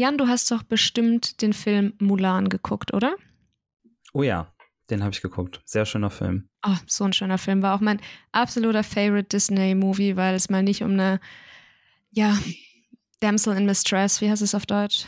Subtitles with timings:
[0.00, 3.16] Jan, du hast doch bestimmt den Film Mulan geguckt, oder?
[4.14, 4.50] Oh ja,
[4.88, 5.60] den habe ich geguckt.
[5.66, 6.48] Sehr schöner Film.
[6.66, 7.60] Oh, so ein schöner Film.
[7.60, 8.00] War auch mein
[8.32, 11.20] absoluter Favorite Disney-Movie, weil es mal nicht um eine,
[12.12, 12.34] ja,
[13.20, 15.04] Damsel in Mistress, wie heißt es auf Deutsch?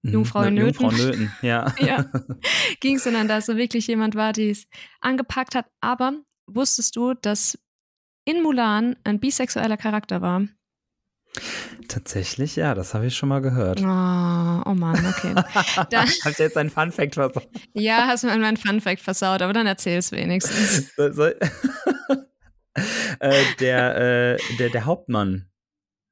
[0.00, 0.80] Mhm, Jungfrau in Nöten.
[0.80, 1.74] Jungfrau Nöten, ja.
[1.78, 2.10] ja.
[2.80, 4.66] Ging es, sondern dass so wirklich jemand war, die es
[5.02, 5.66] angepackt hat.
[5.82, 6.14] Aber
[6.46, 7.58] wusstest du, dass
[8.24, 10.48] in Mulan ein bisexueller Charakter war?
[11.88, 13.80] Tatsächlich, ja, das habe ich schon mal gehört.
[13.80, 15.34] Oh, oh Mann, okay.
[15.76, 17.48] Habe ich jetzt einen Fun-Fact versaut?
[17.72, 20.92] Ja, hast mir meinen Fun-Fact versaut, aber dann erzähl es wenigstens.
[20.98, 21.34] äh,
[23.60, 25.46] der, äh, der, der Hauptmann.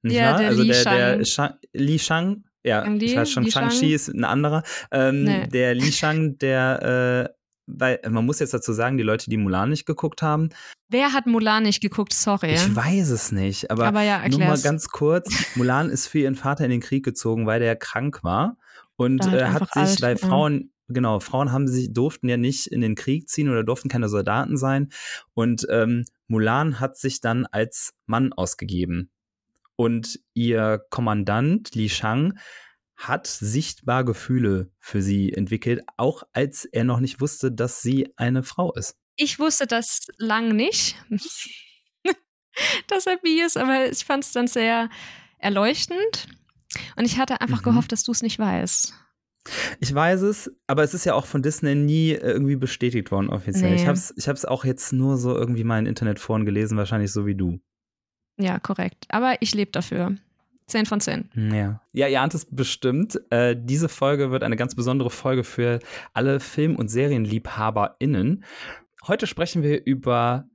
[0.02, 0.38] Nicht ja, wahr?
[0.38, 0.96] der also Li der, Shang.
[0.96, 4.62] der Shang, Li Shang, ja, Li, ich weiß schon, Shang-Chi ist ein anderer.
[4.90, 5.46] Ähm, Nee.
[5.48, 7.34] Der Li Shang, der, äh,
[7.76, 10.50] weil man muss jetzt dazu sagen, die Leute, die Mulan nicht geguckt haben,
[10.92, 12.12] Wer hat Mulan nicht geguckt?
[12.12, 12.54] Sorry.
[12.54, 16.34] ich weiß es nicht, aber, aber ja, nur mal ganz kurz, Mulan ist für ihren
[16.34, 18.56] Vater in den Krieg gezogen, weil der krank war
[18.96, 20.16] und halt äh, hat sich, alt, weil.
[20.16, 24.08] Frauen, genau, Frauen haben sich, durften ja nicht in den Krieg ziehen oder durften keine
[24.08, 24.88] Soldaten sein
[25.32, 29.10] und ähm, Mulan hat sich dann als Mann ausgegeben
[29.76, 32.36] und ihr Kommandant Li Shang
[33.08, 38.42] hat sichtbar Gefühle für sie entwickelt, auch als er noch nicht wusste, dass sie eine
[38.42, 38.96] Frau ist.
[39.16, 40.96] Ich wusste das lang nicht,
[42.88, 44.88] dass er bi ist, aber ich fand es dann sehr
[45.38, 46.28] erleuchtend.
[46.96, 47.64] Und ich hatte einfach Mhm.
[47.64, 48.94] gehofft, dass du es nicht weißt.
[49.80, 53.30] Ich weiß es, aber es ist ja auch von Disney nie äh, irgendwie bestätigt worden
[53.30, 53.70] offiziell.
[53.70, 53.76] Nee.
[53.76, 57.10] Ich habe es ich hab's auch jetzt nur so irgendwie mal in Internetforen gelesen, wahrscheinlich
[57.10, 57.58] so wie du.
[58.38, 59.06] Ja, korrekt.
[59.08, 60.16] Aber ich lebe dafür.
[60.70, 61.30] 10 von 10.
[61.52, 61.82] Ja.
[61.92, 63.20] Ja, ihr ahnt es bestimmt.
[63.30, 65.80] Äh, diese Folge wird eine ganz besondere Folge für
[66.14, 68.44] alle Film- und SerienliebhaberInnen.
[69.06, 70.48] Heute sprechen wir über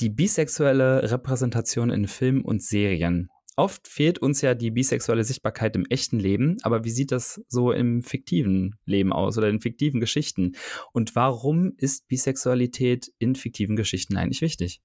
[0.00, 3.30] die bisexuelle Repräsentation in Filmen und Serien.
[3.58, 7.72] Oft fehlt uns ja die bisexuelle Sichtbarkeit im echten Leben, aber wie sieht das so
[7.72, 10.52] im fiktiven Leben aus oder in fiktiven Geschichten?
[10.92, 14.82] Und warum ist Bisexualität in fiktiven Geschichten eigentlich wichtig?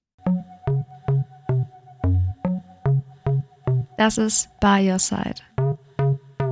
[3.98, 5.34] Das ist By Your Side.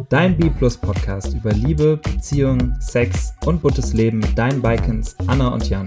[0.09, 5.69] Dein B-Plus Podcast über Liebe, Beziehung, Sex und buntes Leben mit deinen Bikens Anna und
[5.69, 5.87] Jan.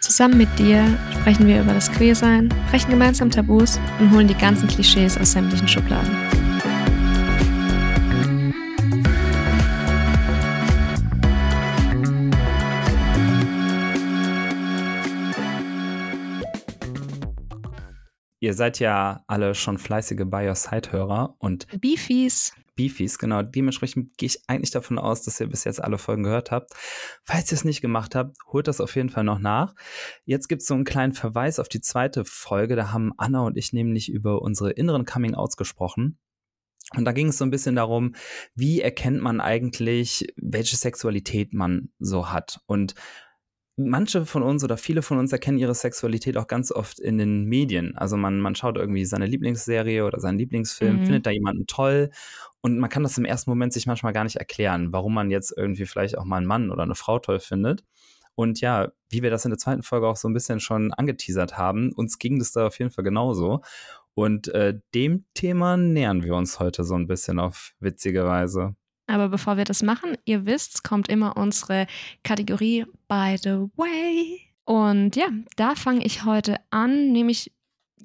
[0.00, 0.84] Zusammen mit dir
[1.20, 5.68] sprechen wir über das Queersein, brechen gemeinsam Tabus und holen die ganzen Klischees aus sämtlichen
[5.68, 6.47] Schubladen.
[18.48, 22.54] Ihr seid ja alle schon fleißige By Your Side-Hörer und Beefies.
[22.76, 23.42] Beefies, genau.
[23.42, 26.72] Dementsprechend gehe ich eigentlich davon aus, dass ihr bis jetzt alle Folgen gehört habt.
[27.24, 29.74] Falls ihr es nicht gemacht habt, holt das auf jeden Fall noch nach.
[30.24, 32.74] Jetzt gibt es so einen kleinen Verweis auf die zweite Folge.
[32.74, 36.18] Da haben Anna und ich nämlich über unsere inneren Coming-Outs gesprochen.
[36.96, 38.14] Und da ging es so ein bisschen darum,
[38.54, 42.60] wie erkennt man eigentlich, welche Sexualität man so hat.
[42.64, 42.94] Und
[43.78, 47.44] manche von uns oder viele von uns erkennen ihre Sexualität auch ganz oft in den
[47.44, 47.96] Medien.
[47.96, 51.04] Also man, man schaut irgendwie seine Lieblingsserie oder seinen Lieblingsfilm, Mhm.
[51.04, 52.10] findet da jemanden toll
[52.60, 55.54] und man kann das im ersten Moment sich manchmal gar nicht erklären, warum man jetzt
[55.56, 57.84] irgendwie vielleicht auch mal einen Mann oder eine Frau toll findet.
[58.34, 61.58] Und ja, wie wir das in der zweiten Folge auch so ein bisschen schon angeteasert
[61.58, 63.62] haben, uns ging das da auf jeden Fall genauso.
[64.14, 68.74] Und äh, dem Thema nähern wir uns heute so ein bisschen auf witzige Weise.
[69.08, 71.86] Aber bevor wir das machen, ihr wisst, kommt immer unsere
[72.22, 74.40] Kategorie By the Way.
[74.64, 77.50] Und ja, da fange ich heute an, nämlich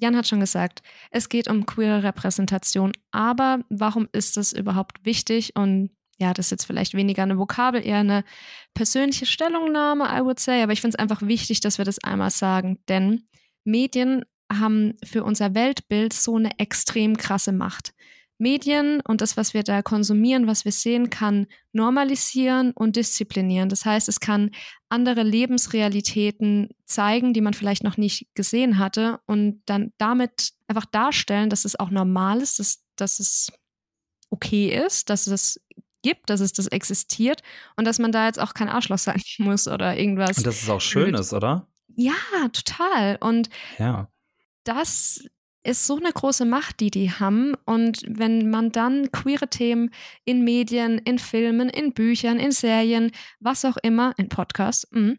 [0.00, 5.54] Jan hat schon gesagt, es geht um queere Repräsentation, aber warum ist das überhaupt wichtig?
[5.54, 8.24] Und ja, das ist jetzt vielleicht weniger eine Vokabel, eher eine
[8.72, 12.30] persönliche Stellungnahme, I would say, aber ich finde es einfach wichtig, dass wir das einmal
[12.30, 13.28] sagen, denn
[13.64, 17.93] Medien haben für unser Weltbild so eine extrem krasse Macht.
[18.44, 23.68] Medien und das, was wir da konsumieren, was wir sehen, kann normalisieren und disziplinieren.
[23.70, 24.50] Das heißt, es kann
[24.90, 31.48] andere Lebensrealitäten zeigen, die man vielleicht noch nicht gesehen hatte und dann damit einfach darstellen,
[31.50, 33.50] dass es auch normal ist, dass, dass es
[34.30, 35.60] okay ist, dass es
[36.02, 37.42] gibt, dass es das existiert
[37.76, 40.36] und dass man da jetzt auch kein Arschloch sein muss oder irgendwas.
[40.38, 41.20] Und das ist auch schön blöd.
[41.20, 41.66] ist, oder?
[41.96, 42.12] Ja,
[42.52, 43.16] total.
[43.20, 43.48] Und
[43.78, 44.08] Ja.
[44.64, 45.24] das
[45.64, 47.54] ist so eine große Macht, die die haben.
[47.64, 49.90] Und wenn man dann queere Themen
[50.24, 55.14] in Medien, in Filmen, in Büchern, in Serien, was auch immer, in Podcasts, mh,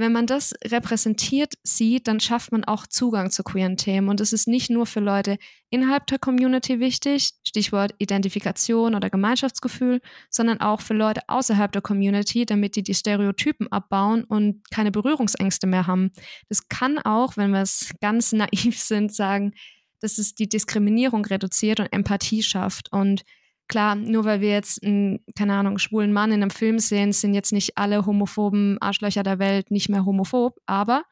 [0.00, 4.08] wenn man das repräsentiert sieht, dann schafft man auch Zugang zu queeren Themen.
[4.08, 5.36] Und es ist nicht nur für Leute
[5.68, 10.00] innerhalb der Community wichtig, Stichwort Identifikation oder Gemeinschaftsgefühl,
[10.30, 15.66] sondern auch für Leute außerhalb der Community, damit die die Stereotypen abbauen und keine Berührungsängste
[15.66, 16.12] mehr haben.
[16.48, 19.52] Das kann auch, wenn wir es ganz naiv sind, sagen,
[20.00, 22.92] dass es die Diskriminierung reduziert und Empathie schafft.
[22.92, 23.22] Und
[23.68, 27.34] klar, nur weil wir jetzt einen, keine Ahnung, schwulen Mann in einem Film sehen, sind
[27.34, 31.04] jetzt nicht alle homophoben Arschlöcher der Welt nicht mehr homophob, aber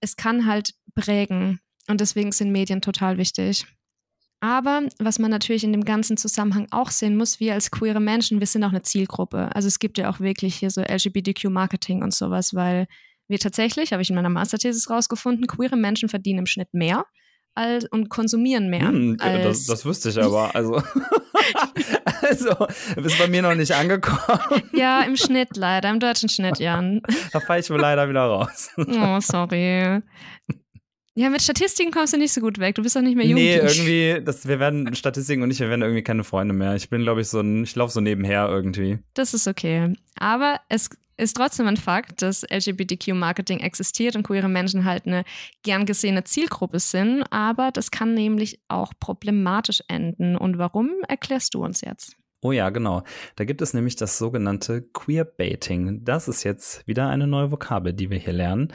[0.00, 1.60] es kann halt prägen.
[1.88, 3.66] Und deswegen sind Medien total wichtig.
[4.40, 8.40] Aber was man natürlich in dem ganzen Zusammenhang auch sehen muss, wir als queere Menschen,
[8.40, 9.54] wir sind auch eine Zielgruppe.
[9.54, 12.86] Also es gibt ja auch wirklich hier so LGBTQ-Marketing und sowas, weil
[13.26, 17.06] wir tatsächlich, habe ich in meiner Masterthesis rausgefunden, queere Menschen verdienen im Schnitt mehr
[17.54, 18.88] als, und konsumieren mehr.
[18.88, 20.54] Hm, das, das wüsste ich aber.
[20.54, 20.74] Also,
[22.22, 22.66] also
[22.96, 24.62] ist bei mir noch nicht angekommen.
[24.72, 27.00] Ja, im Schnitt leider, im deutschen Schnitt, Jan.
[27.32, 28.70] Da falle ich wohl leider wieder raus.
[28.76, 30.02] Oh, sorry.
[31.16, 32.74] Ja, mit Statistiken kommst du nicht so gut weg.
[32.74, 33.36] Du bist doch nicht mehr jung.
[33.36, 36.74] Nee, irgendwie, das, wir werden Statistiken und ich, wir werden irgendwie keine Freunde mehr.
[36.74, 38.98] Ich bin, glaube ich, so ein, ich laufe so nebenher irgendwie.
[39.14, 39.94] Das ist okay.
[40.18, 45.24] Aber es ist trotzdem ein Fakt, dass LGBTQ-Marketing existiert und queere Menschen halt eine
[45.62, 47.24] gern gesehene Zielgruppe sind.
[47.30, 50.36] Aber das kann nämlich auch problematisch enden.
[50.36, 52.16] Und warum, erklärst du uns jetzt?
[52.44, 53.04] Oh ja, genau.
[53.36, 56.04] Da gibt es nämlich das sogenannte Queerbaiting.
[56.04, 58.70] Das ist jetzt wieder eine neue Vokabel, die wir hier lernen.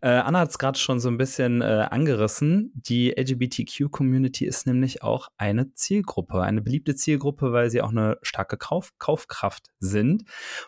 [0.00, 2.72] Äh, Anna hat es gerade schon so ein bisschen äh, angerissen.
[2.74, 8.56] Die LGBTQ-Community ist nämlich auch eine Zielgruppe, eine beliebte Zielgruppe, weil sie auch eine starke
[8.56, 10.24] Kauf Kaufkraft sind.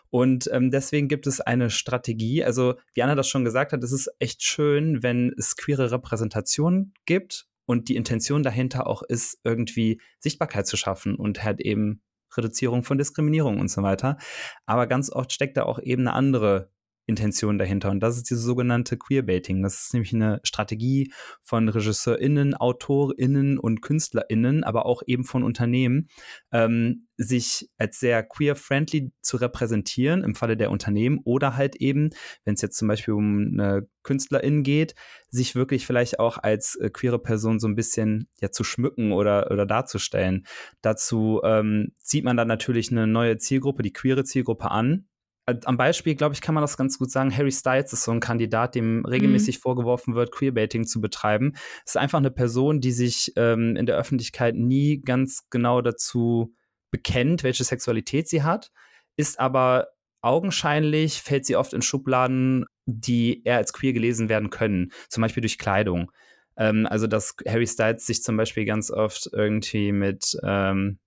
[0.09, 2.41] Und ähm, deswegen gibt es eine Strategie.
[2.41, 6.93] Also, wie Anna das schon gesagt hat, es ist echt schön, wenn es queere Repräsentation
[7.05, 12.01] gibt und die Intention dahinter auch ist, irgendwie Sichtbarkeit zu schaffen und halt eben
[12.37, 14.17] Reduzierung von Diskriminierung und so weiter.
[14.65, 16.71] Aber ganz oft steckt da auch eben eine andere
[17.07, 17.91] Intention dahinter.
[17.91, 19.61] Und das ist diese sogenannte Queerbaiting.
[19.61, 21.11] Das ist nämlich eine Strategie
[21.43, 26.09] von RegisseurInnen, AutorInnen und KünstlerInnen, aber auch eben von Unternehmen,
[26.51, 32.09] ähm, sich als sehr queer-friendly zu repräsentieren im Falle der Unternehmen oder halt eben,
[32.43, 34.95] wenn es jetzt zum Beispiel um eine KünstlerIn geht,
[35.29, 39.51] sich wirklich vielleicht auch als äh, queere Person so ein bisschen ja zu schmücken oder,
[39.51, 40.45] oder darzustellen.
[40.81, 45.07] Dazu ähm, zieht man dann natürlich eine neue Zielgruppe, die queere Zielgruppe an,
[45.45, 47.35] am Beispiel, glaube ich, kann man das ganz gut sagen.
[47.35, 49.61] Harry Styles ist so ein Kandidat, dem regelmäßig mhm.
[49.61, 51.53] vorgeworfen wird, Queerbaiting zu betreiben.
[51.85, 56.53] ist einfach eine Person, die sich ähm, in der Öffentlichkeit nie ganz genau dazu
[56.91, 58.71] bekennt, welche Sexualität sie hat,
[59.17, 59.89] ist aber
[60.21, 65.41] augenscheinlich, fällt sie oft in Schubladen, die eher als queer gelesen werden können, zum Beispiel
[65.41, 66.11] durch Kleidung.
[66.57, 70.99] Ähm, also, dass Harry Styles sich zum Beispiel ganz oft irgendwie mit ähm,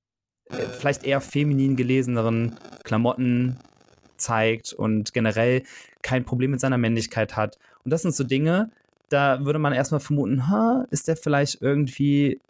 [0.50, 3.58] vielleicht eher feminin geleseneren Klamotten
[4.18, 5.62] zeigt und generell
[6.02, 7.58] kein Problem mit seiner Männlichkeit hat.
[7.84, 8.70] Und das sind so Dinge,
[9.08, 12.40] da würde man erstmal vermuten, ha, ist der vielleicht irgendwie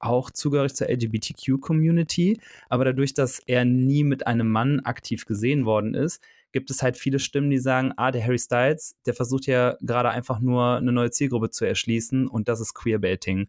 [0.00, 5.94] auch zugehörig zur LGBTQ-Community, aber dadurch, dass er nie mit einem Mann aktiv gesehen worden
[5.94, 6.22] ist,
[6.52, 10.10] gibt es halt viele Stimmen, die sagen, ah, der Harry Styles, der versucht ja gerade
[10.10, 13.48] einfach nur eine neue Zielgruppe zu erschließen und das ist Queerbaiting.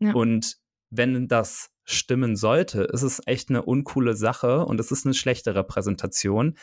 [0.00, 0.14] Ja.
[0.14, 0.56] Und
[0.90, 5.54] wenn das stimmen sollte, ist es echt eine uncoole Sache und es ist eine schlechte
[5.54, 6.56] Repräsentation.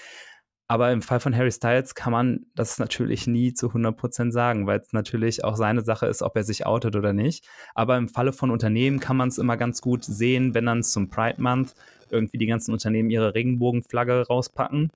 [0.69, 4.79] Aber im Fall von Harry Styles kann man das natürlich nie zu 100% sagen, weil
[4.79, 7.47] es natürlich auch seine Sache ist, ob er sich outet oder nicht.
[7.73, 11.09] Aber im Falle von Unternehmen kann man es immer ganz gut sehen, wenn dann zum
[11.09, 11.73] Pride Month
[12.09, 14.91] irgendwie die ganzen Unternehmen ihre Regenbogenflagge rauspacken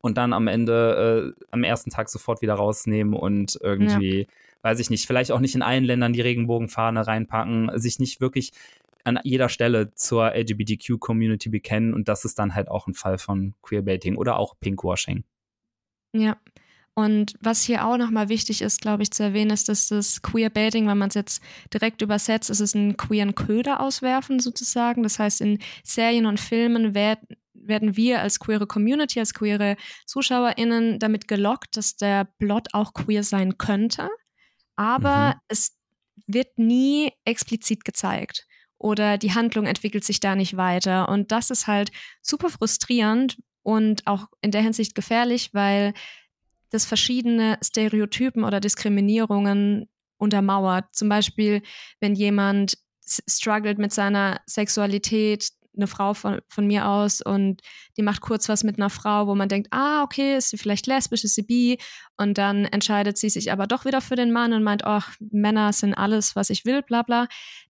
[0.00, 4.26] und dann am Ende, äh, am ersten Tag sofort wieder rausnehmen und irgendwie, ja.
[4.62, 8.52] weiß ich nicht, vielleicht auch nicht in allen Ländern die Regenbogenfahne reinpacken, sich nicht wirklich
[9.04, 13.54] an jeder Stelle zur LGBTQ-Community bekennen und das ist dann halt auch ein Fall von
[13.62, 15.24] Queerbaiting oder auch Pinkwashing.
[16.12, 16.36] Ja.
[16.94, 20.86] Und was hier auch nochmal wichtig ist, glaube ich, zu erwähnen, ist, dass das Queerbaiting,
[20.86, 25.02] wenn man es jetzt direkt übersetzt, ist es einen queeren Köder auswerfen sozusagen.
[25.02, 27.26] Das heißt, in Serien und Filmen werden
[27.64, 33.22] werden wir als queere Community, als queere ZuschauerInnen damit gelockt, dass der Plot auch queer
[33.22, 34.08] sein könnte.
[34.76, 35.40] Aber mhm.
[35.48, 35.78] es
[36.26, 38.46] wird nie explizit gezeigt
[38.82, 41.08] oder die Handlung entwickelt sich da nicht weiter.
[41.08, 45.94] Und das ist halt super frustrierend und auch in der Hinsicht gefährlich, weil
[46.70, 50.86] das verschiedene Stereotypen oder Diskriminierungen untermauert.
[50.92, 51.62] Zum Beispiel,
[52.00, 57.62] wenn jemand struggelt mit seiner Sexualität, eine Frau von, von mir aus und
[57.96, 60.86] die macht kurz was mit einer Frau, wo man denkt, ah, okay, ist sie vielleicht
[60.86, 61.78] lesbisch, ist sie bi
[62.18, 65.72] und dann entscheidet sie sich aber doch wieder für den Mann und meint, ach, Männer
[65.72, 67.26] sind alles, was ich will, bla bla,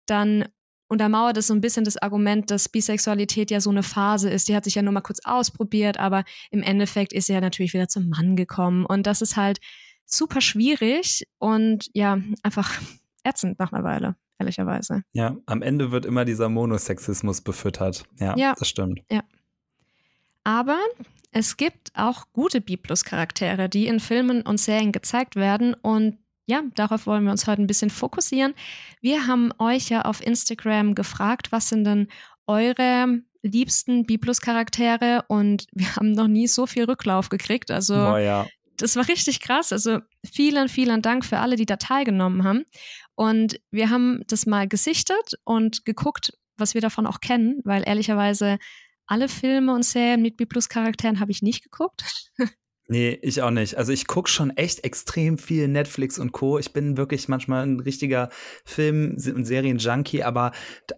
[0.06, 0.46] dann
[0.92, 4.48] untermauert es so ein bisschen das Argument, dass Bisexualität ja so eine Phase ist.
[4.48, 7.72] Die hat sich ja nur mal kurz ausprobiert, aber im Endeffekt ist sie ja natürlich
[7.72, 8.86] wieder zum Mann gekommen.
[8.86, 9.58] Und das ist halt
[10.04, 12.80] super schwierig und ja, einfach
[13.24, 15.02] ätzend nach einer Weile, ehrlicherweise.
[15.12, 18.04] Ja, am Ende wird immer dieser Monosexismus befüttert.
[18.20, 19.00] Ja, ja das stimmt.
[19.10, 19.22] Ja.
[20.44, 20.78] Aber
[21.30, 26.18] es gibt auch gute B-Plus-Charaktere, die in Filmen und Serien gezeigt werden und
[26.52, 28.52] ja, darauf wollen wir uns heute ein bisschen fokussieren.
[29.00, 32.08] Wir haben euch ja auf Instagram gefragt, was sind denn
[32.46, 37.70] eure liebsten B-Plus-Charaktere und wir haben noch nie so viel Rücklauf gekriegt.
[37.70, 38.46] Also Oh ja.
[38.76, 39.72] das war richtig krass.
[39.72, 42.64] Also vielen, vielen Dank für alle, die da teilgenommen haben.
[43.14, 48.58] Und wir haben das mal gesichtet und geguckt, was wir davon auch kennen, weil ehrlicherweise
[49.06, 52.30] alle Filme und Serien mit B-Plus-Charakteren habe ich nicht geguckt.
[52.92, 53.78] Nee, ich auch nicht.
[53.78, 56.58] Also ich gucke schon echt extrem viel Netflix und Co.
[56.58, 58.28] Ich bin wirklich manchmal ein richtiger
[58.66, 60.52] Film- und Serien-Junkie, aber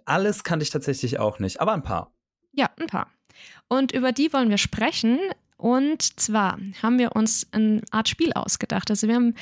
[0.05, 1.61] alles kannte ich tatsächlich auch nicht.
[1.61, 2.13] Aber ein paar.
[2.51, 3.13] Ja, ein paar.
[3.69, 5.21] Und über die wollen wir sprechen.
[5.57, 8.91] Und zwar haben wir uns eine Art Spiel ausgedacht.
[8.91, 9.35] Also wir haben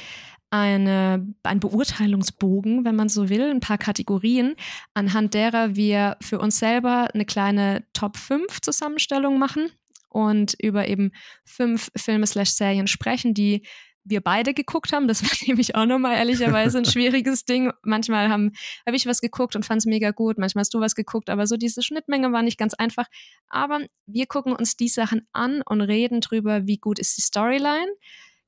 [0.50, 4.56] eine, einen Beurteilungsbogen, wenn man so will, ein paar Kategorien,
[4.92, 9.71] anhand derer wir für uns selber eine kleine Top 5 Zusammenstellung machen
[10.12, 11.12] und über eben
[11.45, 13.62] fünf Filme slash Serien sprechen, die
[14.04, 15.09] wir beide geguckt haben.
[15.09, 17.73] Das war nämlich auch nochmal ehrlicherweise ein schwieriges Ding.
[17.83, 18.50] Manchmal habe
[18.87, 21.47] hab ich was geguckt und fand es mega gut, manchmal hast du was geguckt, aber
[21.47, 23.07] so diese Schnittmenge war nicht ganz einfach.
[23.49, 27.92] Aber wir gucken uns die Sachen an und reden drüber, wie gut ist die Storyline.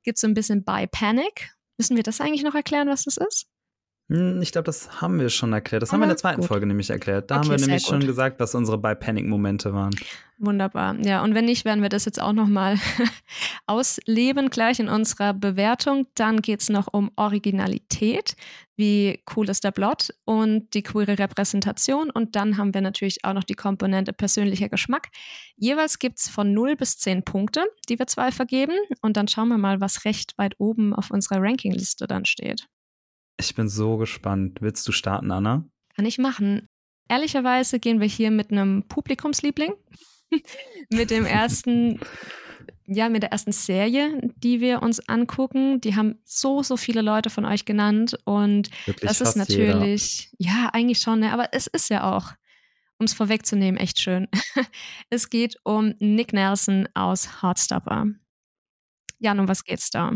[0.03, 1.51] Gibt so ein bisschen By Panic.
[1.79, 3.47] Müssen wir das eigentlich noch erklären, was das ist?
[4.11, 5.83] Hm, Ich glaube, das haben wir schon erklärt.
[5.83, 6.49] Das haben wir in der zweiten gut.
[6.49, 7.31] Folge nämlich erklärt.
[7.31, 9.95] Da haben Okay, wir sehr nämlich schon gesagt, was unsere bei Panic-Momente waren.
[10.39, 10.97] Wunderbar.
[11.05, 12.79] Ja, und wenn nicht, werden wir das jetzt auch nochmal
[13.67, 16.07] ausleben, gleich in unserer Bewertung.
[16.15, 18.37] Dann geht es noch um Originalität.
[18.77, 22.11] Wie cool ist der Plot und die queere Repräsentation.
[22.11, 25.09] Und dann haben wir natürlich auch noch die Komponente persönlicher Geschmack.
[25.57, 28.75] Jeweils gibt es von 0 bis 10 Punkte, die wir zwei vergeben.
[29.01, 32.67] Und dann schauen wir mal, was recht weit oben auf unserer Rankingliste dann steht.
[33.39, 34.59] Ich bin so gespannt.
[34.61, 35.65] Willst du starten, Anna?
[35.95, 36.69] Kann ich machen.
[37.09, 39.75] Ehrlicherweise gehen wir hier mit einem Publikumsliebling.
[40.91, 42.01] mit dem ersten,
[42.87, 45.81] ja, mit der ersten Serie, die wir uns angucken.
[45.81, 48.17] Die haben so, so viele Leute von euch genannt.
[48.25, 49.75] Und Wirklich das ist fast jeder.
[49.75, 51.33] natürlich, ja, eigentlich schon, ne?
[51.33, 52.33] aber es ist ja auch,
[52.99, 54.29] um es vorwegzunehmen, echt schön.
[55.11, 58.07] es geht um Nick Nelson aus Heartstopper.
[59.19, 60.13] Jan, um was geht's da?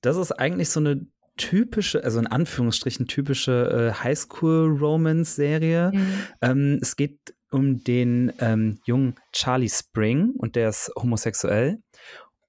[0.00, 5.92] Das ist eigentlich so eine typische, also in Anführungsstrichen typische äh, Highschool-Romance-Serie.
[5.92, 6.18] Mhm.
[6.40, 11.78] Ähm, es geht um den ähm, jungen Charlie Spring und der ist homosexuell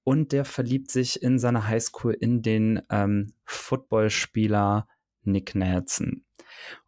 [0.04, 4.88] und der verliebt sich in seiner Highschool in den ähm, Footballspieler
[5.22, 6.24] Nick Nelson.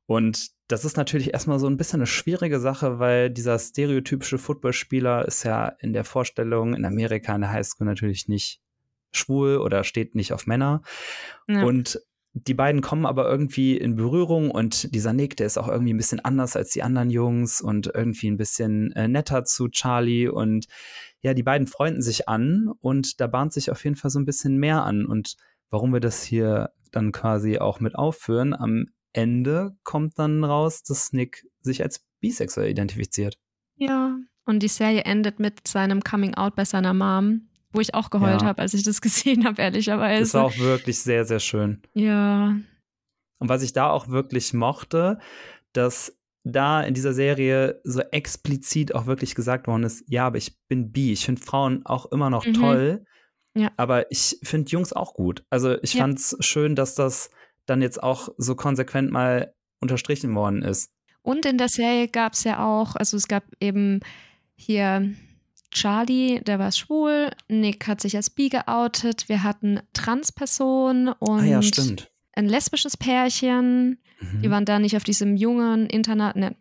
[0.07, 5.27] Und das ist natürlich erstmal so ein bisschen eine schwierige Sache, weil dieser stereotypische Footballspieler
[5.27, 8.61] ist ja in der Vorstellung in Amerika in der Highschool natürlich nicht
[9.13, 10.83] schwul oder steht nicht auf Männer.
[11.49, 11.65] Ja.
[11.65, 12.01] Und
[12.35, 15.97] die beiden kommen aber irgendwie in Berührung und dieser Nick, der ist auch irgendwie ein
[15.97, 20.67] bisschen anders als die anderen Jungs und irgendwie ein bisschen äh, netter zu Charlie und
[21.21, 24.25] ja, die beiden freunden sich an und da bahnt sich auf jeden Fall so ein
[24.25, 25.37] bisschen mehr an und
[25.71, 31.13] warum wir das hier dann quasi auch mit aufführen, am Ende kommt dann raus, dass
[31.13, 33.39] Nick sich als bisexuell identifiziert.
[33.77, 38.11] Ja, und die Serie endet mit seinem Coming Out bei seiner Mom, wo ich auch
[38.11, 38.49] geheult Ja.
[38.49, 40.35] habe, als ich das gesehen habe, Das ehrlicherweise.
[40.39, 41.83] war auch wirklich sehr, sehr schön.
[41.95, 42.57] ja,
[43.41, 45.19] Und was ich da auch wirklich mochte,
[45.73, 50.57] dass da in dieser Serie so explizit auch wirklich gesagt worden ist, ja, aber ich
[50.69, 51.13] bin bi.
[51.13, 52.53] Ich finde Frauen auch immer noch Mhm.
[52.55, 53.05] toll.
[53.55, 53.71] Ja.
[53.77, 55.45] Aber ich finde Jungs auch gut.
[55.51, 56.01] Also ich Ja.
[56.03, 57.31] fand es schön, dass das
[57.67, 60.91] dann jetzt auch so konsequent mal unterstrichen worden ist.
[61.23, 64.01] Und in der Serie gab es ja auch, also es gab eben
[64.57, 65.13] hier
[65.71, 71.45] Charlie, der war schwul, Nick hat sich als bi geoutet, wir hatten Transpersonen und ah
[71.45, 71.61] ja,
[72.35, 73.99] ein lesbisches Pärchen.
[74.21, 74.51] Die Mhm.
[74.51, 76.57] waren da nicht auf diesem jungen Internat, ne,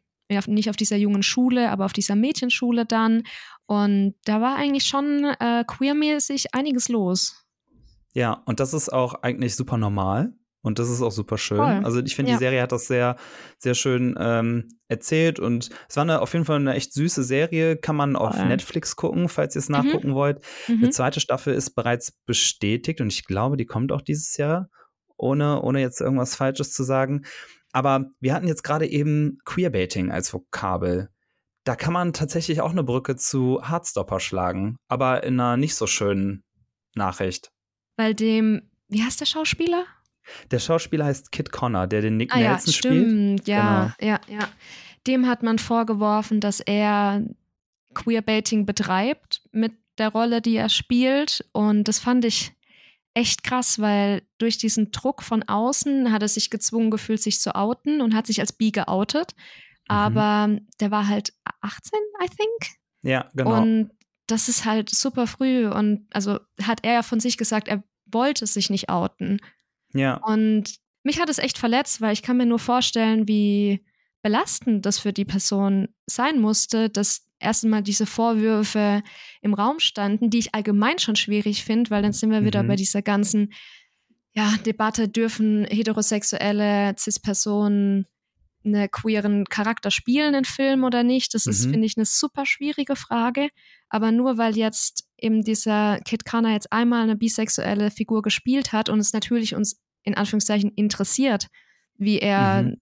[0.48, 3.24] nicht auf dieser jungen Schule, aber auf dieser Mädchenschule dann.
[3.66, 7.46] Und da war eigentlich schon äh, queermäßig einiges los.
[8.14, 10.34] Ja, und das ist auch eigentlich super normal.
[10.62, 11.58] Und das ist auch super schön.
[11.58, 11.82] Voll.
[11.86, 12.38] Also ich finde, Ja.
[12.38, 13.16] die Serie hat das sehr,
[13.58, 15.40] sehr schön ähm, erzählt.
[15.40, 17.78] Und es war eine, auf jeden Fall eine echt süße Serie.
[17.78, 18.46] Kann man auf Voll.
[18.48, 20.44] Netflix gucken, falls ihr es nachgucken wollt.
[20.68, 20.80] Mhm.
[20.84, 24.70] Eine zweite Staffel ist bereits bestätigt und ich glaube, die kommt auch dieses Jahr,
[25.16, 27.24] ohne, ohne jetzt irgendwas Falsches zu sagen.
[27.72, 31.10] Aber wir hatten jetzt gerade eben Queerbaiting als Vokabel.
[31.66, 35.86] Da kann man tatsächlich auch eine Brücke zu Heartstopper schlagen, aber in einer nicht so
[35.86, 36.44] schönen
[36.96, 37.52] Nachricht.
[37.98, 39.86] Weil dem, wie heißt der Schauspieler?
[40.51, 42.93] Der Schauspieler heißt Kit Connor, der den Nick Ah ja, Nelson spielt.
[42.93, 44.12] stimmt, ja, Genau.
[44.12, 44.48] ja, ja.
[45.07, 47.24] Dem hat man vorgeworfen, dass er
[47.93, 51.46] Queerbaiting betreibt mit der Rolle, die er spielt.
[51.53, 52.51] Und das fand ich
[53.13, 57.55] echt krass, weil durch diesen Druck von außen hat er sich gezwungen gefühlt, sich zu
[57.55, 59.34] outen und hat sich als bi geoutet.
[59.89, 59.96] Mhm.
[59.96, 62.77] Aber der war halt 18, I think.
[63.01, 63.62] Ja, genau.
[63.62, 63.91] Und
[64.27, 65.67] das ist halt super früh.
[65.67, 69.39] Und also hat er ja von sich gesagt, er wollte sich nicht outen.
[69.94, 70.15] Ja.
[70.17, 73.84] Und mich hat es echt verletzt, weil ich kann mir nur vorstellen, wie
[74.22, 79.03] belastend das für die Person sein musste, dass erst einmal diese Vorwürfe
[79.41, 82.67] im Raum standen, die ich allgemein schon schwierig finde, weil dann sind wir wieder Mhm.
[82.67, 83.53] bei dieser ganzen
[84.34, 88.06] ja, Debatte, dürfen heterosexuelle Cis-Personen
[88.65, 91.34] einen queeren Charakter spielen in Filmen oder nicht?
[91.34, 91.72] Das ist, Mhm.
[91.72, 93.50] finde ich, eine super schwierige Frage.
[93.89, 98.89] Aber nur weil jetzt eben dieser Kit Kana jetzt einmal eine bisexuelle Figur gespielt hat
[98.89, 101.47] und es natürlich uns in Anführungszeichen interessiert,
[101.97, 102.81] wie er Mhm.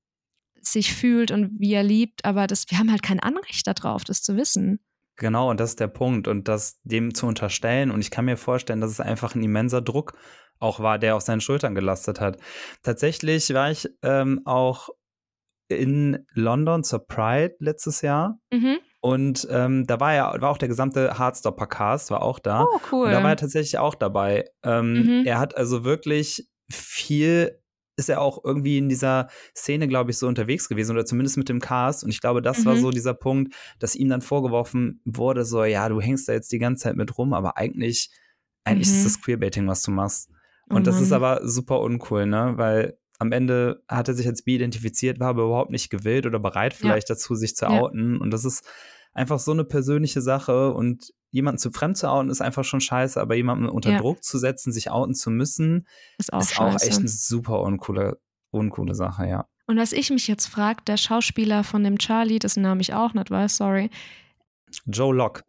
[0.61, 4.21] sich fühlt und wie er liebt, aber das, wir haben halt kein Anrecht darauf, das
[4.21, 4.79] zu wissen.
[5.17, 6.27] Genau, und das ist der Punkt.
[6.27, 9.81] Und das dem zu unterstellen, und ich kann mir vorstellen, dass es einfach ein immenser
[9.81, 10.17] Druck
[10.59, 12.37] auch war, der auf seinen Schultern gelastet hat.
[12.83, 14.89] Tatsächlich war ich ähm, auch
[15.67, 18.39] in London zur Pride letztes Jahr.
[18.51, 18.77] Mhm.
[19.05, 22.63] Und ähm, da war ja war auch der gesamte Hardstopper-Cast, war auch da.
[22.63, 23.05] Oh, cool.
[23.05, 24.45] Und da war er tatsächlich auch dabei.
[24.63, 25.23] Ähm, Mhm.
[25.27, 27.59] Er hat also wirklich viel,
[27.97, 31.49] ist er auch irgendwie in dieser Szene, glaube ich, so unterwegs gewesen oder zumindest mit
[31.49, 32.03] dem Cast.
[32.03, 32.79] Und ich glaube, das war Mhm.
[32.79, 36.57] so dieser Punkt, dass ihm dann vorgeworfen wurde, so, ja, du hängst da jetzt die
[36.57, 38.09] ganze Zeit mit rum, aber eigentlich,
[38.63, 38.95] eigentlich Mhm.
[38.95, 40.31] ist das Queerbaiting, was du machst.
[40.71, 42.53] Oh Und das ist aber super uncool, ne?
[42.55, 46.39] Weil am Ende hat er sich als bi identifiziert, war aber überhaupt nicht gewillt oder
[46.39, 47.71] bereit vielleicht dazu, sich zu Ja.
[47.71, 48.19] outen.
[48.19, 48.63] Und das ist
[49.13, 50.73] einfach so eine persönliche Sache.
[50.73, 53.99] Und jemanden zu fremd zu outen, ist einfach schon scheiße, aber jemanden unter Ja.
[53.99, 58.19] Druck zu setzen, sich outen zu müssen, ist auch ist auch echt eine super uncoole,
[58.51, 59.47] uncoole Sache, ja.
[59.67, 63.13] Und was ich mich jetzt frage, der Schauspieler von dem Charlie, dessen Namen ich auch
[63.13, 63.89] nicht weiß, sorry,
[64.85, 65.43] Joe Locke.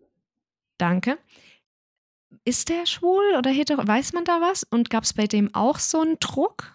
[0.79, 1.19] danke.
[2.45, 3.87] Ist der schwul oder hetero?
[3.87, 4.63] Weiß man da was?
[4.63, 6.73] Und gab es bei dem auch so einen Druck?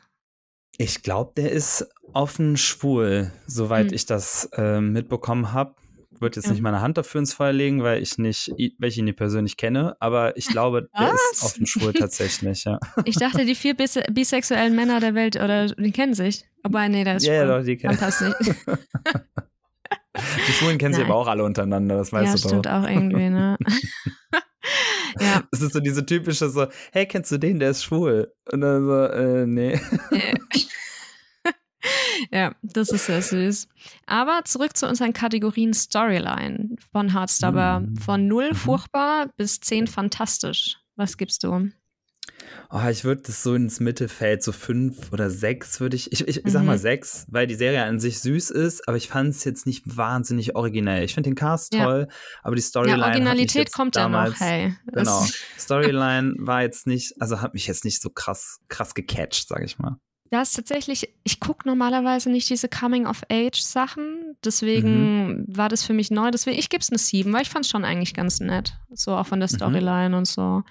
[0.81, 3.93] Ich glaube, der ist offen schwul, soweit Hm.
[3.93, 5.75] ich das äh, mitbekommen habe.
[6.19, 6.51] Würde jetzt Ja.
[6.53, 9.57] nicht meine Hand dafür ins Feuer legen, weil ich nicht, weil ich ihn nicht persönlich
[9.57, 12.79] kenne, aber ich glaube, der ist offen schwul tatsächlich, ja.
[13.05, 16.45] Ich dachte, die vier bis bisexuellen Männer der Welt, oder die kennen sich.
[16.63, 17.57] Aber nee, der ist Ja, ja, schwul.
[17.59, 17.97] doch, die kennen.
[18.39, 18.55] nicht.
[20.47, 22.71] Die Schwulen kennen sich aber auch alle untereinander, das weißt ja, du stimmt doch.
[22.73, 23.57] auch irgendwie, ne?
[25.21, 28.31] ja, Es ist so diese typische so, hey, kennst du den, der ist schwul?
[28.51, 29.79] Und dann so, äh, nee.
[30.11, 30.33] äh,
[32.31, 33.67] ja, das ist sehr süß.
[34.05, 37.81] Aber zurück zu unseren Kategorien Storyline von Heartstopper.
[37.81, 37.97] Mhm.
[37.97, 38.55] Von null Mhm.
[38.55, 40.77] furchtbar bis zehn fantastisch.
[40.95, 41.69] Was gibst du?
[42.69, 46.45] Oh, ich würde das so ins Mittelfeld, so fünf oder sechs würde ich, ich, ich,
[46.45, 46.67] ich sag Mhm.
[46.67, 49.83] mal sechs, weil die Serie an sich süß ist, aber ich fand es jetzt nicht
[49.97, 51.03] wahnsinnig originell.
[51.03, 51.83] Ich finde den Cast Ja.
[51.83, 52.07] toll,
[52.43, 54.75] aber die Storyline ja, Originalität jetzt kommt damals, ja noch, hey.
[54.93, 55.25] Genau.
[55.59, 59.77] Storyline war jetzt nicht, also hat mich jetzt nicht so krass, krass gecatcht, sag ich
[59.77, 59.97] mal.
[60.31, 64.37] Das ist tatsächlich, ich gucke normalerweise nicht diese Coming-of-Age-Sachen.
[64.43, 65.45] Deswegen Mhm.
[65.47, 66.31] war das für mich neu.
[66.31, 68.73] Deswegen, ich gebe es eine 7, weil ich fand es schon eigentlich ganz nett.
[68.91, 69.55] So auch von der Mhm.
[69.55, 70.63] Storyline und so.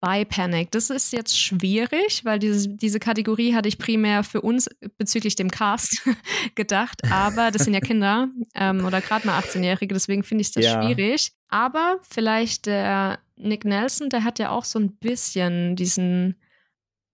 [0.00, 0.70] By Panic.
[0.70, 5.50] Das ist jetzt schwierig, weil diese, diese Kategorie hatte ich primär für uns bezüglich dem
[5.50, 6.02] Cast
[6.54, 7.02] gedacht.
[7.10, 10.80] Aber das sind ja Kinder ähm, oder gerade mal 18-Jährige, deswegen finde ich das Ja.
[10.82, 11.32] schwierig.
[11.48, 16.36] Aber vielleicht der Nick Nelson, der hat ja auch so ein bisschen diesen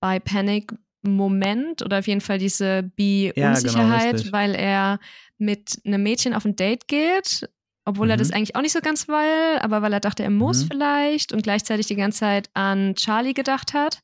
[0.01, 0.75] By Panic
[1.05, 4.99] Moment oder auf jeden Fall diese Ja, genau, Bi-Unsicherheit, weil er
[5.39, 7.49] mit einem Mädchen auf ein Date geht,
[7.85, 8.21] obwohl er Mhm.
[8.21, 10.69] das eigentlich auch nicht so ganz will, aber weil er dachte, er muss Mhm.
[10.69, 14.01] vielleicht und gleichzeitig die ganze Zeit an Charlie gedacht hat.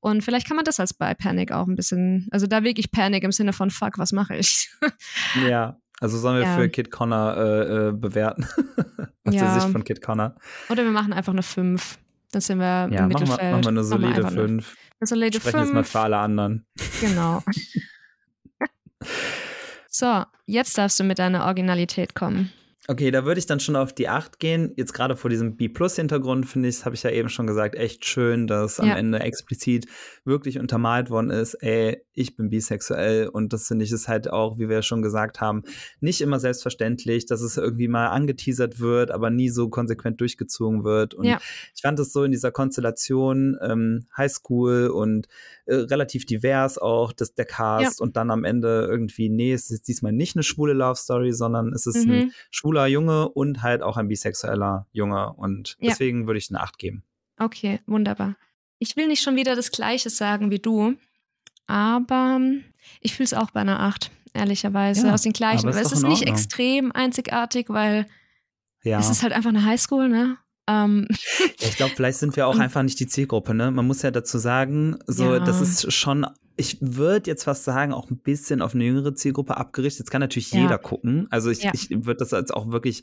[0.00, 3.24] Und vielleicht kann man das als By Panic auch ein bisschen, also da wirklich Panic
[3.24, 4.70] im Sinne von Fuck, was mache ich?
[5.50, 5.76] Ja.
[6.00, 6.54] Also sollen wir Ja.
[6.56, 8.44] für Kid Connor äh, äh, bewerten?
[9.26, 9.42] Aus Ja.
[9.52, 10.36] der Sicht von Kid Connor.
[10.70, 11.98] Oder wir machen einfach eine 5.
[12.30, 13.50] Dann sind wir Ja, im machen wir, Mittelfeld.
[13.52, 14.76] machen wir eine solide einfach eine- 5.
[15.00, 15.90] Eine solide Sprechen jetzt mal 5.
[15.90, 16.66] für alle anderen.
[17.00, 17.42] Genau.
[19.88, 22.52] so, jetzt darfst du mit deiner Originalität kommen.
[22.90, 24.72] Okay, da würde ich dann schon auf die 8 gehen.
[24.76, 28.06] Jetzt gerade vor diesem B-Plus-Hintergrund finde ich, das habe ich ja eben schon gesagt, echt
[28.06, 28.96] schön, dass am Ja.
[28.96, 29.86] Ende explizit
[30.28, 34.58] wirklich untermalt worden ist, ey, ich bin bisexuell und das finde ich ist halt auch,
[34.58, 35.64] wie wir ja schon gesagt haben,
[36.00, 41.14] nicht immer selbstverständlich, dass es irgendwie mal angeteasert wird, aber nie so konsequent durchgezogen wird.
[41.14, 41.40] Und Ja.
[41.74, 45.26] ich fand es so in dieser Konstellation ähm, Highschool und
[45.66, 49.88] äh, relativ divers auch, das, der Cast und dann am Ende irgendwie, nee, es ist
[49.88, 52.32] diesmal nicht eine schwule Love Story, sondern es ist ein Mhm.
[52.50, 55.32] schwuler Junge und halt auch ein bisexueller Junge.
[55.34, 55.90] Und Ja.
[55.90, 57.02] deswegen würde ich eine 8 geben.
[57.38, 58.36] Okay, wunderbar.
[58.78, 60.94] Ich will nicht schon wieder das Gleiche sagen wie du,
[61.66, 62.40] aber
[63.00, 65.08] ich fühle es auch bei einer 8, ehrlicherweise.
[65.08, 65.68] Ja, aus den gleichen.
[65.68, 68.06] aber Aber es ist nicht extrem einzigartig, weil
[68.82, 68.98] Ja.
[69.00, 70.38] es ist halt einfach eine Highschool, ne?
[70.68, 71.08] Ähm,
[71.60, 73.70] ich glaube, vielleicht sind wir auch einfach nicht die Zielgruppe, ne?
[73.70, 75.40] Man muss ja dazu sagen, so, Ja.
[75.40, 76.26] das ist schon,
[76.58, 80.00] ich würde jetzt fast sagen, auch ein bisschen auf eine jüngere Zielgruppe abgerichtet.
[80.00, 80.60] Jetzt kann natürlich Ja.
[80.62, 81.26] jeder gucken.
[81.30, 81.70] Also ich, Ja.
[81.72, 83.02] ich würde das als auch wirklich,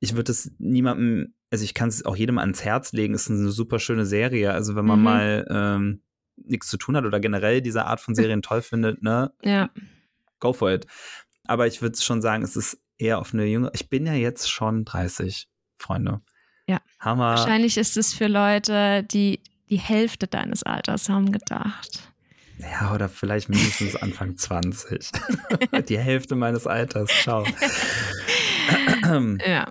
[0.00, 3.50] ich würde das niemandem, also ich kann es auch jedem ans Herz legen, ist eine
[3.50, 4.52] super schöne Serie.
[4.52, 5.04] Also wenn man Mhm.
[5.04, 6.02] mal, ähm,
[6.36, 9.32] nichts zu tun hat oder generell diese Art von Serien toll findet, ne?
[9.42, 9.70] Ja.
[10.40, 10.86] Go for it.
[11.44, 13.70] Aber ich würde schon sagen, es ist eher auf eine junge.
[13.72, 16.20] Ich bin ja jetzt schon 30, Freunde.
[16.66, 16.80] Ja.
[16.98, 17.36] Hammer.
[17.36, 19.40] Wahrscheinlich ist es für Leute, die
[19.70, 22.12] die Hälfte deines Alters haben gedacht.
[22.58, 25.10] Ja, oder vielleicht mindestens Anfang 20.
[25.88, 27.10] die Hälfte meines Alters.
[27.22, 27.44] Ciao.
[29.46, 29.70] ja.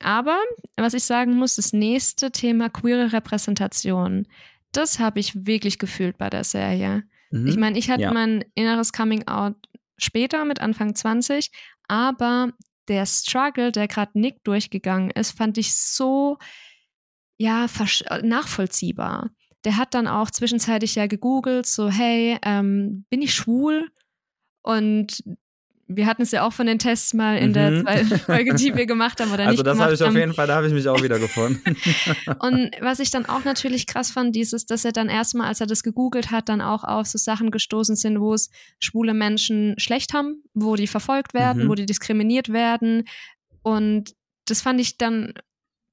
[0.00, 0.38] Aber
[0.76, 4.28] was ich sagen muss, das nächste Thema queere Repräsentation,
[4.72, 7.02] das habe ich wirklich gefühlt bei der Serie.
[7.30, 7.46] Mhm.
[7.46, 8.12] Ich meine, ich hatte ja.
[8.12, 9.56] mein inneres Coming Out
[9.96, 11.50] später mit Anfang 20,
[11.88, 12.52] aber
[12.86, 16.38] der Struggle, der gerade Nick durchgegangen ist, fand ich so
[17.36, 17.66] ja
[18.22, 19.30] nachvollziehbar.
[19.64, 23.88] Der hat dann auch zwischenzeitlich ja gegoogelt, so hey, ähm, bin ich schwul?
[24.62, 25.22] Und
[25.88, 27.52] wir hatten es ja auch von den Tests mal in mhm.
[27.54, 29.66] der zweiten Folge, die wir gemacht haben oder also nicht.
[29.66, 31.76] Also das habe ich auf jeden Fall, da habe ich mich auch wieder gefunden.
[32.40, 35.66] und was ich dann auch natürlich krass fand, dieses, dass er dann erstmal, als er
[35.66, 40.12] das gegoogelt hat, dann auch auf so Sachen gestoßen sind, wo es schwule Menschen schlecht
[40.12, 41.68] haben, wo die verfolgt werden, mhm.
[41.70, 43.04] wo die diskriminiert werden.
[43.62, 45.32] Und das fand ich dann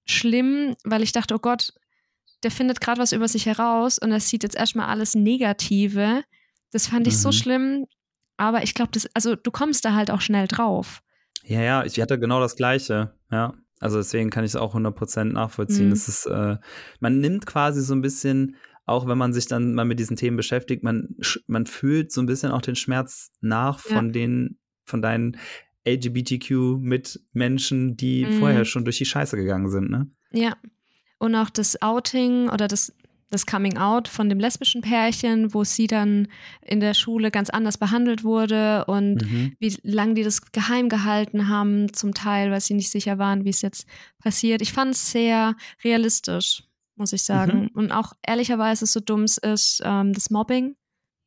[0.06, 1.73] schlimm, weil ich dachte, oh Gott,
[2.43, 6.24] der findet gerade was über sich heraus und er sieht jetzt erstmal alles Negative.
[6.71, 7.19] Das fand ich mhm.
[7.19, 7.86] so schlimm,
[8.38, 11.02] aber ich glaube, das, also du kommst da halt auch schnell drauf.
[11.43, 13.54] Ja, ja, ich hatte genau das Gleiche, ja.
[13.80, 15.88] Also deswegen kann ich es auch 100% nachvollziehen.
[15.88, 15.93] Mhm.
[15.93, 16.58] Es ist, äh,
[17.00, 20.38] man nimmt quasi so ein bisschen, auch wenn man sich dann mal mit diesen Themen
[20.38, 21.15] beschäftigt, man,
[21.48, 24.12] man fühlt so ein bisschen auch den Schmerz nach von ja.
[24.12, 25.38] den, von deinen
[25.88, 28.39] LGBTQ mit Menschen, die mhm.
[28.39, 30.10] vorher schon durch die Scheiße gegangen sind, ne?
[30.32, 30.56] Ja.
[31.17, 32.93] Und auch das Outing oder das
[33.32, 36.28] das Coming Out von dem lesbischen Pärchen, wo sie dann
[36.62, 39.56] in der Schule ganz anders behandelt wurde und mhm.
[39.60, 43.49] wie lange die das geheim gehalten haben, zum Teil, weil sie nicht sicher waren, wie
[43.49, 43.88] es jetzt
[44.19, 44.62] passiert.
[44.62, 46.63] Ich fand es sehr realistisch,
[46.95, 47.63] muss ich sagen.
[47.63, 47.69] Mhm.
[47.73, 50.75] Und auch ehrlicherweise, so dumm es ist, ähm, das Mobbing,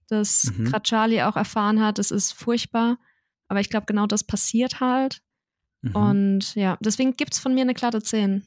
[0.08, 0.66] das mhm.
[0.66, 2.98] gerade Charlie auch erfahren hat, das ist furchtbar.
[3.48, 5.20] Aber ich glaube, genau das passiert halt.
[5.82, 5.96] Mhm.
[5.96, 8.46] Und ja, deswegen gibt es von mir eine glatte 10.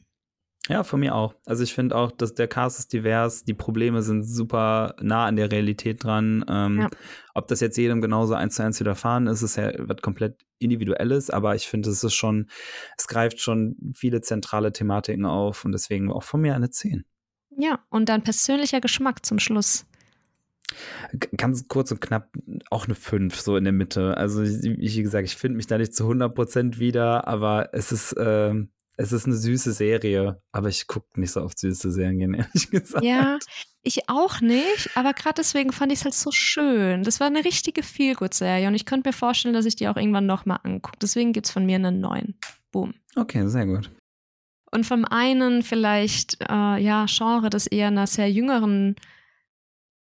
[0.70, 1.34] Ja, von mir auch.
[1.46, 5.36] Also ich finde auch, dass der Cast ist divers, die Probleme sind super nah an
[5.36, 6.46] der Realität dran.
[6.48, 6.90] Ähm, ja.
[7.34, 11.32] Ob das jetzt jedem genauso eins zu eins widerfahren ist, ist ja was komplett Individuelles,
[11.32, 12.48] aber ich finde, es ist schon,
[12.96, 17.06] es greift schon viele zentrale Thematiken auf und deswegen auch von mir eine 10.
[17.58, 19.86] Ja, und dein persönlicher Geschmack zum Schluss.
[21.36, 22.32] Ganz kurz und knapp
[22.70, 24.16] auch eine 5, so in der Mitte.
[24.16, 28.54] Also, wie gesagt, ich finde mich da nicht zu 100% wieder, aber es ist, äh,
[28.98, 33.04] es ist eine süße Serie, aber ich gucke nicht so oft süße Serien, ehrlich gesagt.
[33.04, 33.40] Ja,
[33.84, 37.04] ich auch nicht, aber gerade deswegen fand ich es halt so schön.
[37.04, 40.26] Das war eine richtige Feelgood-Serie und ich könnte mir vorstellen, dass ich die auch irgendwann
[40.26, 41.00] nochmal angucke.
[41.02, 42.38] Deswegen gibt es von mir einen neuen.
[42.72, 42.94] Boom.
[43.16, 43.90] Okay, sehr gut.
[44.72, 48.96] Und vom einen vielleicht, äh, ja, Genre, das eher einer sehr jüngeren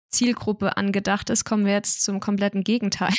[0.10, 3.14] Zielgruppe angedacht ist, kommen wir jetzt zum kompletten Gegenteil.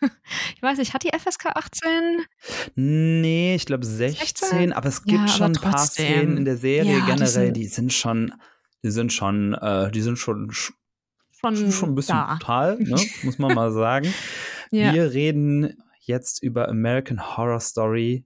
[0.54, 1.90] ich weiß nicht, hat die FSK 18?
[2.74, 6.56] Nee, ich glaube 16, 16, aber es gibt ja, schon ein paar Szenen in der
[6.56, 8.34] Serie ja, generell, die sind, die sind, schon,
[8.82, 12.34] die sind schon, äh, die sind schon, schon, schon ein bisschen da.
[12.34, 12.96] brutal, ne?
[13.22, 14.12] muss man mal sagen.
[14.70, 14.94] ja.
[14.94, 18.24] Wir reden jetzt über American Horror Story,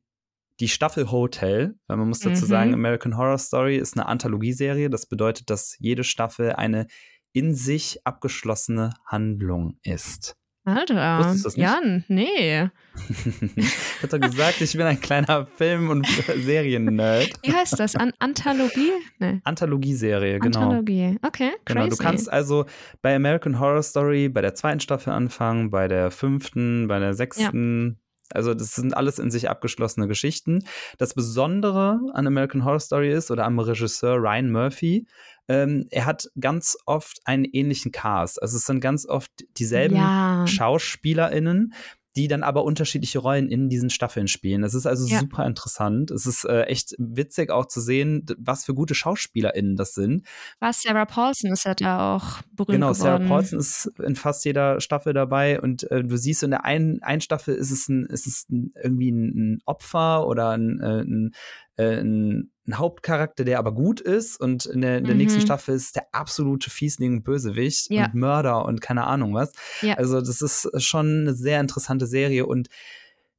[0.60, 2.48] die Staffel Hotel, weil man muss dazu mhm.
[2.48, 4.90] sagen, American Horror Story ist eine Anthologieserie.
[4.90, 6.86] Das bedeutet, dass jede Staffel eine
[7.32, 10.36] in sich abgeschlossene Handlung ist.
[10.64, 11.66] Alter, Wusstest du das nicht?
[11.66, 12.68] Jan, nee.
[13.56, 17.30] ich hatte gesagt, ich bin ein kleiner Film- und Serien-Nerd.
[17.42, 17.96] Wie heißt das?
[17.96, 18.92] An Anthologie?
[19.18, 19.40] Nee.
[19.44, 20.60] Anthologieserie, genau.
[20.60, 21.52] Anthologie, okay.
[21.64, 21.78] Crazy.
[21.78, 22.66] Genau, du kannst also
[23.00, 27.98] bei American Horror Story bei der zweiten Staffel anfangen, bei der fünften, bei der sechsten.
[27.98, 28.10] Ja.
[28.32, 30.64] Also das sind alles in sich abgeschlossene Geschichten.
[30.98, 35.06] Das Besondere an American Horror Story ist, oder am Regisseur Ryan Murphy,
[35.48, 38.40] ähm, er hat ganz oft einen ähnlichen Cast.
[38.42, 40.46] Also es sind ganz oft dieselben ja.
[40.46, 41.74] SchauspielerInnen,
[42.16, 44.62] die dann aber unterschiedliche Rollen in diesen Staffeln spielen.
[44.62, 45.20] Das ist also ja.
[45.20, 46.10] super interessant.
[46.10, 50.26] Es ist äh, echt witzig auch zu sehen, was für gute SchauspielerInnen das sind.
[50.58, 53.00] Was, Sarah Paulson ist ja da auch berühmt Genau, geworden.
[53.00, 57.00] Sarah Paulson ist in fast jeder Staffel dabei und äh, du siehst in der einen,
[57.02, 61.02] einen Staffel ist es, ein, ist es ein, irgendwie ein, ein Opfer oder ein, äh,
[61.02, 61.32] ein,
[61.80, 65.20] äh, ein ein Hauptcharakter, der aber gut ist und in der, in der mhm.
[65.20, 68.06] nächsten Staffel ist der absolute Fiesling und Bösewicht ja.
[68.06, 69.52] und Mörder und keine Ahnung was.
[69.82, 69.94] Ja.
[69.94, 72.68] Also das ist schon eine sehr interessante Serie und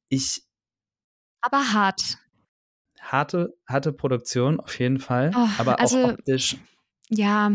[0.08, 0.42] ich
[1.40, 2.18] aber hart.
[3.00, 6.56] Harte, harte Produktion auf jeden Fall, oh, aber also, auch optisch.
[7.08, 7.50] Ja.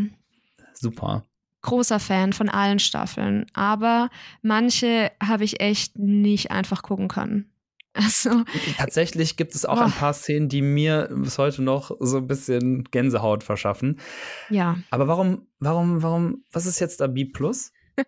[0.74, 1.24] Super.
[1.62, 4.10] Großer Fan von allen Staffeln, aber
[4.42, 7.50] manche habe ich echt nicht einfach gucken können.
[7.98, 8.44] Also,
[8.78, 10.00] Tatsächlich gibt es auch ein Oh.
[10.00, 14.00] paar Szenen, die mir bis heute noch so ein bisschen Gänsehaut verschaffen.
[14.50, 14.78] ja.
[14.92, 17.72] Aber warum, warum, warum, was ist jetzt da B plus?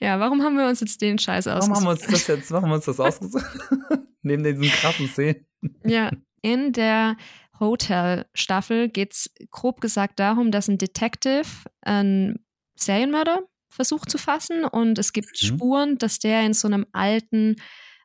[0.00, 2.12] Ja, warum haben wir uns jetzt den Scheiß Warum haben wir ausgesucht?
[2.12, 3.44] uns das jetzt, warum haben wir uns das ausgesucht?
[4.22, 5.44] Neben diesen krassen Szenen.
[5.84, 6.10] Ja,
[6.42, 7.16] in der
[7.58, 11.44] Hotel-Staffel geht es grob gesagt darum, dass ein Detective
[11.80, 12.44] einen
[12.76, 15.46] Serienmörder versucht zu fassen und es gibt Mhm.
[15.46, 17.56] Spuren, dass der in so einem alten,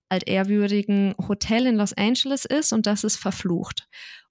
[0.10, 3.88] altehrwürdigen Hotel in Los Angeles ist und das ist verflucht.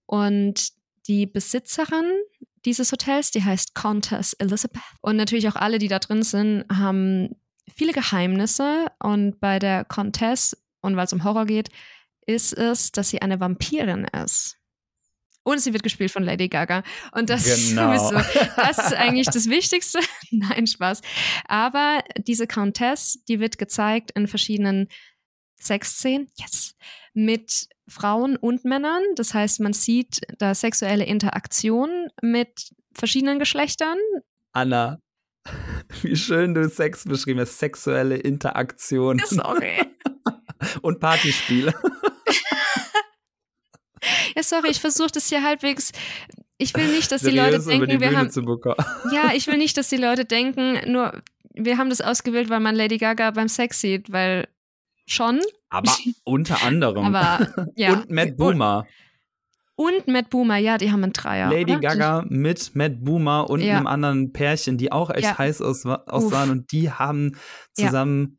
[0.06, 0.68] Und
[1.06, 2.04] die Besitzerin
[2.64, 4.82] dieses Hotels, die heißt Countess Elizabeth.
[5.00, 7.30] Und natürlich auch alle, die da drin sind, haben
[7.72, 8.86] viele Geheimnisse.
[8.98, 11.68] Und bei der Countess, und weil es um Horror geht,
[12.26, 14.56] ist es, dass sie eine Vampirin ist.
[15.44, 16.82] Und sie wird gespielt von Lady Gaga.
[17.12, 17.92] Und das Genau.
[17.92, 20.00] ist sowieso, das ist eigentlich das Wichtigste.
[20.32, 21.02] Nein, Spaß.
[21.46, 24.88] Aber diese Countess, die wird gezeigt in verschiedenen
[25.58, 26.74] Sexszenen, yes,
[27.14, 29.02] mit Frauen und Männern.
[29.16, 33.98] Das heißt, man sieht da sexuelle Interaktion mit verschiedenen Geschlechtern.
[34.52, 34.98] Anna,
[36.02, 37.58] wie schön du Sex beschrieben hast.
[37.58, 39.82] Sexuelle Interaktion Sorry.
[40.82, 41.74] und Partyspiele.
[44.36, 45.92] Ja, sorry, ich versuche das hier halbwegs.
[46.58, 49.12] Ich will nicht, dass die Seriös Leute über die denken, wir haben.
[49.12, 51.22] Ja, ich will nicht, dass die Leute denken, nur
[51.54, 54.46] wir haben das ausgewählt, weil man Lady Gaga beim Sex sieht, weil
[55.06, 55.40] schon.
[55.68, 55.90] Aber
[56.24, 57.14] unter anderem.
[57.14, 57.92] Aber ja.
[57.94, 58.86] Und Matt Boomer.
[59.78, 61.50] Und Matt Boomer, ja, die haben einen Dreier.
[61.50, 61.80] Lady oder?
[61.80, 63.76] Gaga mit Matt Boomer und Ja.
[63.76, 65.36] einem anderen Pärchen, die auch echt Ja.
[65.38, 67.36] heiß aus, aussahen und die haben
[67.74, 68.38] zusammen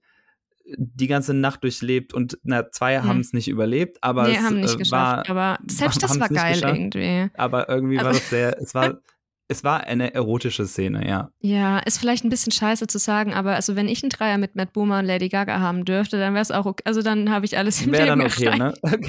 [0.77, 3.07] die ganze Nacht durchlebt und na, zwei Hm.
[3.07, 5.29] haben es nicht überlebt, aber nee, es haben nicht äh, geschafft.
[5.29, 7.29] war, aber selbst das war geil irgendwie.
[7.37, 8.97] aber irgendwie war Also- das sehr, es war,
[9.49, 11.29] es war eine erotische Szene, ja.
[11.39, 14.55] Ja, ist vielleicht ein bisschen scheiße zu sagen, aber also wenn ich einen Dreier mit
[14.55, 16.83] Matt Boomer und Lady Gaga haben dürfte, dann wäre es auch okay.
[16.85, 18.83] Also dann habe ich alles im Wäre dann okay, erreicht.
[18.83, 18.99] ne?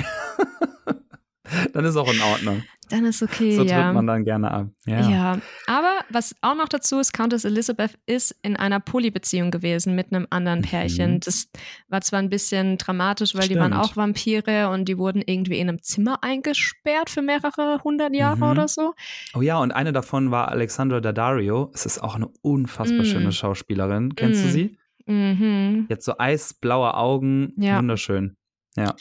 [1.72, 2.62] Dann ist auch in Ordnung.
[2.90, 3.82] Dann ist okay, So ja.
[3.84, 4.68] tritt man dann gerne ab.
[4.86, 5.06] Ja.
[5.10, 5.38] Ja.
[5.66, 10.26] aber was auch noch dazu ist, Countess Elizabeth ist in einer Polybeziehung gewesen mit einem
[10.30, 11.16] anderen Pärchen.
[11.16, 11.20] Mhm.
[11.20, 11.48] Das
[11.88, 13.84] war zwar ein bisschen dramatisch, weil die waren Stimmt.
[13.84, 18.42] auch Vampire und die wurden irgendwie in einem Zimmer eingesperrt für mehrere hundert Jahre Mhm.
[18.52, 18.94] oder so.
[19.34, 21.70] Oh ja, und eine davon war Alexandra Daddario.
[21.74, 23.04] Es ist auch eine unfassbar Mm.
[23.04, 24.14] schöne Schauspielerin.
[24.14, 24.50] Kennst du Mm.
[24.50, 24.78] sie?
[25.04, 25.86] Mhm.
[25.90, 27.76] Jetzt so eisblaue Augen, Ja.
[27.76, 28.36] wunderschön.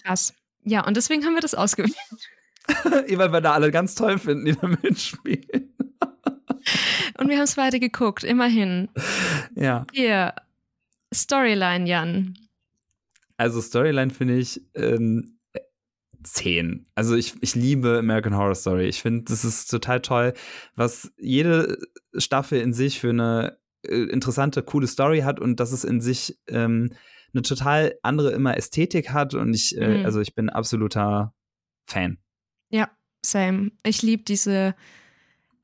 [0.03, 0.33] Krass.
[0.65, 1.95] Ja, und deswegen haben wir das ausgewählt.
[3.17, 5.73] Weil wir da alle ganz toll finden, die da mitspielen.
[7.17, 8.89] Und wir haben es beide geguckt, immerhin.
[9.55, 10.33] Ja, Hier,
[11.13, 12.37] Storyline, Jan.
[13.37, 15.39] also Storyline finde ich ähm,
[16.23, 16.87] 10.
[16.95, 18.87] Also ich, ich liebe American Horror Story.
[18.87, 20.33] Ich finde, das ist total toll,
[20.75, 21.77] was jede
[22.17, 26.37] Staffel in sich für eine äh, interessante, coole Story hat und dass es in sich
[26.47, 26.91] ähm,
[27.33, 29.33] eine total andere immer Ästhetik hat.
[29.33, 30.05] Und ich, äh, Mhm.
[30.05, 31.33] also ich bin absoluter
[31.85, 32.17] Fan.
[33.25, 33.71] Same.
[33.83, 34.73] Ich liebe diese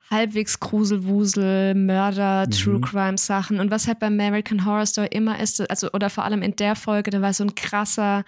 [0.09, 2.51] halbwegs Gruselwusel, Mörder, Mhm.
[2.51, 3.59] True Crime Sachen.
[3.59, 6.75] Und was halt bei American Horror Story immer ist, also oder vor allem in der
[6.75, 8.25] Folge, da war so ein krasser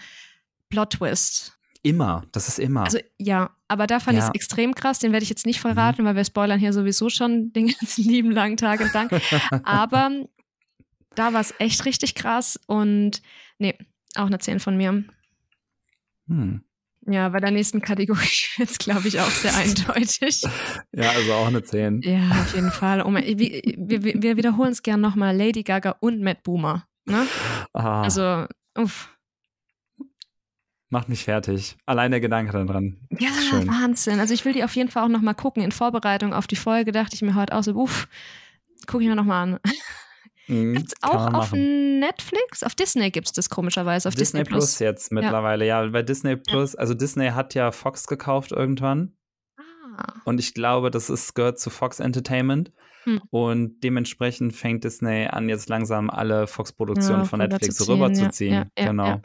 [0.69, 1.57] Plot Twist.
[1.81, 2.83] Immer, das ist immer.
[2.83, 4.29] Also ja, aber da fand ich Ja.
[4.29, 4.99] es extrem krass.
[4.99, 8.31] Den werde ich jetzt nicht verraten, weil wir spoilern hier sowieso schon den ganzen lieben
[8.31, 9.09] langen Tag entlang.
[9.63, 10.11] Aber
[11.15, 13.21] da war es echt richtig krass und
[13.59, 13.75] nee,
[14.15, 15.03] auch eine 10 von mir.
[16.27, 16.61] hm.
[17.07, 18.17] Ja, bei der nächsten Kategorie
[18.57, 20.41] wird es, glaube ich, auch sehr eindeutig.
[20.91, 22.01] Ja, also auch eine 10.
[22.01, 23.03] Ja, auf jeden Fall.
[23.03, 25.35] Oh mein, wir, wir, wir wiederholen es gern nochmal.
[25.35, 26.87] Lady Gaga und Matt Boomer.
[27.05, 27.27] Ne?
[27.73, 28.45] Ah, Also,
[28.77, 29.09] uff.
[30.89, 31.75] macht mich fertig.
[31.85, 32.97] Allein der Gedanke daran.
[33.11, 33.67] Ja, Schön.
[33.67, 34.19] Wahnsinn.
[34.19, 35.61] Also ich will die auf jeden Fall auch nochmal gucken.
[35.63, 38.07] In Vorbereitung auf die Folge dachte ich mir heute auch so, uff,
[38.87, 39.59] gucke ich mir nochmal an.
[40.47, 41.99] Mhm, Gibt's auch auf machen.
[41.99, 42.63] Netflix?
[42.63, 44.07] Auf Disney gibt's das komischerweise.
[44.07, 45.85] Auf Disney, Disney, Plus jetzt mittlerweile, ja.
[45.87, 49.13] Bei Disney Plus, also Disney hat ja Fox gekauft irgendwann.
[49.97, 52.71] Ah, Und ich glaube, das ist, gehört zu Fox Entertainment.
[53.05, 53.21] Hm.
[53.29, 58.53] Und dementsprechend fängt Disney an, jetzt langsam alle Fox-Produktionen Ja, von Netflix rüberzuziehen, rüberzuziehen.
[58.53, 59.05] ja, ja, genau.
[59.07, 59.21] ja.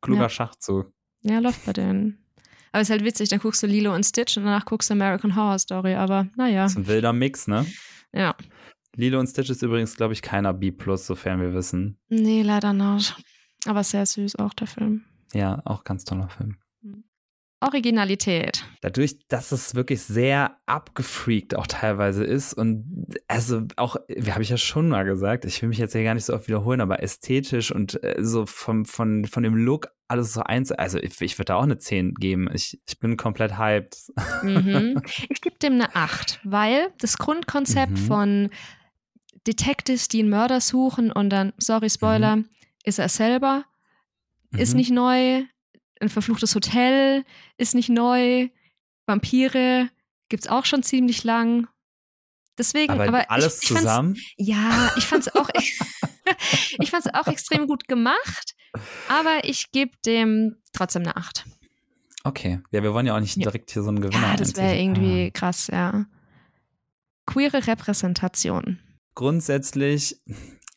[0.00, 0.28] Kluger Ja.
[0.28, 0.92] Schachzug.
[1.22, 2.24] ja, läuft bei denen.
[2.72, 5.34] Aber ist halt witzig, dann guckst du Lilo und Stitch und danach guckst du American
[5.36, 5.94] Horror Story.
[5.94, 7.66] Aber naja, Das ist ein wilder Mix, ne?
[8.12, 8.34] ja.
[8.98, 11.98] Lilo und Stitch ist übrigens, glaube ich, keiner B+, sofern wir wissen.
[12.08, 13.16] Nee, leider nicht.
[13.66, 15.04] Aber sehr süß auch der Film.
[15.32, 16.56] Ja, auch ganz toller Film.
[17.60, 18.64] Originalität.
[18.82, 24.50] dadurch, dass es wirklich sehr abgefreakt auch teilweise ist und also auch, wie habe ich
[24.50, 27.02] ja schon mal gesagt, ich will mich jetzt hier gar nicht so oft wiederholen, aber
[27.02, 31.36] ästhetisch und äh, so vom, von, von dem Look alles so eins, also ich, ich
[31.36, 32.48] würde da auch eine 10 geben.
[32.54, 33.96] Ich, ich bin komplett hyped.
[34.44, 35.02] Mhm.
[35.28, 37.96] Ich gebe dem eine 8, weil das Grundkonzept Mhm.
[37.96, 38.50] von
[39.48, 42.44] Detectives, die einen Mörder suchen und dann, sorry, Spoiler,
[42.84, 43.64] ist er selber,
[44.56, 44.76] ist Mhm.
[44.76, 45.44] nicht neu.
[46.00, 47.24] ein verfluchtes Hotel
[47.56, 48.50] ist nicht neu.
[49.06, 49.88] Vampire
[50.28, 51.66] gibt es auch schon ziemlich lang.
[52.56, 54.16] Deswegen, aber, aber alles ich, ich zusammen?
[54.36, 55.48] Ja, ich fand es auch,
[56.80, 58.54] ich fand's auch extrem gut gemacht,
[59.08, 61.44] aber ich gebe dem trotzdem eine 8.
[62.22, 64.76] Okay, ja, wir wollen ja auch nicht direkt hier so einen Gewinner Ja, das wäre
[64.76, 66.06] irgendwie krass, ja.
[67.26, 68.78] Queere Repräsentation.
[69.18, 70.22] Grundsätzlich,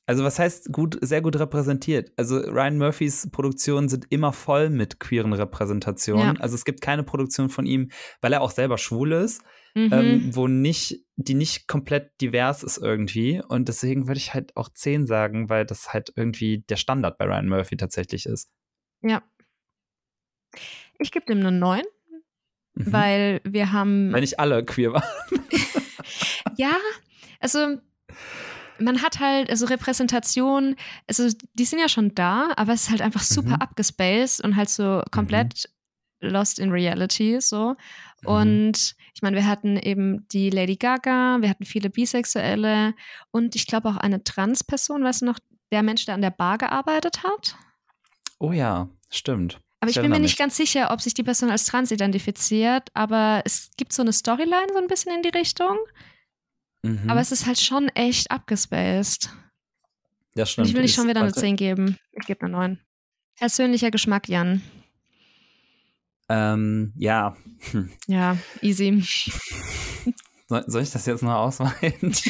[0.08, 2.12] also was heißt gut, sehr gut repräsentiert?
[2.18, 6.36] Also Ryan Murphys Produktionen sind immer voll mit queeren Repräsentationen.
[6.38, 6.42] Ja.
[6.42, 9.44] Also es gibt keine Produktion von ihm, weil er auch selber schwul ist,
[9.76, 9.90] Mhm.
[9.94, 13.44] ähm, wo nicht, die nicht komplett divers ist irgendwie.
[13.48, 17.26] Und deswegen würde ich halt auch 10 sagen, weil das halt irgendwie der Standard bei
[17.26, 18.50] Ryan Murphy tatsächlich ist.
[19.04, 19.22] ja.
[21.00, 21.84] Ich gebe dem eine 9,
[22.74, 22.92] Mhm.
[22.92, 24.12] weil wir haben.
[24.12, 25.04] Weil nicht alle queer waren.
[26.58, 26.76] Ja,
[27.40, 27.78] also
[28.80, 30.76] man hat halt, also Repräsentation,
[31.08, 33.62] also die sind ja schon da, aber es ist halt einfach super Mhm.
[33.62, 35.70] abgespaced und halt so komplett
[36.20, 37.76] lost in reality so.
[38.22, 38.28] Mhm.
[38.28, 42.94] Und ich meine, wir hatten eben die Lady Gaga, wir hatten viele Bisexuelle
[43.32, 45.40] und ich glaube auch eine Transperson, weißt du noch,
[45.72, 47.56] der Mensch, der an der Bar gearbeitet hat.
[48.40, 49.60] Oh ja, stimmt.
[49.80, 52.90] Aber ich bin erinnere mir nicht ganz sicher, ob sich die Person als trans identifiziert,
[52.94, 55.78] aber es gibt so eine Storyline so ein bisschen in die Richtung.
[56.84, 57.10] Mhm.
[57.10, 59.30] Aber es ist halt schon echt abgespaced.
[60.36, 60.68] ja, Und stimmt.
[60.68, 61.40] ich will nicht schon wieder eine warte.
[61.42, 61.98] 10 geben.
[62.12, 62.80] Ich gebe eine 9.
[63.36, 64.62] Persönlicher Geschmack, Jan.
[66.30, 67.36] Ähm, ja.
[67.72, 67.92] Hm.
[68.08, 69.04] Ja, easy.
[70.48, 72.14] Soll, soll ich das jetzt noch ausweiten?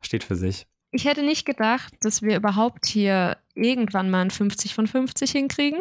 [0.00, 0.66] Steht für sich.
[0.90, 5.80] Ich hätte nicht gedacht, dass wir überhaupt hier irgendwann mal ein 50 von 50 hinkriegen.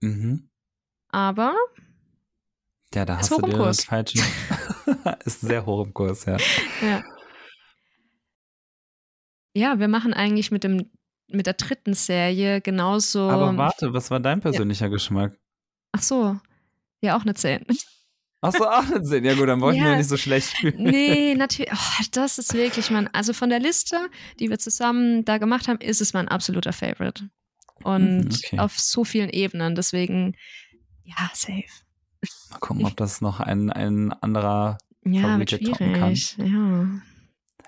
[0.00, 0.48] Mhm.
[1.08, 1.54] Aber
[2.94, 3.76] Ja, da Ist hast du hoch im dir Kurs.
[3.78, 4.18] das falsche.
[5.24, 6.36] ist sehr hoch im Kurs, ja.
[6.82, 7.02] ja.
[9.56, 10.90] Ja, wir machen eigentlich mit dem
[11.28, 13.30] mit der dritten Serie genauso.
[13.30, 15.38] Aber warte, was war dein persönlicher Geschmack?
[15.92, 16.38] Ach so.
[17.00, 17.64] Ja, auch eine 10.
[18.42, 19.24] Achso, auch eine 10.
[19.24, 19.90] Ja gut, dann wollte ich Ja.
[19.90, 20.74] mir nicht so schlecht fühlen.
[20.82, 21.72] Nee, natürlich.
[21.72, 23.08] Oh, das ist wirklich mein.
[23.14, 23.96] Also von der Liste,
[24.38, 27.28] die wir zusammen da gemacht haben, ist es mein absoluter Favorite.
[27.82, 28.58] Und Mhm, okay.
[28.58, 29.74] auf so vielen Ebenen.
[29.74, 30.36] Deswegen,
[31.04, 31.64] ja, safe.
[32.50, 34.78] Mal gucken, ob das noch ein, ein anderer.
[35.04, 36.14] Ja, wird Favorite toppen kann.
[36.38, 37.02] Ja.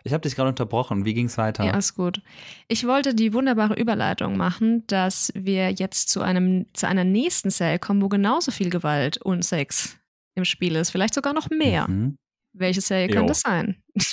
[0.04, 1.04] Ich habe dich gerade unterbrochen.
[1.04, 1.64] Wie ging es weiter?
[1.64, 2.22] ja, ist gut.
[2.68, 7.80] Ich wollte die wunderbare Überleitung machen, dass wir jetzt zu, einem, zu einer nächsten Serie
[7.80, 9.98] kommen, wo genauso viel Gewalt und Sex
[10.36, 10.90] im Spiel ist.
[10.90, 11.88] Vielleicht sogar noch mehr.
[11.88, 12.16] Mhm.
[12.52, 13.14] Welche Serie Jo.
[13.14, 13.82] kann das sein?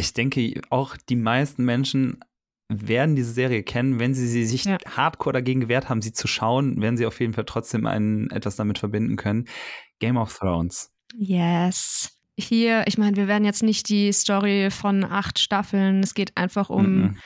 [0.00, 2.20] Ich denke, auch die meisten Menschen
[2.68, 3.98] werden diese Serie kennen.
[3.98, 4.78] Wenn sie, sie sich Ja.
[4.86, 8.56] hardcore dagegen gewehrt haben, sie zu schauen, werden sie auf jeden Fall trotzdem ein, etwas
[8.56, 9.46] damit verbinden können.
[9.98, 10.90] Game of Thrones.
[11.16, 12.10] Yes.
[12.38, 16.02] Hier, ich meine, wir werden jetzt nicht die Story von acht Staffeln.
[16.02, 17.16] Es geht einfach um, Mhm.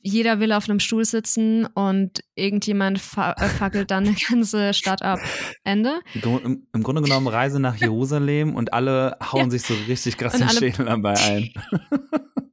[0.00, 5.02] jeder will auf einem Stuhl sitzen und irgendjemand fa äh, fackelt dann eine ganze Stadt
[5.02, 5.18] ab.
[5.64, 6.00] Ende.
[6.14, 9.50] Im, Im Grunde genommen Reise nach Jerusalem und alle hauen Ja.
[9.50, 11.50] sich so richtig krass Und den Schädel dabei ein.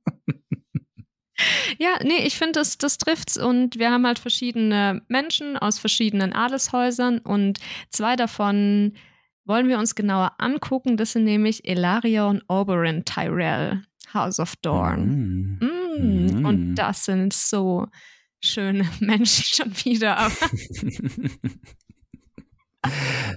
[1.78, 3.38] Ja, nee, ich finde, das, das trifft's.
[3.38, 8.94] Und wir haben halt verschiedene Menschen aus verschiedenen Adelshäusern und zwei davon
[9.46, 10.98] wollen wir uns genauer angucken.
[10.98, 13.82] Das sind nämlich Elaria und Oberyn Tyrell,
[14.14, 15.58] House of Dorn.
[15.60, 15.68] Mhm.
[15.68, 16.46] Mm, Mhm.
[16.46, 17.88] Und das sind so
[18.42, 20.32] schöne Menschen schon wieder.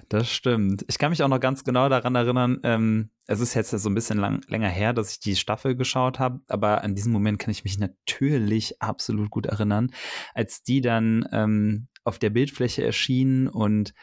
[0.08, 0.84] Das stimmt.
[0.88, 3.94] Ich kann mich auch noch ganz genau daran erinnern, ähm, es ist jetzt so ein
[3.94, 7.50] bisschen lang, länger her, dass ich die Staffel geschaut habe, aber an diesen Moment kann
[7.50, 9.90] ich mich natürlich absolut gut erinnern,
[10.34, 13.94] als die dann ähm, auf der Bildfläche erschienen und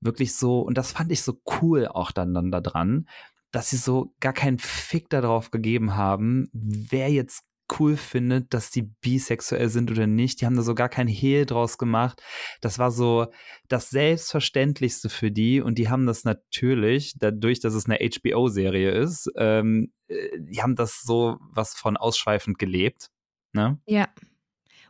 [0.00, 3.06] wirklich so, und das fand ich so cool auch dann, dann da dran,
[3.50, 7.44] dass sie so gar keinen Fick darauf gegeben haben, wer jetzt
[7.78, 10.40] cool findet, dass die bisexuell sind oder nicht.
[10.40, 12.22] Die haben da so gar kein Hehl draus gemacht.
[12.60, 13.26] Das war so
[13.68, 19.30] das Selbstverständlichste für die und die haben das natürlich, dadurch, dass es eine HBO-Serie ist,
[19.36, 23.10] ähm, äh, die haben das so was von ausschweifend gelebt.
[23.52, 23.78] Ne?
[23.86, 24.08] ja.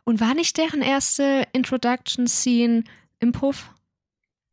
[0.05, 2.83] Und war nicht deren erste Introduction-Scene
[3.19, 3.69] im Puff?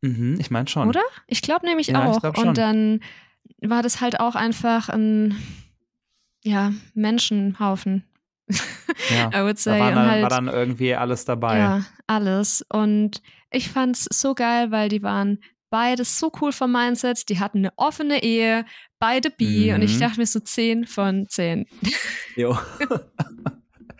[0.01, 0.87] Mhm, ich meine schon.
[0.87, 1.03] Oder?
[1.27, 2.21] Ich glaube nämlich Ja, auch.
[2.21, 2.37] glaub.
[2.37, 3.01] Und dann
[3.59, 5.35] war das halt auch einfach ein
[6.43, 8.05] ja, Menschenhaufen.
[9.09, 9.29] Ja.
[9.29, 9.79] I would Da say.
[9.79, 11.57] war und dann, halt, war dann irgendwie alles dabei.
[11.57, 12.65] ja, alles.
[12.69, 13.21] Und
[13.51, 15.39] ich fand's so geil, weil die waren
[15.69, 17.29] beides so cool vom Mindset.
[17.29, 18.65] Die hatten eine offene Ehe,
[18.99, 19.73] beide bi.
[19.73, 19.99] Und ich Mhm.
[20.01, 21.65] dachte mir so 10 von 10.
[22.35, 22.57] Jo.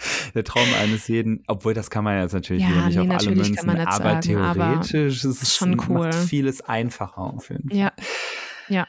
[0.33, 3.19] Der Traum eines jeden, obwohl das kann man jetzt natürlich Ja, wieder nicht nee, auf
[3.19, 6.07] alle Münzen, aber sagen, aber theoretisch ist es schon cool.
[6.09, 7.77] macht vieles einfacher auf jeden Fall.
[7.77, 7.91] Ja.
[8.67, 8.87] Ja.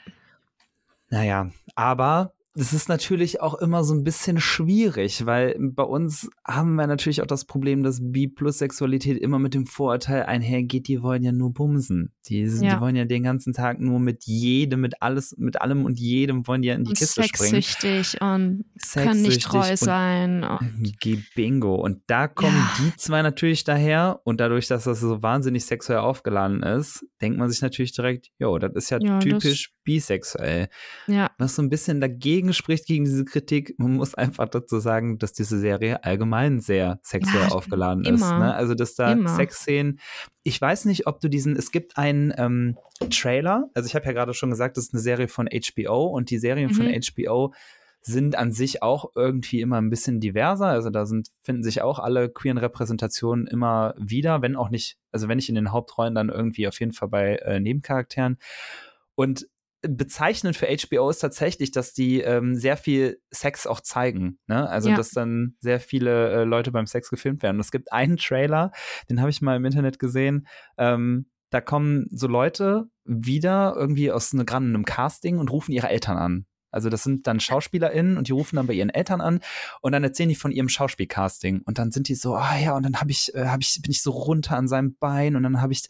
[1.11, 6.75] Naja, aber das ist natürlich auch immer so ein bisschen schwierig, weil bei uns haben
[6.75, 11.33] wir natürlich auch das Problem, dass B-Plus-Sexualität immer mit dem Vorurteil einhergeht, die wollen ja
[11.33, 12.13] nur bumsen.
[12.27, 12.75] Die, ja.
[12.75, 16.47] die wollen ja den ganzen Tag nur mit jedem, mit alles, mit allem und jedem
[16.47, 17.63] wollen die ja in die und Kiste springen.
[17.63, 20.45] Sexsüchtig und Sexsüchtig können nicht treu sein.
[20.45, 20.99] Und
[21.35, 21.75] Bingo.
[21.77, 22.73] Und da kommen ja.
[22.81, 27.49] die zwei natürlich daher und dadurch, dass das so wahnsinnig sexuell aufgeladen ist, denkt man
[27.49, 30.69] sich natürlich direkt, jo, das ist ja, ja typisch bisexuell.
[31.07, 31.31] Ja.
[31.39, 35.33] Was so ein bisschen dagegen spricht, gegen diese Kritik, man muss einfach dazu sagen, dass
[35.33, 38.15] diese Serie allgemein sehr sexuell ja, aufgeladen immer.
[38.15, 38.23] ist.
[38.23, 38.55] Ne?
[38.55, 39.29] Also, dass da immer.
[39.29, 40.01] Sexszenen,
[40.43, 42.77] ich weiß nicht, ob du diesen, es gibt einen ähm,
[43.11, 46.31] Trailer, also ich habe ja gerade schon gesagt, das ist eine Serie von HBO und
[46.31, 46.75] die Serien mhm.
[46.75, 47.53] von HBO
[48.03, 50.67] sind an sich auch irgendwie immer ein bisschen diverser.
[50.67, 55.29] Also da sind, finden sich auch alle queeren Repräsentationen immer wieder, wenn auch nicht, also
[55.29, 58.39] wenn nicht in den Hauptrollen, dann irgendwie auf jeden Fall bei äh, Nebencharakteren.
[59.15, 59.47] Und
[59.83, 64.39] bezeichnend für HBO ist tatsächlich, dass die ähm, sehr viel Sex auch zeigen.
[64.47, 64.69] Ne?
[64.69, 64.97] Also, ja.
[64.97, 67.57] dass dann sehr viele äh, Leute beim Sex gefilmt werden.
[67.57, 68.71] Und es gibt einen Trailer,
[69.11, 70.47] den habe ich mal im Internet gesehen.
[70.79, 75.89] Ähm, da kommen so Leute wieder irgendwie aus ne, gerade einem Casting und rufen ihre
[75.89, 76.47] Eltern an.
[76.73, 79.41] Also das sind dann SchauspielerInnen und die rufen dann bei ihren Eltern an
[79.81, 82.83] und dann erzählen die von ihrem Schauspielcasting und dann sind die so, ah ja, und
[82.83, 85.61] dann habe ich, äh, hab ich, bin ich so runter an seinem Bein und dann
[85.61, 85.85] habe ich,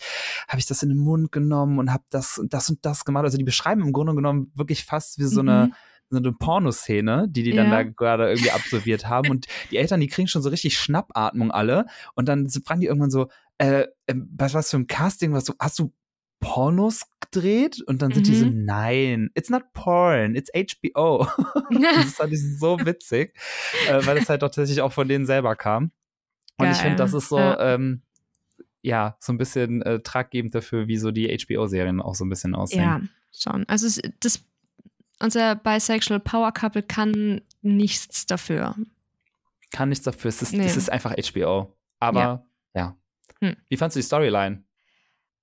[0.48, 3.24] habe ich das in den Mund genommen und habe das, das und das gemacht.
[3.24, 5.48] Also die beschreiben im Grunde genommen wirklich fast wie so mhm.
[5.48, 5.72] eine
[6.12, 7.82] so eine Pornoszene, die die dann ja.
[7.82, 9.30] da gerade irgendwie absolviert haben.
[9.30, 11.86] Und die Eltern, die kriegen schon so richtig Schnappatmung alle.
[12.14, 13.28] Und dann fragen die irgendwann so,
[13.58, 15.92] äh, äh was, was für ein Casting, was du, hast du
[16.42, 17.80] Pornos gedreht?
[17.86, 18.30] Und dann sind mhm.
[18.30, 18.64] die so, mhm.
[18.66, 21.26] nein, it's not porn, it's HBO.
[21.70, 23.34] das fand ich so witzig,
[23.88, 25.92] äh, weil es halt doch tatsächlich auch von denen selber kam.
[26.58, 26.72] Und Geil.
[26.72, 27.74] ich finde, das ist so, ja.
[27.74, 28.02] Ähm,
[28.82, 32.54] ja, so ein bisschen äh, traggebend dafür, wie so die HBO-Serien auch so ein bisschen
[32.54, 32.82] aussehen.
[32.82, 33.00] Ja,
[33.32, 33.64] schon.
[33.68, 34.44] Also das,
[35.20, 38.74] unser Bisexual Power Couple kann nichts dafür.
[39.70, 40.28] Kann nichts dafür.
[40.28, 40.64] Es ist, nee.
[40.64, 41.74] es ist einfach HBO.
[42.00, 42.46] Aber ja.
[42.74, 42.96] ja.
[43.40, 43.56] Hm.
[43.68, 44.64] Wie fandest du die Storyline?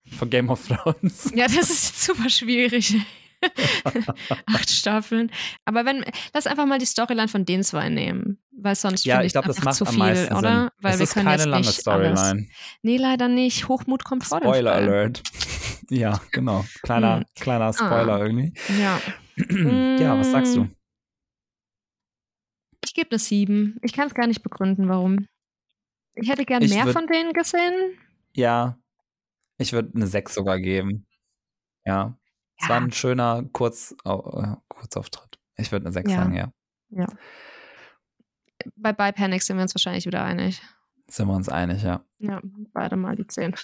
[0.05, 1.31] Von Game of Thrones.
[1.35, 2.95] Ja, das ist super schwierig.
[4.47, 5.31] Acht Staffeln.
[5.65, 8.37] Aber wenn, lass einfach mal die Storyline von den zwei nehmen.
[8.51, 10.59] Weil sonst ja, ich glaube, das macht zu viel, am oder?
[10.61, 10.69] Sinn.
[10.81, 12.19] Weil das wir ist können keine jetzt lange nicht Storyline.
[12.19, 12.47] Alles.
[12.81, 13.67] Nee, leider nicht.
[13.67, 15.23] Hochmut kommt vor Spoiler Alert.
[15.89, 16.65] ja, genau.
[16.83, 17.25] Kleiner, hm.
[17.35, 17.73] kleiner ah.
[17.73, 18.25] Spoiler ah.
[18.25, 18.53] irgendwie.
[18.77, 18.99] Ja.
[20.03, 20.67] ja, was sagst du?
[22.83, 23.77] Ich gebe eine 7.
[23.81, 25.27] Ich kann es gar nicht begründen, warum.
[26.15, 27.97] Ich hätte gern ich mehr von denen gesehen.
[28.33, 28.78] Ja,
[29.59, 31.05] ich würde eine 6 sogar geben.
[31.85, 32.17] Ja.
[32.57, 32.69] Es ja.
[32.69, 35.39] war ein schöner Kurz, äh, Kurzauftritt.
[35.57, 36.17] Ich würde eine 6 ja.
[36.17, 36.51] sagen, ja.
[36.89, 37.07] Ja.
[38.75, 40.61] Bei By Panic sind wir uns wahrscheinlich wieder einig.
[41.07, 42.03] Sind wir uns einig, ja.
[42.19, 42.41] Ja,
[42.73, 43.55] beide mal die 10.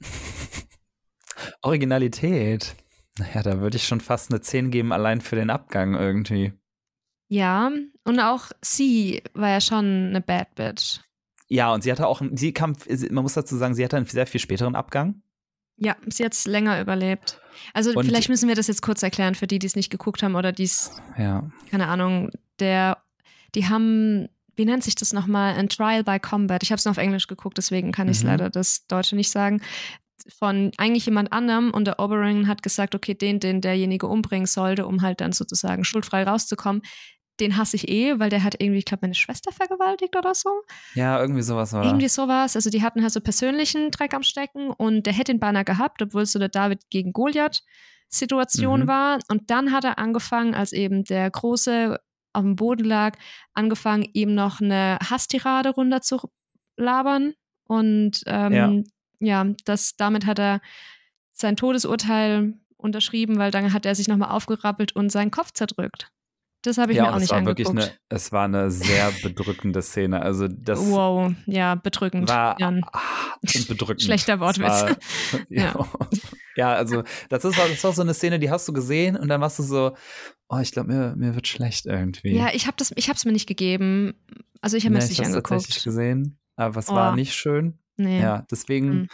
[1.62, 2.76] Originalität.
[3.18, 6.52] Naja, da würde ich schon fast eine 10 geben, allein für den Abgang irgendwie.
[7.28, 7.70] Ja,
[8.04, 11.00] und auch sie war ja schon eine Bad Bitch.
[11.50, 12.76] Ja, und sie hatte auch, sie kam,
[13.10, 15.20] man muss dazu sagen, sie hatte einen sehr viel späteren Abgang.
[15.76, 17.40] Ja, sie hat es länger überlebt.
[17.74, 20.22] Also und vielleicht müssen wir das jetzt kurz erklären für die, die es nicht geguckt
[20.22, 21.50] haben oder die es, ja.
[21.68, 22.30] keine Ahnung,
[22.60, 22.98] der,
[23.56, 26.62] die haben, wie nennt sich das nochmal, ein Trial by Combat.
[26.62, 28.28] Ich habe es nur auf Englisch geguckt, deswegen kann ich mhm.
[28.28, 29.60] leider das Deutsche nicht sagen.
[30.38, 34.86] Von eigentlich jemand anderem und der Oberyn hat gesagt, okay, den, den derjenige umbringen sollte,
[34.86, 36.82] um halt dann sozusagen schuldfrei rauszukommen,
[37.40, 40.62] den hasse ich eh, weil der hat irgendwie, ich glaube, meine Schwester vergewaltigt oder so.
[40.94, 41.84] Ja, irgendwie sowas, oder?
[41.84, 42.56] Irgendwie sowas.
[42.56, 46.02] Also die hatten halt so persönlichen Dreck am Stecken und der hätte den Banner gehabt,
[46.02, 47.62] obwohl es so eine David gegen Goliath
[48.08, 48.86] Situation mhm.
[48.88, 49.18] war.
[49.28, 51.98] Und dann hat er angefangen, als eben der Große
[52.32, 53.16] auf dem Boden lag,
[53.54, 56.20] angefangen, ihm noch eine Hasstirade runter zu
[56.76, 57.34] labern.
[57.64, 58.84] Und ähm,
[59.20, 59.44] ja.
[59.44, 60.60] ja, das, damit hat er
[61.32, 66.10] sein Todesurteil unterschrieben, weil dann hat er sich nochmal aufgerappelt und seinen Kopf zerdrückt.
[66.62, 70.20] Das habe ich ja, mir auch nicht Wirklich eine, es war eine sehr bedrückende Szene.
[70.20, 72.28] Also das wow, ja, bedrückend.
[72.28, 72.82] War Jan.
[72.92, 73.00] Ah,
[73.68, 74.02] bedrückend.
[74.02, 74.82] Schlechter Wortwitz.
[74.82, 74.90] War,
[75.48, 75.62] ja.
[75.62, 75.88] ja.
[76.56, 79.28] ja, also das ist, das ist auch so eine Szene, die hast du gesehen und
[79.28, 79.96] dann warst du so,
[80.50, 82.36] oh, ich glaube, mir, mir wird schlecht irgendwie.
[82.36, 84.14] Ja, ich habe es mir nicht gegeben.
[84.60, 85.48] Also ich habe nee, mir das nicht angeguckt.
[85.48, 86.94] tatsächlich gesehen, aber es oh.
[86.94, 87.78] war nicht schön.
[87.96, 88.20] Nee.
[88.20, 89.08] Ja, deswegen mhm.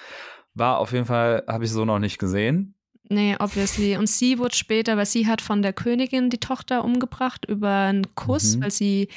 [0.54, 2.75] war auf jeden Fall, habe ich so noch nicht gesehen.
[3.08, 3.96] Nee, obviously.
[3.96, 8.14] Und sie wurde später, weil sie hat von der Königin die Tochter umgebracht über einen
[8.14, 8.62] Kuss, mhm.
[8.62, 9.08] weil sie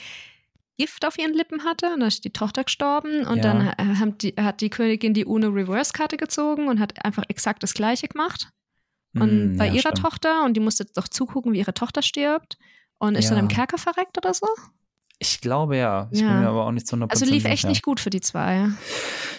[0.77, 1.87] Gift auf ihren Lippen hatte.
[1.87, 3.25] Und dann ist die Tochter gestorben.
[3.25, 3.73] Und ja.
[3.75, 8.07] dann die, hat die Königin die Uno Reverse-Karte gezogen und hat einfach exakt das Gleiche
[8.07, 8.49] gemacht.
[9.15, 10.01] Und mm, bei ja, ihrer stimmt.
[10.01, 12.57] Tochter, und die musste doch zugucken, wie ihre Tochter stirbt.
[12.99, 13.31] Und ist ja.
[13.31, 14.47] dann im Kerker verreckt oder so?
[15.22, 16.09] Ich glaube ja.
[16.11, 16.30] Ich ja.
[16.30, 18.70] bin mir aber auch nicht zu 100% Also lief echt nicht gut für die zwei.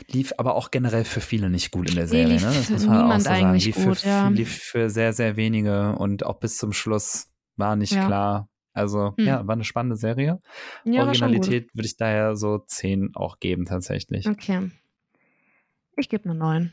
[0.08, 2.26] Lief aber auch generell für viele nicht gut in der Serie.
[2.26, 2.52] Nee, lief ne?
[2.54, 4.28] Das muss man niemand auch so eigentlich lief gut, für, ja.
[4.28, 8.48] Lief für sehr, sehr wenige und auch bis zum Schluss war nicht klar.
[8.72, 9.26] Also, Hm.
[9.26, 10.40] ja, war eine spannende Serie.
[10.84, 14.28] Originalität würde ich daher so 10 auch geben, tatsächlich.
[14.28, 14.70] Okay.
[15.96, 16.72] Ich gebe eine 9.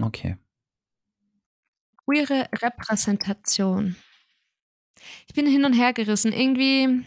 [0.00, 0.36] Okay.
[2.04, 3.96] Queere Repräsentation.
[5.28, 6.32] Ich bin hin und her gerissen.
[6.32, 7.06] Irgendwie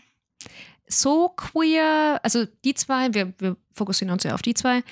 [0.87, 4.83] so queer, also die zwei, wir, wir fokussieren uns ja auf die zwei.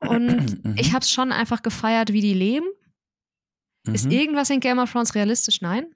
[0.00, 0.26] Und
[0.64, 0.74] Mhm.
[0.76, 2.66] ich habe es schon einfach gefeiert, wie die leben.
[3.92, 4.10] Ist Mhm.
[4.12, 5.60] irgendwas in Game of Thrones realistisch?
[5.60, 5.86] Nein.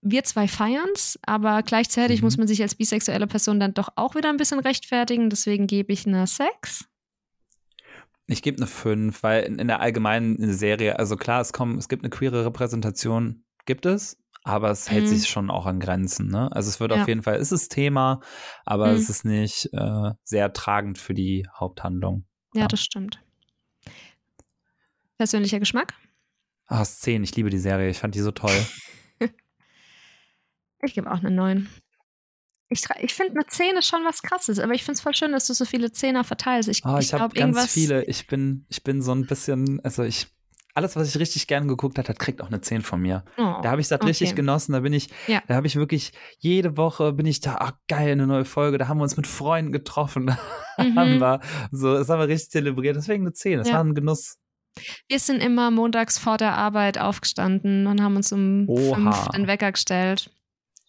[0.00, 2.26] Wir zwei feiern es, aber gleichzeitig Mhm.
[2.26, 5.30] muss man sich als bisexuelle Person dann doch auch wieder ein bisschen rechtfertigen.
[5.30, 6.84] Deswegen gebe ich eine 6.
[8.26, 11.88] Ich gebe eine 5, weil in, in der allgemeinen Serie, also klar, es kommen, es
[11.88, 14.18] gibt eine queere Repräsentation, gibt es,
[14.48, 15.08] aber es hält Mhm.
[15.08, 16.50] sich schon auch an Grenzen, ne?
[16.52, 17.02] Also es wird Ja.
[17.02, 18.20] auf jeden Fall, es ist Thema,
[18.64, 18.96] aber Mhm.
[18.96, 22.24] es ist nicht äh, sehr tragend für die Haupthandlung.
[22.54, 22.68] Ja, Ja.
[22.68, 23.22] das stimmt.
[25.18, 25.94] Persönlicher Geschmack?
[26.66, 28.52] Ah, es 10, ich liebe die Serie, ich fand die so toll.
[30.80, 31.68] Ich gebe auch eine 9.
[32.68, 35.32] Ich, ich finde, eine 10 ist schon was krasses, aber ich finde es voll schön,
[35.32, 36.68] dass du so viele Zehner verteilst.
[36.68, 40.04] Ich, Ah, ich ich habe ganz viele, ich bin, ich bin so ein bisschen, also
[40.04, 40.28] ich,
[40.78, 43.24] alles, was ich richtig gern geguckt habe, hat, kriegt auch eine 10 von mir.
[43.36, 44.36] Oh, Da habe ich das richtig okay.
[44.36, 44.72] genossen.
[44.72, 45.42] Da bin ich, Ja.
[45.46, 48.78] da habe ich wirklich jede Woche bin ich da, ach geil, eine neue Folge.
[48.78, 50.26] Da haben wir uns mit Freunden getroffen.
[50.78, 51.20] Da haben Mhm.
[51.20, 51.40] wir
[51.72, 52.94] so, das haben wir richtig zelebriert.
[52.96, 53.58] Deswegen eine 10.
[53.58, 53.74] Das Ja.
[53.74, 54.36] war ein Genuss.
[55.08, 58.94] Wir sind immer montags vor der Arbeit aufgestanden und haben uns um Oha.
[59.12, 60.30] fünf den Wecker gestellt.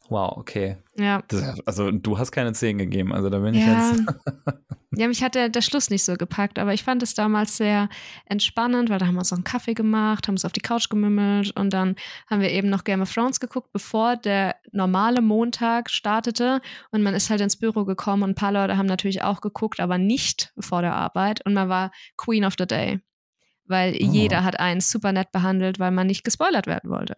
[0.10, 0.78] Wow, okay.
[0.97, 1.22] Ja.
[1.28, 3.14] Das, also du hast keine 10 gegeben.
[3.14, 3.91] Also da bin ich Ja.
[3.91, 4.03] jetzt.
[4.91, 7.89] ja, mich hat der, der Schluss nicht so gepackt, aber ich fand es damals sehr
[8.26, 10.89] entspannend, weil da haben wir uns noch einen Kaffee gemacht, haben uns auf die Couch
[10.89, 11.95] gemümmelt und dann
[12.30, 16.60] haben wir eben noch Game of Thrones geguckt, bevor der normale Montag startete
[16.91, 19.80] und man ist halt ins Büro gekommen und ein paar Leute haben natürlich auch geguckt,
[19.80, 22.99] aber nicht vor der Arbeit und man war Queen of the Day,
[23.66, 23.97] weil Oh.
[24.12, 27.14] jeder hat einen super nett behandelt, weil man nicht gespoilert werden wollte.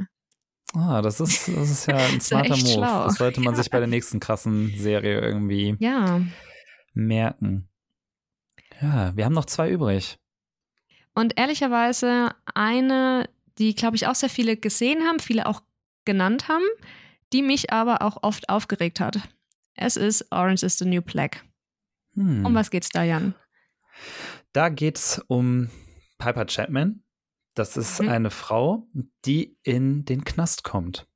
[0.73, 2.67] Ah, das ist, das ist ja ein ja smarter Move.
[2.67, 3.03] schlau.
[3.05, 6.21] Das sollte man sich bei der nächsten krassen Serie irgendwie Ja.
[6.93, 7.67] merken.
[8.81, 10.17] Ja, wir haben noch zwei übrig.
[11.13, 15.61] Und ehrlicherweise eine, die, glaube ich, auch sehr viele gesehen haben, viele auch
[16.05, 16.63] genannt haben,
[17.33, 19.19] die mich aber auch oft aufgeregt hat.
[19.75, 21.43] Es ist Orange is the New Black.
[22.15, 22.45] Hm.
[22.45, 23.35] Um was geht's da, Jan?
[24.53, 25.69] Da geht es um
[26.17, 27.03] Piper Chapman.
[27.61, 28.09] Das ist Mhm.
[28.09, 28.87] eine Frau,
[29.25, 31.07] die in den Knast kommt.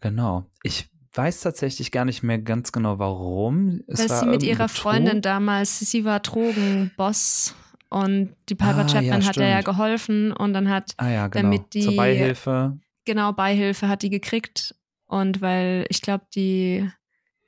[0.00, 0.46] Genau.
[0.62, 3.82] Ich weiß tatsächlich gar nicht mehr ganz genau, warum.
[3.86, 4.80] Es Weil sie mit ihrer Betrug.
[4.82, 7.54] Freundin damals, sie war Drogenboss
[7.90, 11.28] und die Piper Ah, ja, Chapman hat ihr ja geholfen und dann hat Ah ja,
[11.28, 11.42] genau.
[11.50, 12.78] damit die- Zur Beihilfe.
[13.04, 14.74] genau Beihilfe hat die gekriegt
[15.06, 16.88] und weil ich glaube, die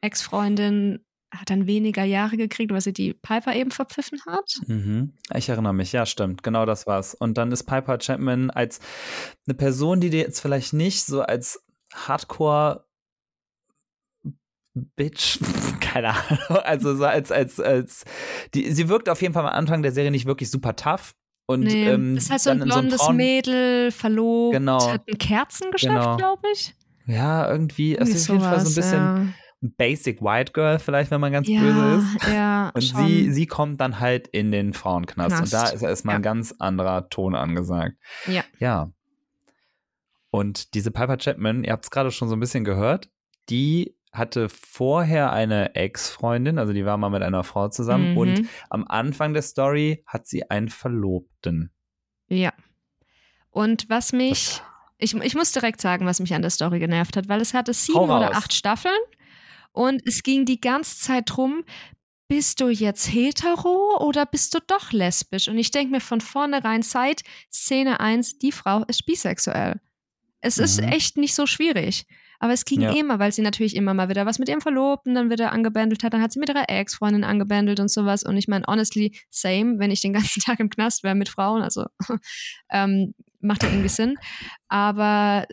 [0.02, 1.02] Ex-Freundin
[1.34, 4.54] hat dann weniger Jahre gekriegt, weil sie die Piper eben verpfiffen hat.
[4.66, 5.14] Mhm.
[5.34, 6.42] Ich erinnere mich, ja, stimmt.
[6.42, 7.14] Genau das war's.
[7.14, 8.80] Und dann ist Piper Chapman als
[9.46, 11.64] eine Person, die dir jetzt vielleicht nicht so als
[11.94, 12.84] Hardcore
[14.74, 15.38] Bitch,
[15.80, 18.04] keine Ahnung, also so als, als, als,
[18.54, 21.14] die, sie wirkt auf jeden Fall am Anfang der Serie nicht wirklich super tough.
[21.46, 24.90] Und nee, ähm, ist halt so ein so blondes Frauen- Mädel, verlobt, Genau.
[24.92, 26.16] hat ein Kerzengeschäft, Genau.
[26.16, 26.74] glaube ich.
[27.06, 31.30] Ja, irgendwie, ist auf jeden Fall so ein bisschen Basic White Girl, vielleicht, wenn man
[31.32, 31.60] ganz ja.
[31.60, 32.26] böse ja, ist.
[32.28, 33.06] Ja, Und schon.
[33.06, 35.40] sie, sie kommt dann halt in den Frauenknast.
[35.40, 35.74] Und da Knast.
[35.74, 37.96] ist erstmal ein ganz anderer Ton angesagt.
[38.26, 38.42] Ja.
[38.58, 38.90] Ja.
[40.30, 43.10] Und diese Piper Chapman, ihr habt es gerade schon so ein bisschen gehört,
[43.48, 48.12] die hatte vorher eine Ex-Freundin, also die war mal mit einer Frau zusammen.
[48.12, 48.18] Mhm.
[48.18, 51.70] Und am Anfang der Story hat sie einen Verlobten.
[52.28, 52.52] Ja.
[53.50, 54.62] Und was mich, Das-
[54.98, 57.72] ich, ich muss direkt sagen, was mich an der Story genervt hat, weil es hatte
[57.72, 58.98] sieben oder acht Staffeln
[59.72, 61.64] und es ging die ganze Zeit drum,
[62.28, 65.48] bist du jetzt hetero oder bist du doch lesbisch?
[65.48, 69.80] Und ich denke mir von vornherein seit Szene 1, die Frau ist bisexuell.
[70.40, 70.88] Es ist Mhm.
[70.88, 72.06] echt nicht so schwierig.
[72.40, 72.90] Aber es ging Ja.
[72.92, 76.12] immer, weil sie natürlich immer mal wieder was mit ihrem Verlobten dann wieder angebändelt hat.
[76.14, 78.24] Dann hat sie mit ihrer Ex-Freundin angebändelt und sowas.
[78.24, 81.62] Und ich meine, honestly, same, wenn ich den ganzen Tag im Knast wäre mit Frauen.
[81.62, 81.84] Also
[82.70, 84.16] ähm, macht ja irgendwie Sinn.
[84.68, 85.46] Aber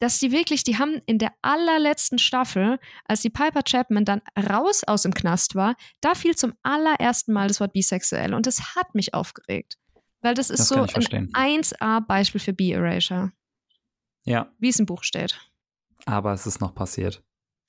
[0.00, 4.84] dass die wirklich, die haben in der allerletzten Staffel, als die Piper Chapman dann raus
[4.84, 8.34] aus dem Knast war, da fiel zum allerersten Mal das Wort bisexuell.
[8.34, 9.76] Und das hat mich aufgeregt.
[10.20, 13.32] Weil das ist Das so ein 1A-Beispiel für B-Erasure,
[14.24, 15.38] Ja, wie es im Buch steht.
[16.06, 17.22] aber es ist noch passiert.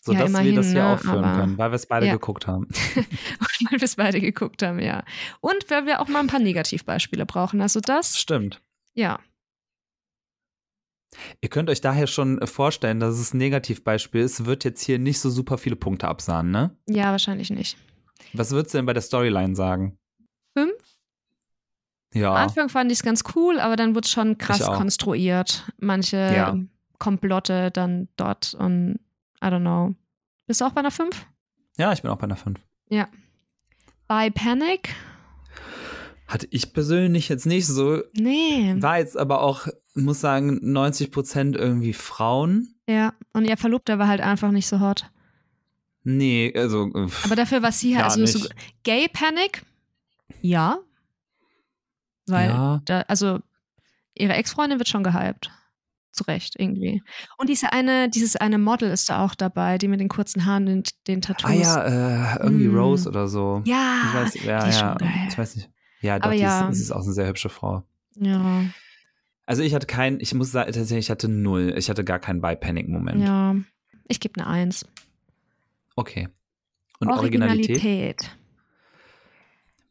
[0.08, 2.14] Ja, Sodass wir das hier ne, aufführen aber- können, weil wir es beide Ja.
[2.14, 2.68] geguckt haben.
[2.96, 5.04] weil wir es beide geguckt haben, ja.
[5.42, 7.62] Und weil wir auch mal ein paar Negativbeispiele brauchen.
[7.62, 8.62] Also das, Stimmt.
[8.94, 9.20] ja.
[11.42, 15.20] Ihr könnt euch daher schon vorstellen, dass es ein Negativbeispiel ist, wird jetzt hier nicht
[15.20, 16.78] so super viele Punkte absahnen, ne?
[16.88, 17.78] Ja, wahrscheinlich nicht.
[18.34, 19.98] Was würdest du denn bei der Storyline sagen?
[20.56, 20.74] Fünf?
[22.14, 22.30] Ja.
[22.32, 25.72] Am Anfang fand ich es ganz cool, aber dann wurde es schon krass konstruiert.
[25.78, 26.58] Manche Ja.
[27.00, 29.00] Komplotte dann dort und
[29.44, 29.96] I don't know.
[30.48, 31.26] Bist du auch bei einer 5?
[31.78, 32.60] Ja, ich bin auch bei einer 5.
[32.90, 33.08] Ja.
[34.08, 34.90] Bei Panic?
[36.30, 38.02] Hatte ich persönlich jetzt nicht so.
[38.14, 38.76] Nee.
[38.80, 42.76] War jetzt aber auch, muss sagen, 90 Prozent irgendwie Frauen.
[42.88, 45.10] Ja, und ihr Verlobter war halt einfach nicht so hot.
[46.04, 46.92] Nee, also.
[47.26, 48.48] Aber dafür war sie halt, also so
[48.84, 49.64] Gay Panic?
[50.42, 50.78] Ja.
[52.28, 52.82] Weil, Ja.
[52.86, 53.40] da, also,
[54.14, 55.50] ihre Ex-Freundin wird schon gehypt.
[56.12, 57.02] Zu Recht, irgendwie.
[57.38, 60.66] Und diese eine, dieses eine Model ist da auch dabei, die mit den kurzen Haaren,
[60.66, 61.50] den, den Tattoos.
[61.50, 62.78] Ah ja, äh, irgendwie Mm.
[62.78, 63.62] Rose oder so.
[63.66, 64.90] Ja, Ich weiß, ja, die ist ja.
[64.90, 65.28] schon geil.
[65.30, 65.70] Ich weiß nicht.
[66.02, 66.62] Ja, doch, ja.
[66.62, 67.84] Ist, das ist auch eine sehr hübsche Frau.
[68.16, 68.64] Ja,
[69.46, 71.74] Also ich hatte keinen, ich muss sagen, tatsächlich, ich hatte null.
[71.78, 73.22] Ich hatte gar keinen By-Panic-Moment.
[73.24, 73.56] ja.
[74.12, 74.86] Ich gebe eine Eins.
[75.96, 76.30] Okay.
[77.00, 77.70] Und Originalität?
[77.78, 78.32] Originalität.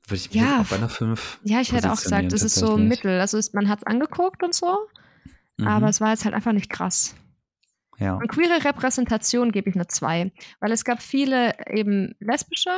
[0.06, 0.60] Würde ich mich Ja.
[0.62, 3.20] auch bei einer 5 Ja, ich hätte auch gesagt, es ist so mittel.
[3.20, 4.78] Also es, man hat es angeguckt und so,
[5.58, 5.68] Mhm.
[5.68, 7.14] aber es war jetzt halt einfach nicht krass.
[7.98, 8.14] ja.
[8.14, 12.70] Und queere Repräsentation gebe ich eine 2, weil es gab viele eben lesbische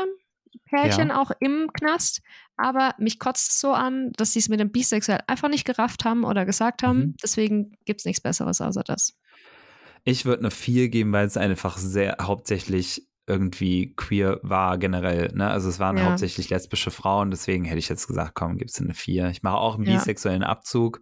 [0.65, 2.23] Pärchen auch im Knast,
[2.63, 6.05] aber mich kotzt es so an, dass sie es mit dem Bisexuell einfach nicht gerafft
[6.05, 6.99] haben oder gesagt haben.
[6.99, 7.15] Mhm.
[7.23, 9.15] Deswegen gibt es nichts Besseres außer das.
[10.05, 15.31] Ich würde eine 4 geben, weil es einfach sehr hauptsächlich irgendwie queer war generell.
[15.35, 15.49] Ne?
[15.49, 16.07] Also es waren Ja.
[16.07, 19.29] hauptsächlich lesbische Frauen, deswegen hätte ich jetzt gesagt, komm, gib's eine 4.
[19.31, 19.95] Ich mache auch einen Ja.
[19.95, 21.01] bisexuellen Abzug.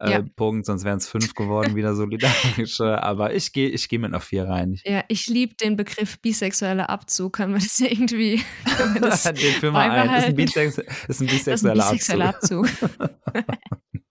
[0.00, 0.22] Äh, Ja.
[0.36, 3.02] Punkt, sonst wären es 5 geworden, wieder solidarische.
[3.02, 4.78] Aber ich gehe ich geh mit einer 4 rein.
[4.84, 7.34] Ja, ich liebe den Begriff bisexueller Abzug.
[7.34, 8.42] Können wir das irgendwie
[9.00, 10.14] das Den führen wir ein.
[10.14, 10.34] Ist ein?
[10.36, 12.66] Bisex ist ein Das ist ein bisexueller bisexueller Abzug.
[12.66, 12.90] Abzug.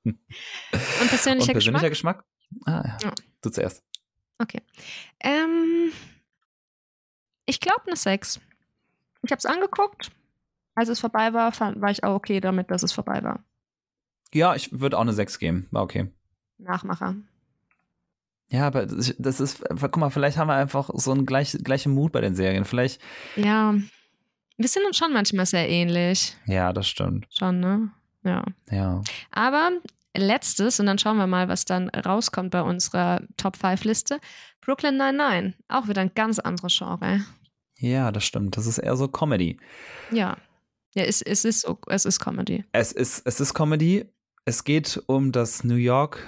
[0.03, 0.17] Und
[1.01, 1.89] Und persönlicher persönlicher Geschmack?
[1.89, 2.23] Geschmack?
[2.65, 2.97] Ah, ja.
[3.09, 3.13] Ja.
[3.41, 3.83] Du zuerst.
[4.37, 4.61] Okay.
[5.19, 5.91] Ähm,
[7.45, 8.39] ich glaube eine 6.
[9.23, 10.11] Ich habe es angeguckt.
[10.75, 13.43] Als es vorbei war, fand, war ich auch okay damit, dass es vorbei war.
[14.33, 15.67] Ja, ich würde auch eine 6 geben.
[15.71, 16.11] War okay.
[16.57, 17.15] Nachmacher.
[18.49, 22.11] Ja, aber das ist, guck mal, vielleicht haben wir einfach so einen gleich, gleichen Mut
[22.11, 22.65] bei den Serien.
[22.65, 23.01] Vielleicht,
[23.35, 23.75] Ja.
[24.57, 26.35] Wir sind uns schon manchmal sehr ähnlich.
[26.45, 27.27] ja, das stimmt.
[27.29, 27.91] Schon, ne?
[28.25, 28.43] Ja.
[28.69, 29.01] Ja.
[29.31, 29.71] Aber
[30.17, 34.19] letztes, und dann schauen wir mal, was dann rauskommt bei unserer Top 5 Liste.
[34.59, 35.53] Brooklyn 99.
[35.69, 37.21] Auch wieder ein ganz anderes Genre.
[37.77, 38.57] Ja, das stimmt.
[38.57, 39.57] Das ist eher so Comedy.
[40.11, 40.35] Ja.
[40.93, 42.65] Ja, es, es, ist, so- es ist Comedy.
[42.73, 44.05] Es ist, es ist Comedy.
[44.49, 46.25] Es geht um das New York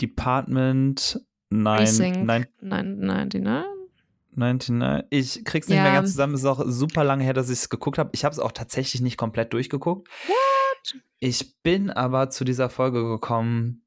[0.00, 3.64] Department 9, Precinct 9, 99, ne?
[4.36, 5.06] 99.
[5.10, 5.82] Ich krieg's nicht Ja.
[5.82, 6.34] mehr ganz zusammen.
[6.34, 8.10] Es ist auch super lange her, dass ich es geguckt habe.
[8.12, 10.06] Ich habe es auch tatsächlich nicht komplett durchgeguckt.
[10.28, 11.00] What?
[11.18, 13.82] Ich bin aber zu dieser Folge gekommen,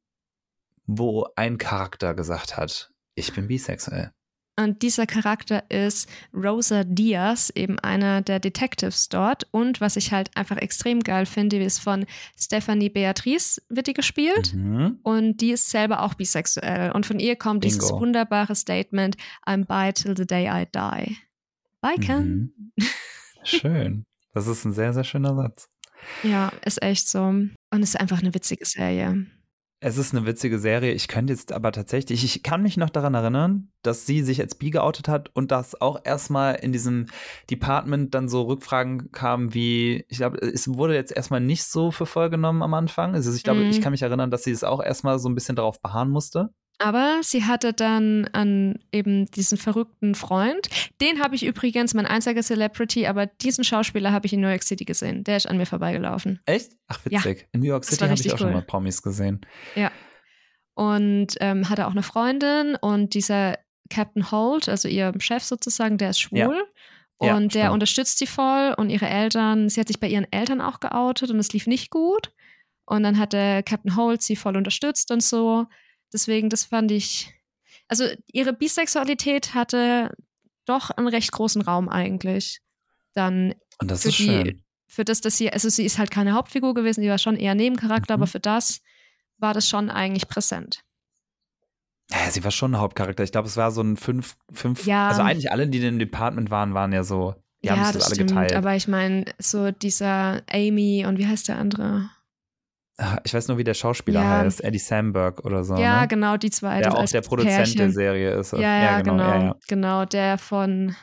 [0.85, 4.11] wo ein Charakter gesagt hat, ich bin bisexuell.
[4.57, 9.47] Und dieser Charakter ist Rosa Diaz, eben einer der Detectives dort.
[9.51, 12.05] Und was ich halt einfach extrem geil finde, ist von
[12.37, 14.53] Stephanie Beatrice wird die gespielt.
[14.53, 14.99] Mhm.
[15.03, 16.91] Und die ist selber auch bisexuell.
[16.91, 18.01] Und von ihr kommt dieses Bingo.
[18.01, 21.17] wunderbare Statement: I'm bi till the day I die.
[21.81, 22.53] Biken.
[22.75, 22.85] Mhm.
[23.43, 24.05] Schön.
[24.33, 25.69] Das ist ein sehr, sehr schöner Satz.
[26.23, 27.23] Ja, ist echt so.
[27.23, 29.25] Und es ist einfach eine witzige Serie.
[29.83, 30.93] Es ist eine witzige Serie.
[30.93, 34.53] Ich könnte jetzt aber tatsächlich, ich kann mich noch daran erinnern, dass sie sich als
[34.53, 37.07] bi geoutet hat und dass auch erstmal in diesem
[37.49, 42.05] Department dann so Rückfragen kamen wie, ich glaube, es wurde jetzt erstmal nicht so für
[42.05, 43.15] voll genommen am Anfang.
[43.15, 43.71] Also ich glaube, Mhm.
[43.71, 46.53] ich kann mich erinnern, dass sie es auch erstmal so ein bisschen darauf beharren musste.
[46.83, 50.67] Aber sie hatte dann an eben diesen verrückten Freund.
[50.99, 54.63] Den habe ich übrigens, mein einziger Celebrity, aber diesen Schauspieler habe ich in New York
[54.63, 55.23] City gesehen.
[55.23, 56.39] Der ist an mir vorbeigelaufen.
[56.45, 56.71] Echt?
[56.87, 57.47] Ach, witzig.
[57.51, 58.53] In New York City habe ich auch schon cool.
[58.53, 59.41] mal Promis gesehen.
[60.73, 63.59] Und ähm, hatte auch eine Freundin und dieser
[63.91, 66.39] Captain Holt, also ihr Chef sozusagen, der ist schwul.
[66.39, 67.27] Ja.
[67.27, 67.73] Ja, und der stimmt.
[67.73, 71.37] unterstützt sie voll und ihre Eltern, sie hat sich bei ihren Eltern auch geoutet und
[71.37, 72.31] es lief nicht gut.
[72.87, 75.67] Und dann hat der Captain Holt sie voll unterstützt und so.
[76.13, 77.33] Deswegen, das fand ich.
[77.87, 80.15] Also ihre Bisexualität hatte
[80.65, 82.59] doch einen recht großen Raum eigentlich.
[83.13, 84.63] Dann Und das für ist die, schön.
[84.87, 87.55] für das, dass sie, also sie ist halt keine Hauptfigur gewesen, die war schon eher
[87.55, 88.23] Nebencharakter, Mhm.
[88.23, 88.81] aber für das
[89.37, 90.83] war das schon eigentlich präsent.
[92.11, 93.23] Ja, sie war schon ein Hauptcharakter.
[93.23, 94.85] Ich glaube, es war so ein fünf, fünf.
[94.85, 95.07] Ja.
[95.09, 97.35] Also eigentlich alle, die in dem Department waren, waren ja so.
[97.63, 98.29] Die haben ja, sich das, das alle stimmt.
[98.31, 98.53] geteilt.
[98.55, 102.09] Aber ich meine, so dieser Amy und wie heißt der andere?
[103.23, 104.37] Ich weiß nur, wie der Schauspieler Ja.
[104.39, 104.63] heißt.
[104.63, 105.75] Eddie Samberg oder so.
[105.75, 106.07] ja, ne?
[106.07, 106.79] genau, die zwei.
[106.81, 107.77] Der auch der Produzent Pärchen.
[107.77, 108.51] der Serie ist.
[108.53, 109.23] Ja, ja, genau.
[109.23, 109.55] Ja, ja.
[109.67, 110.95] Genau, der von.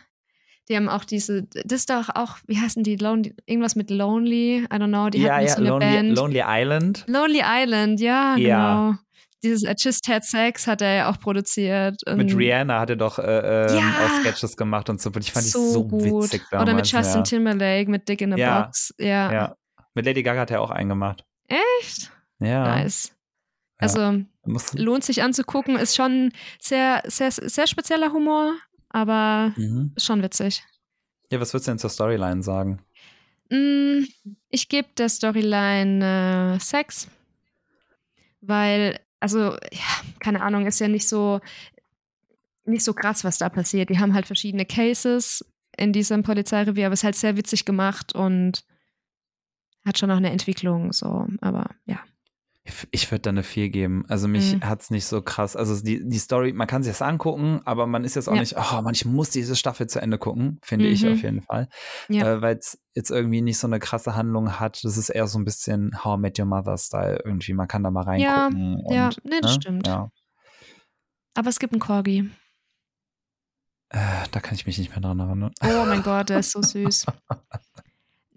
[0.69, 4.65] Die haben auch diese, das ist doch auch, wie heißen die, Lonely, irgendwas mit Lonely,
[4.65, 6.19] I don't know, die ja, hatten ja so eine Lonely, Band.
[6.19, 7.05] Lonely Island.
[7.09, 8.75] Lonely Island, ja, Ja.
[8.91, 8.99] genau.
[9.43, 12.03] Dieses I Just Had Sex hat er ja auch produziert.
[12.15, 13.23] Mit und Rihanna hat er doch äh,
[13.67, 13.83] ähm, Ja.
[14.05, 15.11] auch Sketches gemacht und so.
[15.19, 16.03] Ich fand die so gut.
[16.25, 16.69] witzig damals.
[16.69, 17.23] Oder mit Justin ja.
[17.23, 18.63] Timberlake, mit Dick in a Ja.
[18.63, 18.93] Box.
[18.99, 19.33] Ja.
[19.33, 19.55] Ja.
[19.95, 21.25] Mit Lady Gaga hat er auch einen gemacht.
[21.49, 22.11] Echt?
[22.39, 22.77] Ja.
[22.77, 23.13] Nice.
[23.79, 24.25] Also
[24.75, 28.55] lohnt sich anzugucken, ist schon sehr, sehr, sehr spezieller Humor,
[28.89, 29.93] aber mhm.
[29.97, 30.65] schon witzig.
[31.31, 32.81] Ja, was würdest du denn zur Storyline sagen?
[33.51, 34.05] Mm,
[34.51, 37.09] ich gebe der Storyline äh, Sex,
[38.41, 41.41] weil, also, ja, keine Ahnung, ist ja nicht so,
[42.65, 43.91] nicht so krass, was da passiert.
[43.91, 45.45] Die haben halt verschiedene Cases
[45.77, 48.65] in diesem Polizeirevier, aber es ist halt sehr witzig gemacht und
[49.89, 51.99] hat schon noch eine Entwicklung, so, aber ja.
[52.91, 54.05] Ich würde da eine 4 geben.
[54.09, 54.63] Also mich mhm.
[54.63, 55.57] hat es nicht so krass.
[55.57, 58.41] Also die, die Story, man kann sich das angucken, aber man ist jetzt auch ja.
[58.41, 60.93] nicht, oh man, ich muss diese Staffel zu Ende gucken, finde mhm.
[60.93, 61.69] ich auf jeden Fall.
[62.09, 62.35] Ja.
[62.35, 64.85] Äh, Weil es jetzt irgendwie nicht so eine krasse Handlung hat.
[64.85, 67.55] Das ist eher so ein bisschen How I Met Your Mother-Style irgendwie.
[67.55, 68.85] Man kann da mal reingucken.
[68.91, 69.11] Ja, ja.
[69.25, 69.63] nee, das ne?
[69.63, 69.87] stimmt.
[69.87, 70.11] Ja.
[71.35, 72.31] Aber es gibt einen Corgi.
[73.91, 75.53] Äh, da kann ich mich nicht mehr dran erinnern.
[75.63, 77.07] Oh mein Gott, der ist so süß.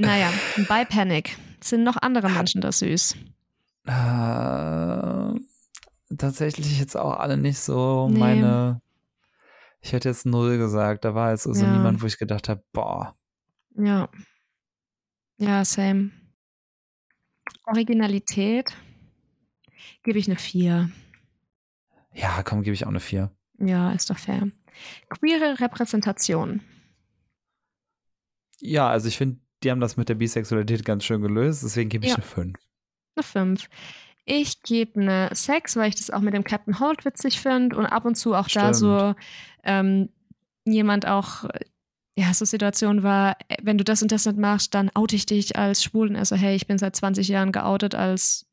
[0.02, 0.34] Naja,
[0.68, 3.16] bei Panic sind noch andere Menschen da süß.
[3.86, 5.40] Äh,
[6.16, 8.20] tatsächlich jetzt auch alle nicht so nee.
[8.20, 8.82] meine.
[9.82, 11.06] Ich hätte jetzt null gesagt.
[11.06, 11.72] Da war jetzt also ja.
[11.72, 13.16] niemand, wo ich gedacht habe, boah.
[13.76, 14.10] Ja.
[15.38, 16.12] Ja, same.
[17.66, 18.76] Originalität
[20.04, 20.92] gebe ich eine 4.
[22.14, 23.32] Ja, komm, gebe ich auch eine 4.
[23.60, 24.52] Ja, ist doch fair.
[25.10, 26.62] Queere Repräsentation.
[28.60, 32.06] Ja, also ich finde, die haben das mit der Bisexualität ganz schön gelöst, deswegen gebe
[32.06, 32.16] ich ja.
[32.16, 32.58] eine 5
[33.16, 33.70] eine 5.
[34.26, 37.86] Ich gebe eine 6, weil ich das auch mit dem Captain Holt witzig finde und
[37.86, 38.66] ab und zu auch Stimmt.
[38.66, 39.16] da so
[39.64, 40.10] ähm,
[40.66, 41.46] jemand auch,
[42.16, 45.56] ja, so Situation war, wenn du das und das nicht machst, dann oute ich dich
[45.56, 46.16] als Schwulen.
[46.16, 48.46] Also, hey, ich bin seit 20 Jahren geoutet als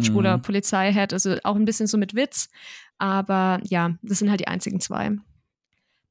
[0.00, 0.42] schwuler mhm.
[0.42, 1.12] Polizeihead.
[1.12, 2.50] Also auch ein bisschen so mit Witz.
[2.98, 5.12] Aber ja, das sind halt die einzigen zwei.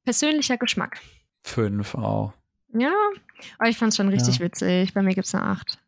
[0.04, 1.00] Persönlicher Geschmack.
[1.42, 2.32] Fünf auch.
[2.76, 2.92] Ja,
[3.58, 4.44] aber ich fand es schon richtig ja.
[4.44, 4.94] witzig.
[4.94, 5.78] Bei mir gibt es eine 8.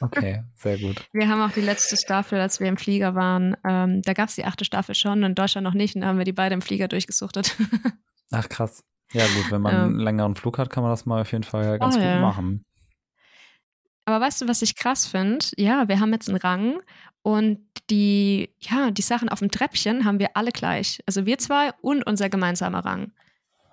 [0.00, 1.08] Okay, sehr gut.
[1.12, 4.36] Wir haben auch die letzte Staffel, als wir im Flieger waren, ähm, da gab es
[4.36, 6.62] die achte Staffel schon, in Deutschland noch nicht, und da haben wir die beide im
[6.62, 7.56] Flieger durchgesuchtet.
[8.30, 8.84] Ach krass.
[9.12, 9.84] Ja gut, wenn man ja.
[9.84, 12.20] einen längeren Flug hat, kann man das mal auf jeden Fall ganz oh, gut ja.
[12.20, 12.64] machen.
[14.04, 15.44] Aber weißt du, was ich krass finde?
[15.56, 16.80] Ja, wir haben jetzt einen Rang
[17.22, 17.58] und
[17.90, 21.00] die, ja, die Sachen auf dem Treppchen haben wir alle gleich.
[21.06, 23.12] Also wir zwei und unser gemeinsamer Rang.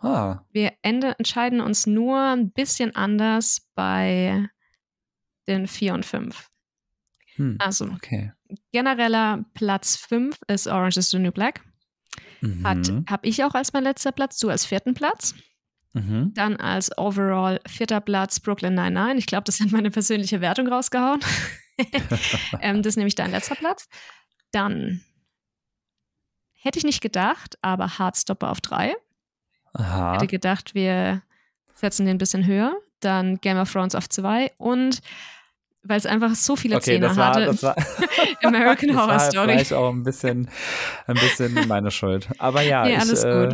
[0.05, 0.45] Ah.
[0.51, 4.47] Wir Ende entscheiden uns nur ein bisschen anders bei
[5.47, 6.49] den 4 und 5.
[7.35, 8.31] Hm, also okay.
[8.71, 11.61] genereller Platz 5 ist Orange is the New Black.
[12.41, 13.05] Mhm.
[13.09, 15.33] Habe ich auch als mein letzter Platz, du als vierten Platz.
[15.93, 16.33] Mhm.
[16.33, 19.19] Dann als overall vierter Platz Brooklyn 99.
[19.19, 21.21] Ich glaube, das hat meine persönliche Wertung rausgehauen.
[22.61, 23.87] ähm, das ist nämlich dein letzter Platz.
[24.51, 25.01] Dann
[26.53, 28.95] hätte ich nicht gedacht, aber Hardstopper auf 3.
[29.77, 30.13] Aha.
[30.15, 31.21] Hätte gedacht, wir
[31.73, 32.73] setzen den ein bisschen höher.
[33.01, 35.01] Dann Game of Thrones auf 2 und
[35.83, 37.45] weil es einfach so viele okay, Szenen war, hatte.
[37.45, 37.75] Das war,
[38.43, 39.49] American das Horror war Story.
[39.49, 40.49] Vielleicht auch ein bisschen,
[41.05, 42.27] ein bisschen meine Schuld.
[42.39, 43.49] Aber ja, ja ich äh,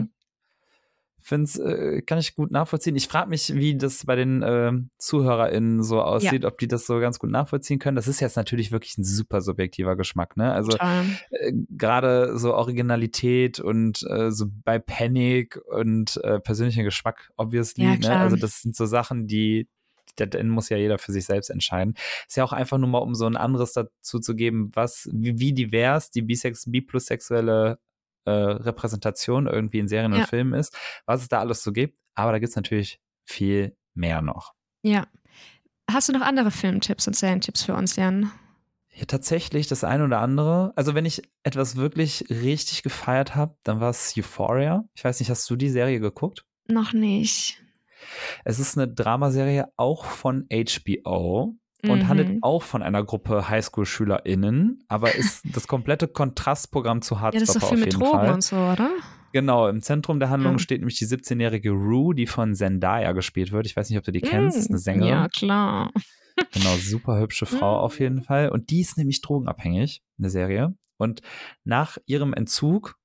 [1.22, 2.96] finde es, äh, kann ich gut nachvollziehen.
[2.96, 6.50] Ich frage mich, wie das bei den äh, ZuhörerInnen so aussieht, ja.
[6.50, 7.96] ob die das so ganz gut nachvollziehen können.
[7.96, 10.52] Das ist jetzt natürlich wirklich ein super subjektiver Geschmack, ne?
[10.52, 17.86] Also äh, gerade so Originalität und äh, so bei Panic und äh, persönlicher Geschmack, obviously.
[17.86, 18.18] Ja, ne?
[18.18, 19.68] Also das sind so Sachen, die
[20.16, 21.96] dann muss ja jeder für sich selbst entscheiden.
[22.28, 25.40] Ist ja auch einfach nur mal, um so ein anderes dazu zu geben, was, wie,
[25.40, 27.80] wie divers die Bisex, bi-plus-sexuelle
[28.26, 30.20] äh, Repräsentation irgendwie in Serien ja.
[30.20, 31.98] und Filmen ist, was es da alles so gibt.
[32.16, 34.54] Aber da gibt es natürlich viel mehr noch.
[34.84, 35.08] Ja.
[35.90, 38.32] Hast du noch andere Filmtipps und Serientipps für uns, Jan?
[38.94, 40.74] Ja, tatsächlich das eine oder andere.
[40.76, 44.84] Also, wenn ich etwas wirklich richtig gefeiert habe, dann war es Euphoria.
[44.96, 46.46] Ich weiß nicht, hast du die Serie geguckt?
[46.68, 47.62] Noch nicht.
[48.44, 52.08] Es ist eine Dramaserie auch von HBO und mhm.
[52.08, 57.56] handelt auch von einer Gruppe Highschool-SchülerInnen, aber ist das komplette Kontrastprogramm zu Hardstopper ja, das
[57.56, 58.34] ist auf jeden Drogen Fall.
[58.34, 58.90] Und so, oder?
[59.34, 60.60] Genau, im Zentrum der Handlung ja.
[60.60, 63.66] steht nämlich die 17-jährige Rue, die von Zendaya gespielt wird.
[63.66, 65.10] Ich weiß nicht, ob du die kennst, ist eine mm, Sängerin.
[65.10, 65.92] Ja, klar.
[66.54, 68.04] Genau, super hübsche Frau auf mm.
[68.04, 68.50] jeden Fall.
[68.50, 70.76] Und die ist nämlich drogenabhängig, eine Serie.
[70.98, 71.22] Und
[71.64, 72.98] nach ihrem Entzug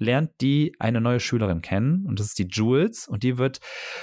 [0.00, 3.60] lernt die eine neue Schülerin kennen und das ist die Jules und die wird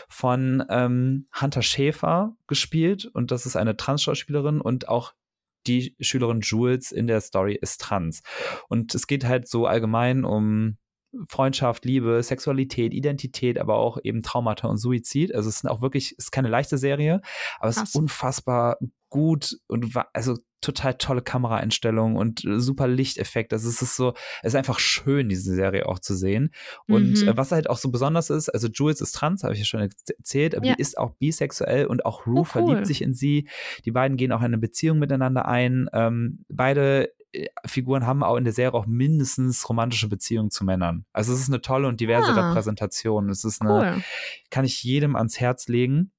[0.07, 5.13] von ähm, Hunter Schäfer gespielt und das ist eine Trans-Schauspielerin und auch
[5.65, 8.21] die Schülerin Jules in der Story ist trans.
[8.69, 10.77] Und es geht halt so allgemein um
[11.29, 15.33] Freundschaft, Liebe, Sexualität, Identität, aber auch eben Traumata und Suizid.
[15.33, 17.21] Also es ist auch wirklich, es ist keine leichte Serie,
[17.59, 18.77] aber es ist unfassbar
[19.09, 23.53] gut und also total tolle Kameraeinstellungen und äh, super Lichteffekt.
[23.53, 26.51] Also es ist so, es ist einfach schön, diese Serie auch zu sehen.
[26.87, 27.27] Und mhm.
[27.27, 29.81] Äh, was halt auch so besonders ist, also Jules ist trans, habe ich ja schon
[29.81, 30.75] erzählt, aber ja.
[30.75, 32.45] die ist auch bisexuell und auch Rue oh, cool.
[32.45, 33.47] verliebt sich in sie.
[33.85, 35.89] Die beiden gehen auch eine Beziehung miteinander ein.
[35.93, 41.05] Ähm, beide äh, Figuren haben auch in der Serie auch mindestens romantische Beziehungen zu Männern.
[41.13, 42.49] Also es ist eine tolle und diverse Ah.
[42.49, 43.29] Repräsentation.
[43.29, 44.03] Es ist eine, Cool.
[44.49, 46.11] kann ich jedem ans Herz legen.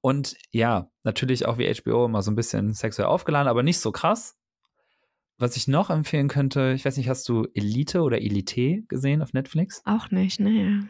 [0.00, 3.92] Und ja, natürlich auch wie HBO immer so ein bisschen sexuell aufgeladen, aber nicht so
[3.92, 4.36] krass.
[5.38, 9.32] Was ich noch empfehlen könnte, ich weiß nicht, hast du Elite oder Elite gesehen auf
[9.32, 9.80] Netflix?
[9.86, 10.86] Auch nicht, ne?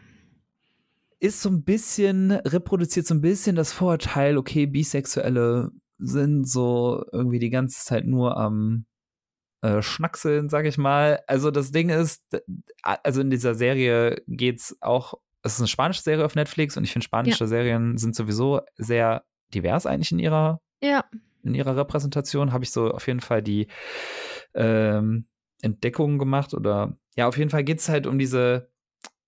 [1.19, 7.39] Ist so ein bisschen, reproduziert so ein bisschen das Vorurteil, okay, Bisexuelle sind so irgendwie
[7.39, 8.85] die ganze Zeit nur am
[9.61, 11.21] äh, Schnackseln, sag ich mal.
[11.27, 12.23] Also das Ding ist,
[12.81, 15.13] also in dieser Serie geht's auch,
[15.43, 19.23] es ist eine spanische Serie auf Netflix und ich finde spanische Serien sind sowieso sehr
[19.53, 21.05] divers eigentlich in ihrer Ja.
[21.43, 23.67] in ihrer Repräsentation habe ich so auf jeden Fall die
[24.53, 25.27] ähm,
[25.61, 28.70] Entdeckungen gemacht oder ja, auf jeden Fall geht es halt um diese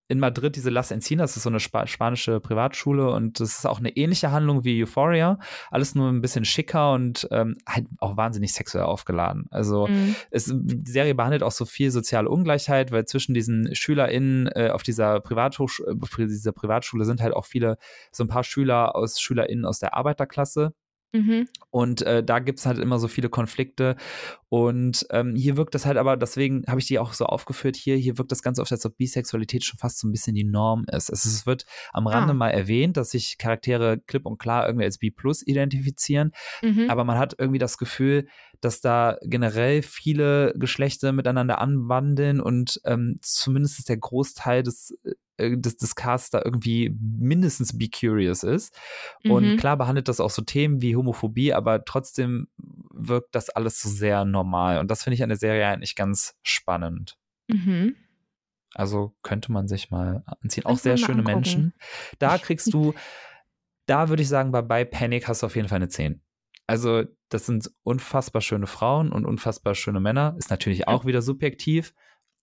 [0.08, 3.66] in Madrid diese Las Encinas, das ist so eine spa spanische Privatschule und das ist
[3.66, 5.40] auch eine ähnliche Handlung wie Euphoria,
[5.72, 9.48] alles nur ein bisschen schicker und ähm, halt auch wahnsinnig sexuell aufgeladen.
[9.50, 10.16] Also Mhm.
[10.32, 14.84] es, die Serie behandelt auch so viel soziale Ungleichheit, weil zwischen diesen SchülerInnen äh, auf
[14.84, 17.78] dieser, Privathochsch äh, dieser Privatschule sind halt auch viele,
[18.12, 20.74] so ein paar Schüler aus SchülerInnen aus der Arbeiterklasse.
[21.14, 21.48] Mhm.
[21.70, 23.96] Und äh, da gibt es halt immer so viele Konflikte.
[24.50, 27.96] Und ähm, hier wirkt das halt aber, deswegen habe ich die auch so aufgeführt hier,
[27.96, 30.86] hier wirkt das Ganze oft, als ob Bisexualität schon fast so ein bisschen die Norm
[30.92, 31.10] ist.
[31.10, 32.36] Es, es wird am Rande Ah.
[32.36, 36.32] mal erwähnt, dass sich Charaktere klipp und klar irgendwie als B plus identifizieren.
[36.62, 36.90] Mhm.
[36.90, 38.28] Aber man hat irgendwie das Gefühl,
[38.64, 44.98] dass da generell viele Geschlechter miteinander anwandeln und ähm, zumindest ist der Großteil des,
[45.38, 48.74] äh, des, des Casts da irgendwie mindestens be-curious ist.
[49.28, 49.58] Und Mhm.
[49.58, 54.24] klar behandelt das auch so Themen wie Homophobie, aber trotzdem wirkt das alles so sehr
[54.24, 54.80] normal.
[54.80, 57.18] Und das finde ich an der Serie eigentlich ganz spannend.
[57.50, 57.96] Mhm.
[58.76, 60.66] Also könnte man sich mal anziehen.
[60.66, 61.26] Auch sehr schöne angucken.
[61.36, 61.74] Menschen.
[62.20, 62.94] Da kriegst du,
[63.88, 66.22] da würde ich sagen, bei, bei Panic hast du auf jeden Fall eine 10.
[66.68, 70.36] Also, das sind unfassbar schöne Frauen und unfassbar schöne Männer.
[70.38, 71.94] Ist natürlich auch wieder subjektiv.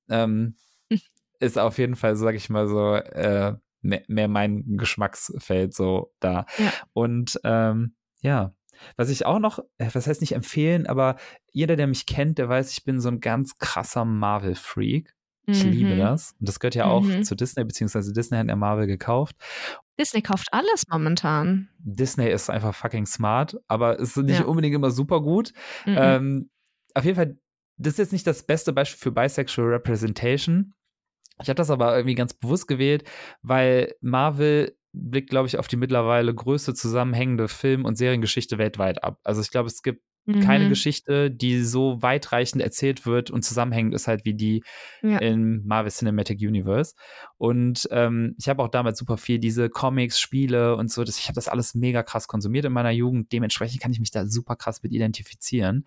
[0.09, 0.57] Ähm,
[1.41, 6.45] ist auf jeden Fall, sag ich mal so, äh, mehr, mehr mein Geschmacksfeld so da.
[6.59, 6.73] Ja.
[6.93, 8.55] Und ähm, ja,
[8.97, 11.17] was ich auch noch, äh, was heißt nicht empfehlen, aber
[11.53, 15.15] jeder, der mich kennt, der weiß, ich bin so ein ganz krasser Marvel-Freak.
[15.47, 15.99] Ich liebe Mhm.
[15.99, 16.35] das.
[16.39, 17.25] Und das gehört ja auch Mhm.
[17.25, 19.35] zu Disney, beziehungsweise Disney hat ja Marvel gekauft.
[20.01, 21.69] Disney kauft alles momentan.
[21.79, 24.47] Disney ist einfach fucking smart, aber ist nicht Ja.
[24.47, 25.53] unbedingt immer super gut.
[25.87, 25.97] Mhm.
[25.99, 26.51] Ähm,
[26.95, 27.39] auf jeden Fall,
[27.77, 30.75] das ist jetzt nicht das beste Beispiel für Bisexual Representation.
[31.43, 33.05] Ich habe das aber irgendwie ganz bewusst gewählt,
[33.43, 39.19] weil Marvel blickt, glaube ich, auf die mittlerweile größte zusammenhängende Film- und Seriengeschichte weltweit ab.
[39.23, 40.03] Also ich glaube, es gibt
[40.43, 40.69] keine Mhm.
[40.69, 44.63] Geschichte, die so weitreichend erzählt wird und zusammenhängend ist halt wie die
[45.03, 45.19] Ja.
[45.19, 46.95] im Marvel Cinematic Universe.
[47.41, 51.25] Und ähm, ich habe auch damals super viel diese Comics, Spiele und so, das, ich
[51.25, 53.33] habe das alles mega krass konsumiert in meiner Jugend.
[53.33, 55.87] Dementsprechend kann ich mich da super krass mit identifizieren.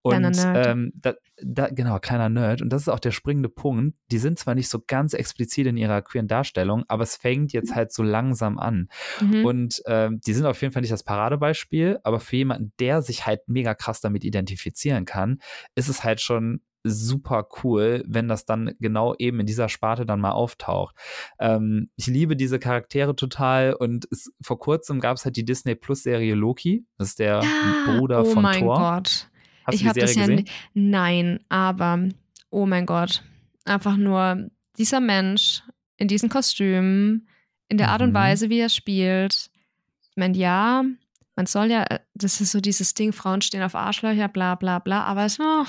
[0.00, 2.62] Und ähm, da, da, genau, kleiner Nerd.
[2.62, 3.94] Und das ist auch der springende Punkt.
[4.10, 7.74] Die sind zwar nicht so ganz explizit in ihrer queeren Darstellung, aber es fängt jetzt
[7.74, 8.88] halt so langsam an.
[9.20, 9.44] Mhm.
[9.44, 13.26] Und ähm, die sind auf jeden Fall nicht das Paradebeispiel, aber für jemanden, der sich
[13.26, 15.40] halt mega krass damit identifizieren kann,
[15.74, 20.20] ist es halt schon super cool, wenn das dann genau eben in dieser Sparte dann
[20.20, 20.94] mal auftaucht.
[21.38, 25.74] Ähm, ich liebe diese Charaktere total und es, vor kurzem gab es halt die Disney
[25.74, 26.86] Plus Serie Loki.
[26.98, 28.76] Das ist der Ja, Bruder oh von mein Thor.
[28.78, 29.28] Gott.
[29.64, 30.48] Hast ich du die habe das Serie ja gesehen?
[30.74, 32.08] ni- nein, aber
[32.50, 33.22] oh mein Gott,
[33.64, 35.62] einfach nur dieser Mensch
[35.96, 37.26] in diesem Kostüm,
[37.68, 38.14] in der Art und Mhm.
[38.14, 39.50] Weise, wie er spielt.
[40.10, 40.84] Ich meine, ja,
[41.34, 44.78] man soll ja, äh, das ist so dieses Ding, Frauen stehen auf Arschlöcher, bla bla
[44.78, 45.64] bla, aber es, oh,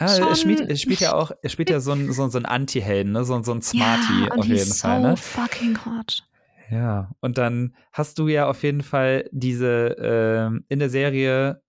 [0.00, 2.46] Ja, er, spielt, er spielt ja auch, er spielt ja so ein, so, so ein
[2.46, 3.24] Anti-Helden, ne?
[3.24, 5.02] so, so ein Smarty ja, auf jeden Fall.
[5.02, 5.16] so Ne?
[5.16, 6.26] fucking hot.
[6.70, 11.62] Ja, und dann hast du ja auf jeden Fall diese, ähm, in der Serie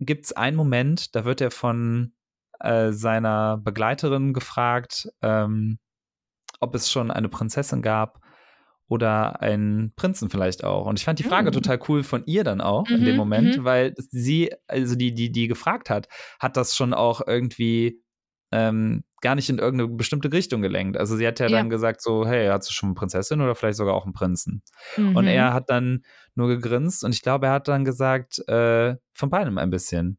[0.00, 2.14] gibt es einen Moment, da wird er von
[2.60, 5.78] äh, seiner Begleiterin gefragt, ähm,
[6.60, 8.23] ob es schon eine Prinzessin gab
[8.88, 10.86] oder einen Prinzen vielleicht auch.
[10.86, 11.52] Und ich fand die Frage Mm.
[11.52, 13.64] total cool von ihr dann auch in dem Mhm, Moment, mhm.
[13.64, 16.08] weil sie, also die, die, die gefragt hat,
[16.38, 18.00] hat das schon auch irgendwie
[18.52, 20.96] ähm, gar nicht in irgendeine bestimmte Richtung gelenkt.
[20.98, 21.58] Also sie hat ja, Ja.
[21.58, 24.62] dann gesagt so, hey, hast du schon eine Prinzessin oder vielleicht sogar auch einen Prinzen?
[24.96, 25.28] Und Mhm.
[25.28, 26.04] er hat dann
[26.34, 30.18] nur gegrinst und ich glaube, er hat dann gesagt, äh, von beidem ein bisschen.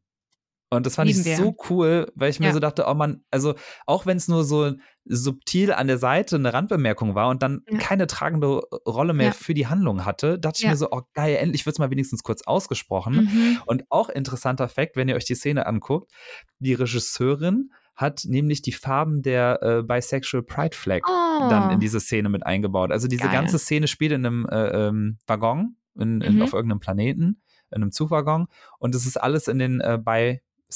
[0.72, 1.38] Und das fand Lieben ich wir.
[1.38, 2.53] so cool, weil ich mir Ja.
[2.53, 3.53] so dachte, oh man, also
[3.86, 4.74] auch wenn es nur so
[5.05, 7.78] subtil an der Seite eine Randbemerkung war und dann Ja.
[7.78, 9.32] keine tragende Rolle mehr Ja.
[9.34, 12.24] für die Handlung hatte, dachte ich mir so, oh geil, endlich wird es mal wenigstens
[12.24, 13.30] kurz ausgesprochen.
[13.32, 13.57] Mhm.
[13.68, 16.11] Und auch interessanter Fakt, wenn ihr euch die Szene anguckt,
[16.59, 21.47] die Regisseurin hat nämlich die Farben der äh, Bisexual Pride Flag Oh.
[21.49, 22.91] dann in diese Szene mit eingebaut.
[22.91, 23.32] Also diese Geil.
[23.34, 26.41] ganze Szene spielt in einem äh, ähm, Waggon, in, in, Mhm.
[26.41, 27.41] auf irgendeinem Planeten,
[27.72, 28.47] in einem Zugwaggon.
[28.80, 29.97] Und es ist alles in den äh,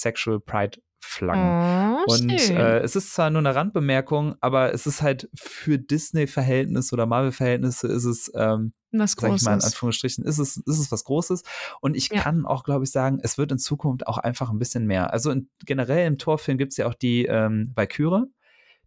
[0.01, 2.03] Sexual Pride Flaggen.
[2.07, 6.93] Oh, Und äh, es ist zwar nur eine Randbemerkung, aber es ist halt für Disney-Verhältnisse
[6.93, 9.73] oder Marvel-Verhältnisse ist es, ähm, Was sag ich mal in Großes.
[9.73, 11.43] Anführungsstrichen, ist es, ist es was Großes.
[11.81, 12.21] Und ich Ja.
[12.21, 15.13] kann auch, glaube ich, sagen, es wird in Zukunft auch einfach ein bisschen mehr.
[15.13, 18.25] Also in, generell im Torfilm gibt es ja auch die ähm, Valkyrie.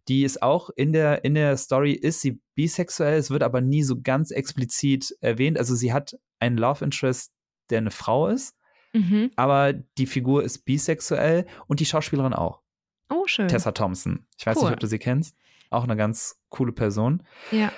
[0.07, 3.83] Die ist auch in der, in der Story, ist sie bisexuell, es wird aber nie
[3.83, 5.57] so ganz explizit erwähnt.
[5.57, 7.31] Also sie hat einen Love Interest,
[7.69, 8.53] der eine Frau ist,
[8.93, 9.31] Mhm.
[9.35, 12.61] aber die Figur ist bisexuell und die Schauspielerin auch.
[13.09, 13.47] Oh, schön.
[13.47, 14.25] Tessa Thompson.
[14.37, 14.65] Ich weiß Cool.
[14.65, 15.35] nicht, ob du sie kennst.
[15.69, 17.23] Auch eine ganz coole Person.
[17.51, 17.71] Ja.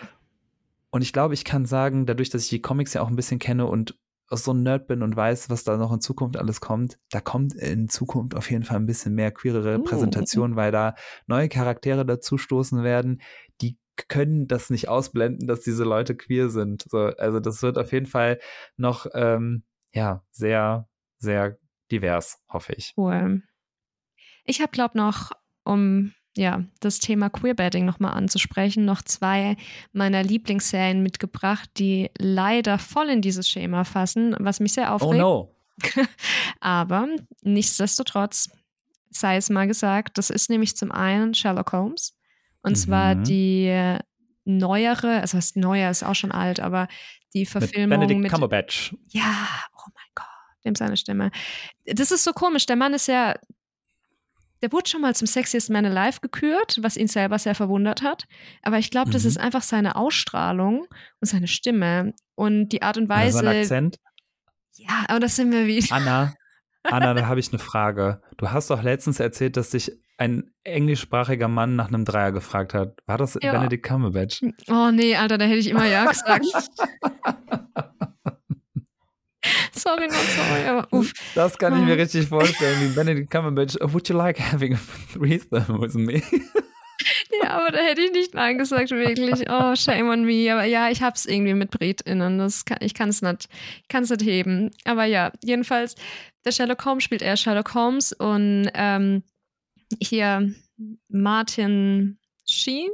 [0.89, 3.39] Und ich glaube, ich kann sagen, dadurch, dass ich die Comics ja auch ein bisschen
[3.39, 3.97] kenne und
[4.29, 7.53] so ein Nerd bin und weiß, was da noch in Zukunft alles kommt, da kommt
[7.53, 9.63] in Zukunft auf jeden Fall ein bisschen mehr queere.
[9.63, 10.95] Repräsentation, weil da
[11.27, 13.21] neue Charaktere dazu stoßen werden,
[13.61, 13.77] die
[14.09, 16.85] können das nicht ausblenden, dass diese Leute queer sind.
[16.89, 18.39] So, also das wird auf jeden Fall
[18.77, 19.63] noch ähm,
[19.93, 20.87] ja sehr,
[21.25, 21.57] sehr
[21.91, 22.93] divers, hoffe ich.
[22.97, 23.43] Cool.
[24.45, 25.31] Ich habe, glaube noch,
[25.63, 29.55] um ja, das Thema Queerbaiting nochmal anzusprechen, noch zwei
[29.93, 35.19] meiner Lieblingsserien mitgebracht, die leider voll in dieses Schema fassen, was mich sehr Oh aufregt.
[35.21, 35.55] no.
[36.59, 37.07] Aber
[37.41, 38.49] nichtsdestotrotz,
[39.09, 42.17] sei es mal gesagt, das ist nämlich zum einen Sherlock Holmes.
[42.61, 43.23] Und zwar Mhm.
[43.23, 43.99] die äh,
[44.43, 46.87] neuere, also was neuer ist auch schon alt, aber
[47.33, 48.95] die Mit Verfilmung Benedict mit Cumberbatch.
[49.09, 49.47] ja,
[49.77, 49.89] oh
[50.65, 51.31] dem seine Stimme.
[51.85, 52.65] Das ist so komisch.
[52.65, 53.35] Der Mann ist ja,
[54.61, 58.23] der wurde schon mal zum Sexiest Man Alive gekürt, was ihn selber sehr verwundert hat.
[58.63, 59.29] Aber ich glaube, das Mhm.
[59.29, 60.87] ist einfach seine Ausstrahlung
[61.21, 63.59] und seine Stimme und die Art und Oder sein Weise.
[63.61, 63.97] Akzent.
[64.77, 65.87] Ja, aber das sind wir wieder.
[65.95, 66.33] Anna,
[66.83, 68.21] Anna, da habe ich eine Frage.
[68.37, 72.97] Du hast doch letztens erzählt, dass dich ein englischsprachiger Mann nach einem Dreier gefragt hat.
[73.05, 73.51] War das Ja.
[73.51, 74.41] Benedict Cumberbatch?
[74.69, 76.45] Oh nee, Alter, da hätte ich immer ja gesagt.
[79.73, 81.11] sorry, not sorry, aber uff.
[81.35, 83.75] Das kann ich mir richtig vorstellen, wie Benedict Cumberbatch.
[83.81, 84.79] "Oh, Would you like having a
[85.13, 86.21] threesome with me?
[87.43, 89.47] Ja, aber da hätte ich nicht Nein gesagt, wirklich.
[89.49, 90.51] Oh, shame on me.
[90.51, 92.39] Aber ja, ich hab's irgendwie mit BritInnen.
[92.39, 93.47] Das kann, ich kann es nicht,
[93.89, 94.71] kann's nicht heben.
[94.85, 95.95] Aber ja, jedenfalls,
[96.45, 99.23] der Sherlock Holmes spielt er Sherlock Holmes und ähm,
[100.01, 100.53] hier
[101.09, 102.17] Martin
[102.47, 102.89] Sheen,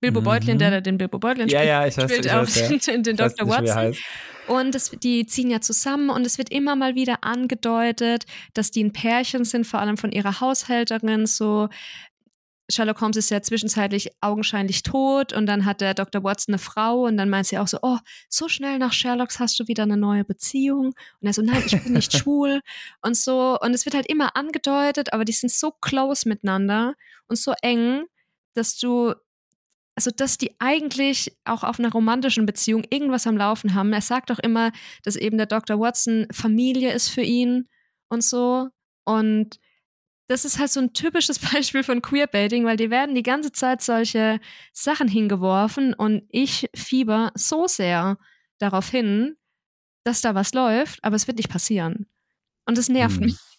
[0.00, 0.24] Bilbo Mhm.
[0.24, 2.70] Beutlin, der, der den Bilbo Beutlin ja, spielt, ja, ich weiß, spielt ich auch weiß,
[2.86, 2.92] ja.
[2.94, 3.48] den, den Dr.
[3.48, 3.96] Watson.
[4.48, 8.84] Und das, die ziehen ja zusammen und es wird immer mal wieder angedeutet, dass die
[8.84, 11.26] ein Pärchen sind, vor allem von ihrer Haushälterin.
[11.26, 11.68] So,
[12.68, 16.24] Sherlock Holmes ist ja zwischenzeitlich augenscheinlich tot und dann hat der Dr.
[16.24, 19.58] Watson eine Frau und dann meint sie auch so, oh, so schnell nach Sherlocks hast
[19.60, 20.86] du wieder eine neue Beziehung.
[21.20, 22.60] Und er so, nein, ich bin nicht schwul
[23.02, 23.58] und so.
[23.60, 26.94] Und es wird halt immer angedeutet, aber die sind so close miteinander
[27.28, 28.04] und so eng,
[28.54, 29.14] dass du
[29.96, 33.92] also dass die eigentlich auch auf einer romantischen Beziehung irgendwas am Laufen haben.
[33.92, 34.70] Er sagt auch immer,
[35.02, 35.80] dass eben der Dr.
[35.80, 37.66] Watson Familie ist für ihn
[38.08, 38.68] und so.
[39.04, 39.58] Und
[40.28, 43.82] das ist halt so ein typisches Beispiel von Queerbaiting, weil die werden die ganze Zeit
[43.82, 44.40] solche
[44.72, 48.18] Sachen hingeworfen und ich fieber so sehr
[48.58, 49.36] darauf hin,
[50.04, 52.06] dass da was läuft, aber es wird nicht passieren.
[52.66, 53.26] Und das nervt Hm.
[53.26, 53.55] mich.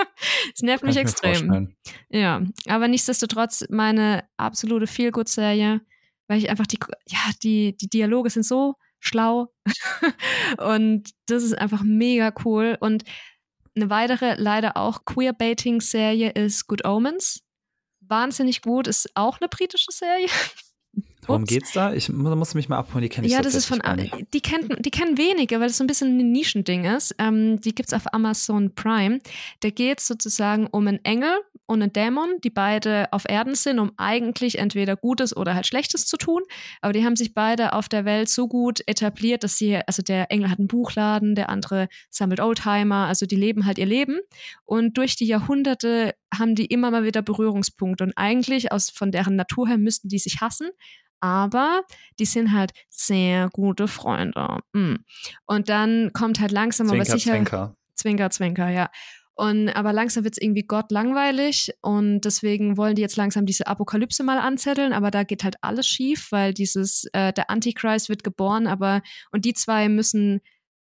[0.54, 1.74] Es nervt mich extrem.
[2.08, 5.80] Ja, aber nichtsdestotrotz meine absolute Feel-Good-Serie,
[6.28, 6.78] weil ich einfach die,
[7.08, 9.52] ja, die, die Dialoge sind so schlau
[10.58, 12.76] und das ist einfach mega cool.
[12.80, 13.04] Und
[13.74, 17.42] eine weitere, leider auch Queerbaiting-Serie ist Good Omens.
[18.00, 20.28] Wahnsinnig gut, ist auch eine britische Serie.
[21.26, 21.50] Worum Ups.
[21.52, 21.92] geht's da?
[21.92, 23.80] Ich mu- muss mich mal abholen, die kenne ich Ja, das ist von,
[24.32, 27.14] die kennen, die kennen wenige, weil es so ein bisschen ein Nischending ist.
[27.18, 29.20] Ähm, die gibt es auf Amazon Prime.
[29.60, 31.32] Da geht es sozusagen um einen Engel
[31.66, 36.04] und einen Dämon, die beide auf Erden sind, um eigentlich entweder Gutes oder halt Schlechtes
[36.06, 36.42] zu tun.
[36.80, 40.32] Aber die haben sich beide auf der Welt so gut etabliert, dass sie, also der
[40.32, 44.18] Engel hat einen Buchladen, der andere sammelt Oldtimer, also die leben halt ihr Leben.
[44.64, 48.04] Und durch die Jahrhunderte haben die immer mal wieder Berührungspunkte.
[48.04, 50.70] Und eigentlich aus, von deren Natur her müssten die sich hassen.
[51.20, 51.82] Aber
[52.18, 54.60] die sind halt sehr gute Freunde.
[54.72, 54.96] Mm.
[55.46, 57.32] Und dann kommt halt langsam aber Zwinker, sicher.
[57.32, 57.76] Zwinker.
[57.94, 58.90] Zwinker, Zwinker, ja.
[59.40, 63.66] Und aber langsam wird es irgendwie Gott langweilig und deswegen wollen die jetzt langsam diese
[63.66, 68.22] Apokalypse mal anzetteln, aber da geht halt alles schief, weil dieses, äh, der Antichrist wird
[68.22, 69.00] geboren, aber
[69.32, 70.42] und die zwei müssen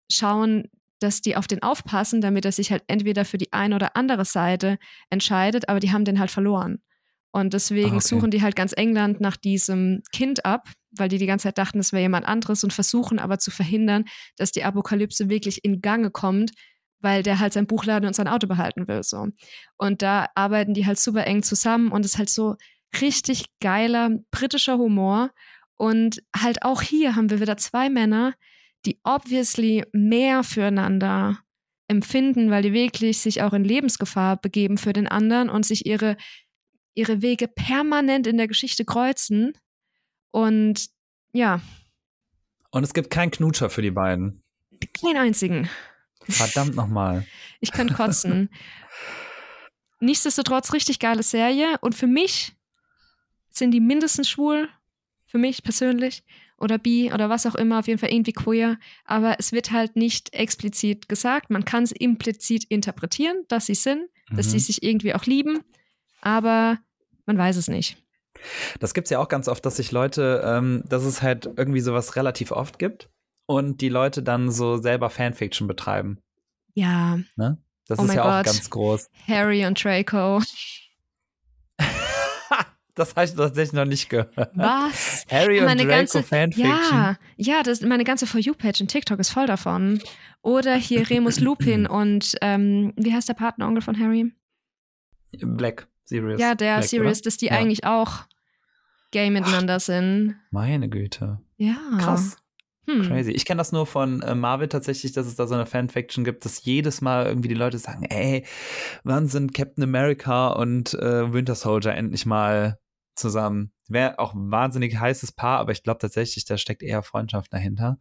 [0.09, 0.69] schauen,
[0.99, 4.25] dass die auf den aufpassen, damit er sich halt entweder für die eine oder andere
[4.25, 4.77] Seite
[5.09, 6.79] entscheidet, aber die haben den halt verloren.
[7.31, 8.07] Und deswegen Ah, okay.
[8.07, 11.79] suchen die halt ganz England nach diesem Kind ab, weil die die ganze Zeit dachten,
[11.79, 14.05] es wäre jemand anderes und versuchen aber zu verhindern,
[14.37, 16.51] dass die Apokalypse wirklich in Gange kommt,
[17.01, 19.03] weil der halt sein Buchladen und sein Auto behalten will.
[19.03, 19.27] So.
[19.77, 22.55] Und da arbeiten die halt super eng zusammen und es ist halt so
[23.01, 25.31] richtig geiler britischer Humor.
[25.75, 28.33] Und halt auch hier haben wir wieder zwei Männer,
[28.85, 31.39] die obviously mehr füreinander
[31.87, 36.17] empfinden, weil die wirklich sich auch in Lebensgefahr begeben für den anderen und sich ihre,
[36.93, 39.53] ihre Wege permanent in der Geschichte kreuzen.
[40.31, 40.87] Und
[41.33, 41.61] ja.
[42.71, 44.43] Und es gibt keinen Knutscher für die beiden.
[45.01, 45.69] Keinen einzigen.
[46.27, 47.25] Verdammt nochmal.
[47.61, 48.49] Ich kann kotzen.
[49.99, 52.55] Nichtsdestotrotz richtig geile Serie und für mich
[53.49, 54.69] sind die mindestens schwul,
[55.25, 56.23] für mich persönlich,
[56.57, 59.95] oder bi oder was auch immer, auf jeden Fall irgendwie queer, aber es wird halt
[59.95, 61.49] nicht explizit gesagt.
[61.49, 64.37] Man kann es implizit interpretieren, dass sie sind, mhm.
[64.37, 64.61] dass sie mhm.
[64.61, 65.61] sich irgendwie auch lieben,
[66.21, 66.79] aber
[67.25, 67.97] man weiß es nicht.
[68.79, 71.79] Das gibt es ja auch ganz oft, dass sich Leute, ähm, dass es halt irgendwie
[71.79, 73.09] sowas relativ oft gibt
[73.45, 76.19] und die Leute dann so selber Fanfiction betreiben.
[76.73, 77.19] Ja.
[77.35, 77.57] Ne?
[77.87, 78.31] Das oh ist ja Gott.
[78.31, 79.09] auch ganz groß.
[79.27, 80.41] Harry und Draco.
[82.95, 84.51] Das habe ich tatsächlich noch nicht gehört.
[84.53, 85.25] Was?
[85.29, 86.65] Harry meine und Draco ganze, Fanfiction.
[86.65, 90.01] Ja, ja das, meine ganze For You-Page in TikTok ist voll davon.
[90.41, 94.31] Oder hier Remus Lupin und ähm, wie heißt der Partneronkel von Harry?
[95.41, 96.39] Black, Sirius.
[96.39, 97.53] Ja, der Black, Sirius, dass die ja.
[97.53, 98.23] eigentlich auch
[99.11, 100.35] gay miteinander sind.
[100.51, 101.39] Meine Güte.
[101.57, 101.77] Ja.
[101.99, 102.37] Krass.
[102.87, 103.01] Hm.
[103.01, 103.31] Crazy.
[103.31, 106.45] Ich kenne das nur von äh, Marvel tatsächlich, dass es da so eine Fanfiction gibt,
[106.45, 108.45] dass jedes Mal irgendwie die Leute sagen, ey,
[109.03, 112.77] wann sind Captain America und äh, Winter Soldier endlich mal
[113.15, 113.71] zusammen.
[113.87, 117.99] Wäre auch ein wahnsinnig heißes Paar, aber ich glaube tatsächlich, da steckt eher Freundschaft dahinter.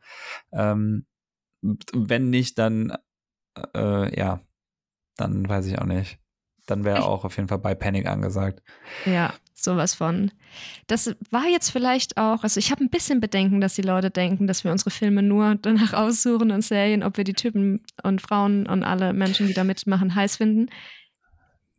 [0.53, 1.07] Ähm,
[1.93, 2.97] wenn nicht, dann
[3.75, 4.41] äh, ja,
[5.17, 6.19] dann weiß ich auch nicht.
[6.67, 8.63] Dann wäre auch auf jeden Fall bei Panic angesagt.
[9.05, 10.33] Ja, sowas von.
[10.87, 14.47] Das war jetzt vielleicht auch, also ich habe ein bisschen Bedenken, dass die Leute denken,
[14.47, 18.67] dass wir unsere Filme nur danach aussuchen und Serien, ob wir die Typen und Frauen
[18.67, 20.71] und alle Menschen, die da mitmachen, heiß finden.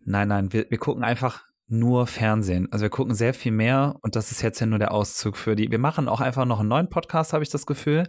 [0.03, 2.67] Nein, nein, wir, wir gucken einfach nur Fernsehen.
[2.71, 5.55] Also wir gucken sehr viel mehr und das ist jetzt ja nur der Auszug für
[5.55, 5.71] die.
[5.71, 8.03] Wir machen auch einfach noch einen neuen Podcast, habe ich das Gefühl.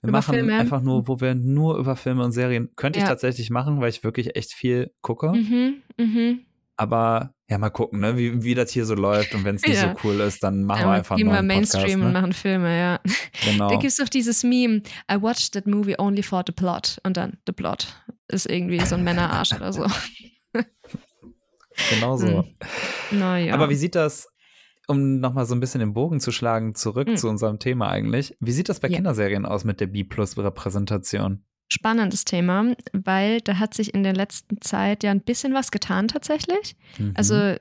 [0.00, 0.54] Wir über machen Filme.
[0.54, 3.04] einfach nur, wo wir nur über Filme und Serien, könnte ja.
[3.04, 5.32] ich tatsächlich machen, weil ich wirklich echt viel gucke.
[5.32, 6.34] Mhm, mh.
[6.76, 9.82] Aber ja, mal gucken, ne, wie, wie das hier so läuft und wenn es nicht
[9.82, 9.94] ja.
[9.94, 12.06] so cool ist, dann machen ja, wir einfach einen neuen Mainstream Podcast, ne?
[12.06, 13.00] und machen Filme, ja.
[13.44, 13.68] Genau.
[13.68, 17.16] Da gibt es doch dieses Meme, I watched that movie only for the plot und
[17.16, 17.88] dann the plot
[18.28, 19.86] ist irgendwie so ein Männerarsch oder so.
[21.90, 22.26] Genau so.
[22.26, 23.18] Hm.
[23.18, 23.54] Naja.
[23.54, 24.28] Aber wie sieht das,
[24.86, 27.16] um nochmal so ein bisschen den Bogen zu schlagen, zurück hm.
[27.16, 28.96] zu unserem Thema eigentlich, wie sieht das bei ja.
[28.96, 31.44] Kinderserien aus mit der B-Plus-Repräsentation?
[31.68, 36.08] Spannendes Thema, weil da hat sich in der letzten Zeit ja ein bisschen was getan
[36.08, 36.76] tatsächlich.
[36.98, 37.12] Mhm.
[37.16, 37.54] Also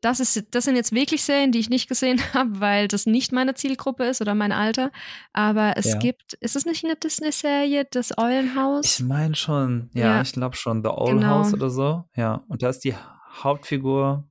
[0.00, 3.32] das, ist, das sind jetzt wirklich Serien, die ich nicht gesehen habe, weil das nicht
[3.32, 4.92] meine Zielgruppe ist oder mein Alter.
[5.32, 5.98] Aber es ja.
[5.98, 9.00] gibt, ist es nicht eine Disney-Serie, das Eulenhaus?
[9.00, 10.22] Ich meine schon, ja, ja.
[10.22, 11.26] ich glaube schon, The Owl genau.
[11.26, 12.04] House oder so.
[12.14, 12.94] Ja, und da ist die
[13.42, 14.28] Hauptfigur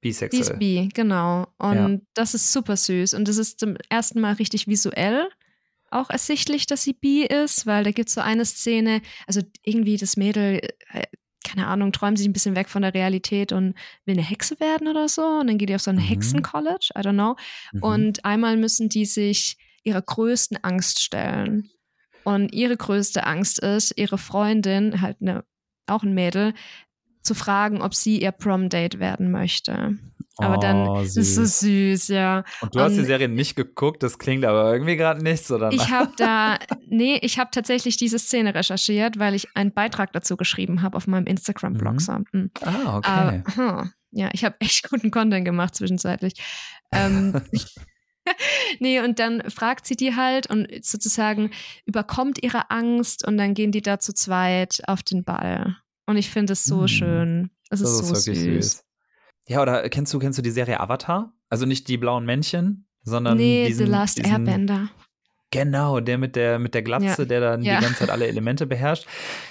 [0.00, 0.42] bisexuell.
[0.42, 1.46] Die ist bi, genau.
[1.58, 1.98] Und ja.
[2.14, 3.14] das ist super süß.
[3.14, 5.28] Und das ist zum ersten Mal richtig visuell
[5.90, 9.96] auch ersichtlich, dass sie bi ist, weil da gibt es so eine Szene, also irgendwie
[9.96, 10.60] das Mädel,
[10.92, 11.06] äh,
[11.44, 13.74] keine Ahnung, träumt sich ein bisschen weg von der Realität und
[14.04, 15.22] will eine Hexe werden oder so.
[15.22, 16.00] Und dann geht die auf so ein mhm.
[16.00, 17.36] Hexencollege, I don't know.
[17.72, 17.82] Mhm.
[17.82, 21.70] Und einmal müssen die sich ihrer größten Angst stellen.
[22.24, 25.44] Und ihre größte Angst ist, ihre Freundin, halt eine,
[25.86, 26.52] auch ein Mädel,
[27.22, 29.98] zu fragen, ob sie ihr Prom-Date werden möchte.
[30.38, 31.16] Aber oh, dann süß.
[31.16, 32.44] ist es so süß, ja.
[32.62, 35.70] Und du hast die Serie nicht geguckt, das klingt aber irgendwie gerade nichts, oder?
[35.70, 36.58] Ich habe da,
[36.88, 41.06] nee, ich habe tatsächlich diese Szene recherchiert, weil ich einen Beitrag dazu geschrieben habe auf
[41.06, 41.94] meinem Instagram-Blog.
[41.94, 42.26] Mhm.
[42.32, 42.50] Hm.
[42.62, 43.42] Ah, okay.
[43.56, 46.34] Aber, ja, ich habe echt guten Content gemacht zwischenzeitlich.
[46.92, 47.40] Ähm,
[48.80, 51.50] nee, und dann fragt sie die halt und sozusagen
[51.84, 55.76] überkommt ihre Angst und dann gehen die da zu zweit auf den Ball.
[56.10, 56.88] Und ich finde es so mhm.
[56.88, 57.50] schön.
[57.70, 58.38] Es ist, das ist so süß.
[58.38, 58.84] süß.
[59.46, 61.32] Ja, oder kennst du, kennst du die Serie Avatar?
[61.48, 64.90] Also nicht die blauen Männchen, sondern nee, diesen, The Last diesen, Airbender.
[65.52, 67.24] Genau, der mit der, mit der Glatze, ja.
[67.24, 67.76] der dann ja.
[67.76, 69.06] die ganze Zeit alle Elemente beherrscht.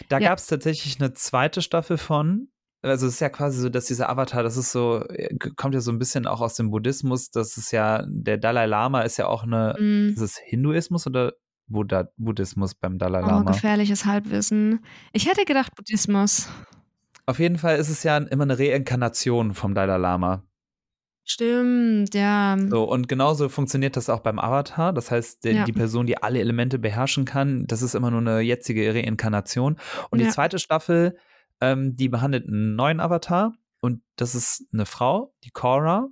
[0.09, 0.29] Da ja.
[0.29, 2.49] gab es tatsächlich eine zweite Staffel von.
[2.81, 5.81] Also es ist ja quasi so, dass dieser Avatar, das ist so, äh, kommt ja
[5.81, 7.31] so ein bisschen auch aus dem Buddhismus.
[7.31, 10.09] Das ist ja, der Dalai Lama ist ja auch eine, mm.
[10.09, 11.33] ist es Hinduismus oder
[11.69, 13.41] Buddha, Buddhismus beim Dalai oh, Lama.
[13.41, 14.83] Oh, gefährliches Halbwissen.
[15.13, 16.49] Ich hätte gedacht Buddhismus.
[17.25, 20.43] Auf jeden Fall ist es ja immer eine Reinkarnation vom Dalai Lama.
[21.31, 22.57] Stimmt, ja.
[22.69, 24.93] So, und genauso funktioniert das auch beim Avatar.
[24.93, 25.63] Das heißt, die, ja.
[25.63, 29.77] die Person, die alle Elemente beherrschen kann, das ist immer nur eine jetzige Reinkarnation.
[30.09, 30.25] Und ja.
[30.25, 31.19] die zweite Staffel,
[31.61, 33.53] ähm, die behandelt einen neuen Avatar.
[33.79, 36.07] Und das ist eine Frau, die Cora.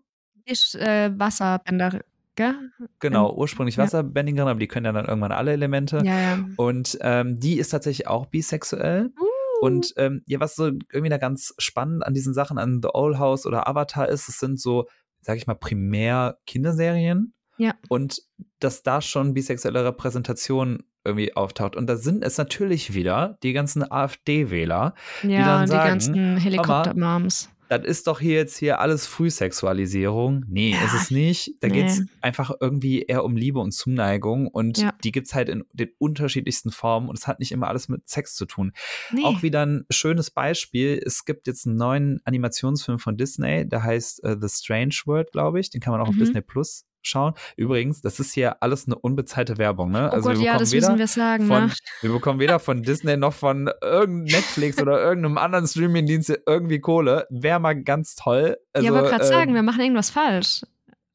[0.46, 2.02] Ist äh, Wasserbänder
[2.38, 2.56] gell?
[3.00, 6.02] Genau, ursprünglich Wasserbändigerin, aber die können ja dann irgendwann alle Elemente.
[6.06, 6.40] Ja, ja.
[6.56, 9.12] Und ähm, die ist tatsächlich auch bisexuell.
[9.20, 9.26] Uh.
[9.60, 13.18] Und ähm, ja, was so irgendwie da ganz spannend an diesen Sachen, an The Old
[13.20, 14.88] House oder Avatar ist, es sind so,
[15.22, 17.34] sag ich mal, primär Kinderserien.
[17.58, 17.74] Ja.
[17.90, 18.22] Und
[18.60, 21.76] dass da schon bisexuelle Repräsentation irgendwie auftaucht.
[21.76, 24.94] Und da sind es natürlich wieder die ganzen AfD-Wähler,
[25.24, 27.50] Ja, die dann die sagen, ganzen Helikopter-Moms.
[27.70, 30.46] Das ist doch hier jetzt hier alles Frühsexualisierung.
[30.48, 31.52] Nee, Ja, ist es nicht.
[31.62, 31.74] Da nee.
[31.76, 34.94] geht es einfach irgendwie eher um Liebe und Zuneigung und Ja.
[35.04, 38.08] die gibt es halt in den unterschiedlichsten Formen und es hat nicht immer alles mit
[38.08, 38.72] Sex zu tun.
[39.12, 39.24] Nee.
[39.24, 41.02] Auch wieder ein schönes Beispiel.
[41.06, 45.60] Es gibt jetzt einen neuen Animationsfilm von Disney, der heißt äh, The Strange World, glaube
[45.60, 45.70] ich.
[45.70, 46.20] Den kann man auch auf Mhm.
[46.20, 47.34] Disney Plus schauen.
[47.56, 49.92] Übrigens, das ist hier alles eine unbezahlte Werbung.
[49.92, 50.12] Ne?
[50.14, 51.74] oh Gott, wir ja, bekommen das weder müssen wir sagen, von, ne?
[52.02, 57.28] wir bekommen weder von Disney noch von irgendeinem Netflix oder irgendeinem anderen Streamingdienst irgendwie Kohle.
[57.30, 58.58] Wäre mal ganz toll.
[58.74, 60.62] Also, ja, wollte gerade ähm, sagen, wir machen irgendwas falsch.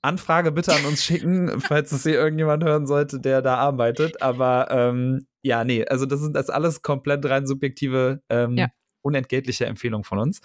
[0.02, 4.20] Anfrage bitte an uns schicken, falls es hier irgendjemand hören sollte, der da arbeitet.
[4.20, 8.68] Aber ähm, ja, nee, also das ist das alles komplett rein subjektive, ähm, Ja.
[9.02, 10.40] unentgeltliche Empfehlung von uns.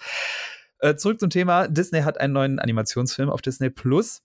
[0.80, 1.66] Äh, zurück zum Thema.
[1.66, 4.22] Disney hat einen neuen Animationsfilm auf Disney Plus,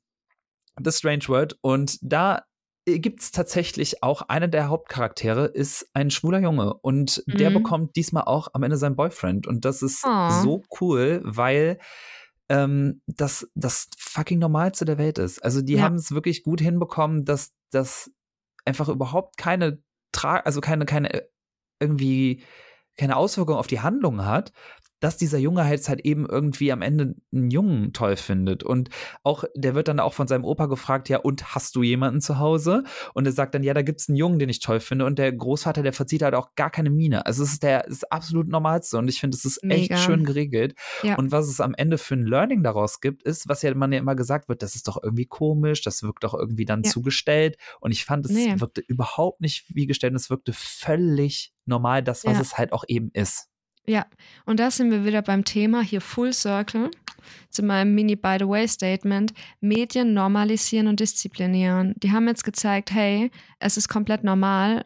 [0.82, 1.58] The Strange World.
[1.62, 2.44] Und da
[2.86, 7.54] gibt es tatsächlich auch einer der Hauptcharaktere ist ein schwuler Junge und der Mhm.
[7.54, 10.28] bekommt diesmal auch am Ende seinen Boyfriend und das ist Oh.
[10.30, 11.78] so cool, weil
[12.50, 15.40] ähm, das das fucking Normalste der Welt ist.
[15.44, 15.84] Also die Ja.
[15.84, 18.12] haben es wirklich gut hinbekommen, dass das
[18.66, 19.82] einfach überhaupt keine
[20.12, 21.22] Tra also keine keine äh,
[21.80, 22.44] irgendwie
[22.98, 24.52] keine Auswirkung auf die Handlung hat,
[25.04, 28.64] dass dieser Junge halt halt eben irgendwie am Ende einen Jungen toll findet.
[28.64, 28.90] Und
[29.24, 32.40] auch, der wird dann auch von seinem Opa gefragt, ja, und hast du jemanden zu
[32.40, 32.84] Hause?
[33.14, 35.06] Und er sagt dann, ja, da gibt's einen Jungen, den ich toll finde.
[35.06, 37.26] Und der Großvater, der verzieht halt auch gar keine Miene.
[37.26, 38.98] Also es ist der das absolut Normalste.
[38.98, 39.98] Und ich finde, es ist echt Mega.
[39.98, 40.76] schön geregelt.
[41.02, 41.18] Ja.
[41.18, 44.00] Und was es am Ende für ein Learning daraus gibt, ist, was ja man ja
[44.00, 46.90] immer gesagt wird, das ist doch irgendwie komisch, das wirkt doch irgendwie dann Ja.
[46.92, 47.58] zu gestellt.
[47.82, 48.54] Und ich fand, es Nee.
[48.62, 52.42] wirkte überhaupt nicht wie gestellt, es wirkte völlig normal, das, was Ja.
[52.42, 53.50] es halt auch eben ist.
[53.86, 54.06] Ja,
[54.46, 56.90] und da sind wir wieder beim Thema hier Full Circle
[57.50, 59.34] zu meinem Mini By the Way Statement.
[59.60, 61.94] Medien normalisieren und disziplinieren.
[61.98, 63.30] Die haben jetzt gezeigt, hey,
[63.60, 64.86] es ist komplett normal,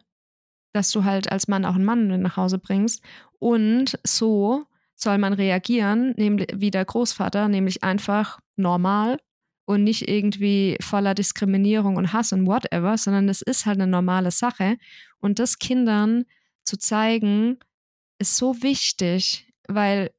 [0.74, 3.04] dass du halt als Mann auch einen Mann nach Hause bringst.
[3.40, 4.66] Und so
[4.96, 9.20] soll man reagieren, nämlich wie der Großvater, nämlich einfach normal
[9.66, 14.32] und nicht irgendwie voller Diskriminierung und Hass und whatever, sondern es ist halt eine normale
[14.32, 14.78] Sache.
[15.20, 16.26] Und das Kindern
[16.64, 17.60] zu zeigen,
[18.20, 20.12] ist so wichtig, weil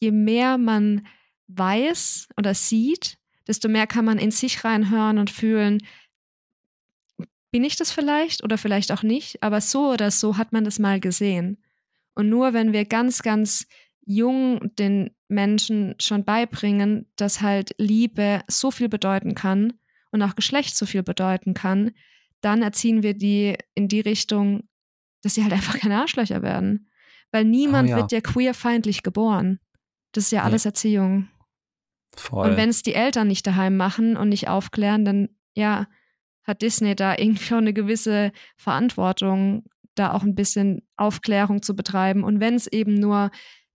[0.00, 1.06] je mehr man
[1.48, 5.78] weiß oder sieht, desto mehr kann man in sich reinhören und fühlen,
[7.50, 10.78] bin ich das vielleicht oder vielleicht auch nicht, aber so oder so hat man das
[10.78, 11.62] mal gesehen.
[12.14, 13.66] Und nur wenn wir ganz, ganz
[14.04, 19.74] jung den Menschen schon beibringen, dass halt Liebe so viel bedeuten kann
[20.10, 21.92] und auch Geschlecht so viel bedeuten kann,
[22.40, 24.67] dann erziehen wir die in die Richtung,
[25.22, 26.90] dass sie halt einfach keine Arschlöcher werden.
[27.30, 27.96] Weil niemand ja.
[27.96, 29.60] wird ja queerfeindlich geboren.
[30.12, 31.28] Das ist ja alles Erziehung.
[32.16, 32.50] Voll.
[32.50, 35.86] Und wenn es die Eltern nicht daheim machen und nicht aufklären, dann ja,
[36.44, 39.64] hat Disney da irgendwie auch eine gewisse Verantwortung,
[39.94, 42.24] da auch ein bisschen Aufklärung zu betreiben.
[42.24, 43.30] Und wenn es eben nur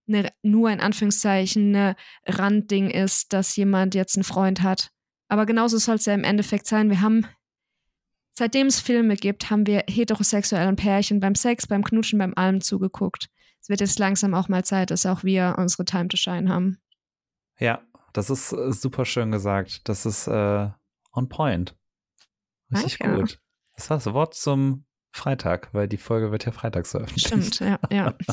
[0.08, 1.96] eine, nur in Anführungszeichen eine
[2.26, 4.90] Randding ist, dass jemand jetzt einen Freund hat.
[5.30, 6.90] Aber genauso soll es ja im Endeffekt sein.
[6.90, 7.26] Wir haben,
[8.34, 13.30] seitdem es Filme gibt, haben wir heterosexuellen Pärchen beim Sex, beim Knutschen, beim Allem zugeguckt.
[13.62, 16.80] Es wird jetzt langsam auch mal Zeit, dass auch wir unsere Time to Shine haben.
[17.60, 17.82] ja,
[18.14, 19.90] das ist äh, super schön gesagt.
[19.90, 20.70] Das ist äh,
[21.14, 21.76] on point.
[22.72, 23.20] Richtig Danke.
[23.20, 23.40] gut.
[23.76, 27.28] Das war das Wort zum Freitag, weil die Folge wird ja freitags veröffentlicht.
[27.28, 28.14] Stimmt, ja, ja.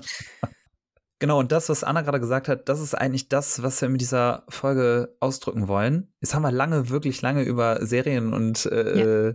[1.22, 4.00] Genau, und das, was Anna gerade gesagt hat, das ist eigentlich das, was wir mit
[4.00, 6.14] dieser Folge ausdrücken wollen.
[6.22, 9.34] Jetzt haben wir lange, wirklich lange über Serien und äh,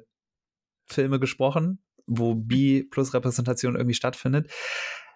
[0.86, 4.52] Filme gesprochen, wo B plus Repräsentation irgendwie stattfindet.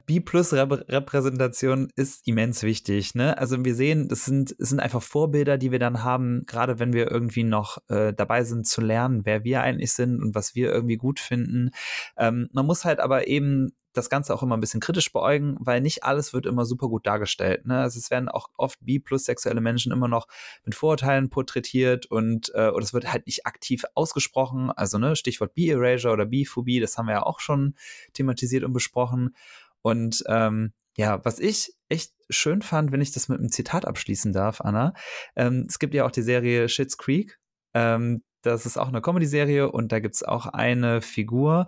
[0.09, 3.13] B plus Rep Repräsentation ist immens wichtig.
[3.13, 3.37] Ne?
[3.37, 6.93] Also wir sehen, das sind, es sind einfach Vorbilder, die wir dann haben, gerade wenn
[6.93, 10.71] wir irgendwie noch äh, dabei sind zu lernen, wer wir eigentlich sind und was wir
[10.73, 11.69] irgendwie gut finden.
[12.17, 15.79] Ähm, man muss halt aber eben das Ganze auch immer ein bisschen kritisch beäugen, weil
[15.79, 17.67] nicht alles wird immer super gut dargestellt.
[17.67, 17.79] Ne?
[17.79, 20.27] Also es werden auch oft bi plus sexuelle Menschen immer noch
[20.65, 24.71] mit Vorurteilen porträtiert und äh, oder es wird halt nicht aktiv ausgesprochen.
[24.71, 27.75] Also ne, Stichwort Bi-Erasure oder Biphobie, das haben wir ja auch schon
[28.13, 29.35] thematisiert und besprochen.
[29.81, 34.33] Und ähm, ja, was ich echt schön fand, wenn ich das mit einem Zitat abschließen
[34.33, 34.93] darf, Anna,
[35.35, 37.39] ähm, es gibt ja auch die Serie Schitt's Creek.
[37.73, 41.67] Ähm, das ist auch eine Comedy-Serie und da gibt es auch eine Figur,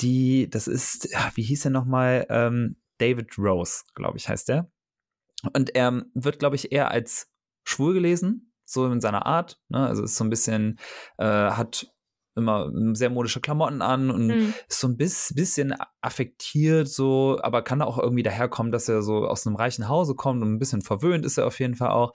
[0.00, 2.26] die, das ist, wie hieß er nochmal?
[2.30, 4.70] Ähm, David Rose, glaube ich, heißt der.
[5.54, 7.28] Und er wird, glaube ich, eher als
[7.64, 9.58] schwul gelesen, so in seiner Art.
[9.68, 9.86] Ne?
[9.86, 10.78] Also ist so ein bisschen,
[11.18, 11.90] äh, hat
[12.40, 14.54] immer sehr modische Klamotten an und Mhm.
[14.68, 19.26] ist so ein bis, bisschen affektiert, so, aber kann auch irgendwie daherkommen, dass er so
[19.26, 22.12] aus einem reichen Hause kommt und ein bisschen verwöhnt ist er auf jeden Fall auch.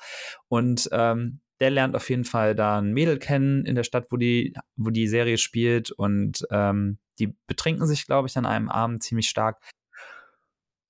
[0.48, 4.18] Und ähm, der lernt auf jeden Fall da ein Mädel kennen in der Stadt, wo
[4.18, 9.04] die, wo die Serie spielt und ähm, die betrinken sich, glaube ich, an einem Abend
[9.04, 9.62] ziemlich stark.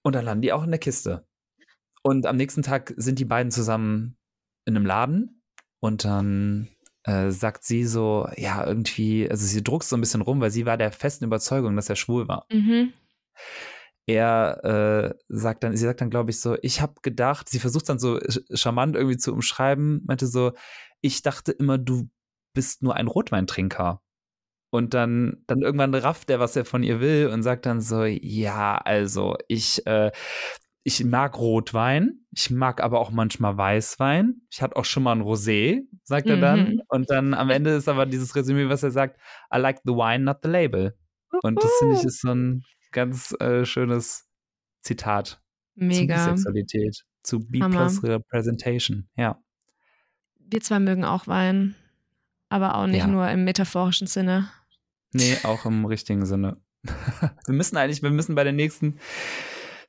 [0.02, 1.28] Und dann landen die auch in der Kiste.
[2.02, 4.18] Und am nächsten Tag sind die beiden zusammen
[4.66, 5.42] in einem Laden
[5.80, 6.68] und dann
[7.06, 10.66] äh, sagt sie so, ja, irgendwie, also sie druckst so ein bisschen rum, weil sie
[10.66, 12.46] war der festen Überzeugung, dass er schwul war.
[12.52, 12.94] Mhm.
[14.08, 17.90] Er äh, sagt dann, sie sagt dann, glaube ich, so, ich habe gedacht, sie versucht
[17.90, 18.20] dann so
[18.54, 20.54] charmant irgendwie zu umschreiben, meinte so,
[21.02, 22.10] ich dachte immer, du
[22.54, 24.02] bist nur ein Rotweintrinker.
[24.72, 28.04] Und dann, dann irgendwann rafft er, was er von ihr will und sagt dann so,
[28.04, 30.12] ja, also ich, äh,
[30.88, 34.42] ich mag Rotwein, ich mag aber auch manchmal Weißwein.
[34.52, 36.74] Ich hatte auch schon mal ein Rosé, sagt er dann.
[36.74, 36.82] Mhm.
[36.90, 39.20] Und dann am Ende ist aber dieses Resümee, was er sagt,
[39.52, 40.96] I like the wine, not the label.
[41.42, 44.30] Und das finde ich ist so ein ganz äh, schönes
[44.82, 45.42] Zitat
[45.74, 46.18] Mega.
[46.18, 49.42] zu Bisexualität, zu B-Plus Representation, ja.
[50.38, 51.74] Wir zwei mögen auch Wein,
[52.50, 53.08] aber auch nicht Ja.
[53.08, 54.52] nur im metaphorischen Sinne.
[55.14, 56.58] Nee, auch im richtigen Sinne.
[56.84, 59.00] wir müssen eigentlich, wir müssen bei der nächsten,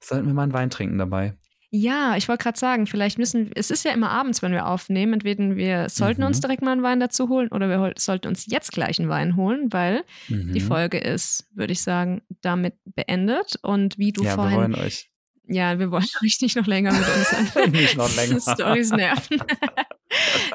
[0.06, 1.34] sollten wir mal einen Wein trinken dabei.
[1.70, 5.14] Ja, ich wollte gerade sagen, vielleicht müssen, es ist ja immer abends, wenn wir aufnehmen,
[5.14, 6.42] entweder wir sollten uns Mhm.
[6.42, 9.72] direkt mal einen Wein dazu holen oder wir sollten uns jetzt gleich einen Wein holen,
[9.72, 10.66] weil die Mhm.
[10.66, 13.58] Folge ist, würde ich sagen, damit beendet.
[13.62, 14.60] Und wie du ja, wir vorhin,
[15.48, 18.40] ja, wir wollen euch nicht noch länger mit unseren nicht noch länger.
[18.40, 19.42] Stories nerven.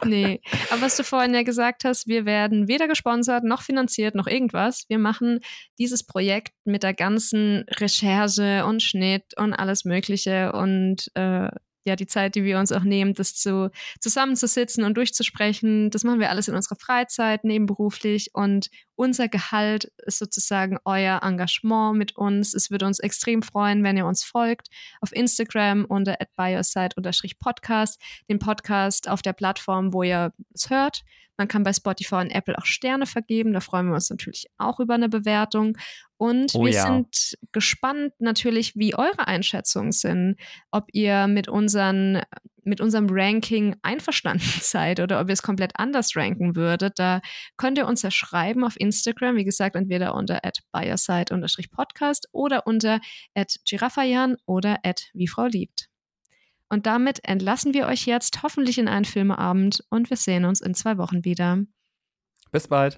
[0.06, 4.28] nee, aber was du vorhin ja gesagt hast, wir werden weder gesponsert noch finanziert noch
[4.28, 4.86] irgendwas.
[4.88, 5.40] Wir machen
[5.80, 11.50] dieses Projekt mit der ganzen Recherche und Schnitt und alles Mögliche und äh,
[11.84, 16.20] ja, die Zeit, die wir uns auch nehmen, das zu, zusammenzusitzen und durchzusprechen, das machen
[16.20, 22.54] wir alles in unserer Freizeit, nebenberuflich und unser Gehalt ist sozusagen euer Engagement mit uns.
[22.54, 24.68] Es würde uns extrem freuen, wenn ihr uns folgt
[25.00, 28.00] auf Instagram unter @biosite_podcast,
[28.30, 31.02] den Podcast auf der Plattform, wo ihr es hört.
[31.42, 33.52] Man kann bei Spotify und Apple auch Sterne vergeben.
[33.52, 35.76] Da freuen wir uns natürlich auch über eine Bewertung.
[36.18, 36.84] Und Oh wir ja.
[36.86, 40.36] sind gespannt natürlich, wie eure Einschätzungen sind,
[40.70, 42.22] ob ihr mit unseren
[42.64, 47.00] mit unserem Ranking einverstanden seid oder ob ihr es komplett anders ranken würdet.
[47.00, 47.22] Da
[47.58, 50.42] könnt ihr uns ja schreiben auf Instagram, wie gesagt, entweder unter
[50.72, 53.00] @biorside_podcast oder unter
[53.66, 54.78] @giraffajan oder
[55.16, 55.91] wie Frau liebt.
[56.72, 60.74] Und damit entlassen wir euch jetzt hoffentlich in einen Filmeabend und wir sehen uns in
[60.74, 61.60] zwei Wochen wieder.
[62.54, 62.98] Bis bald.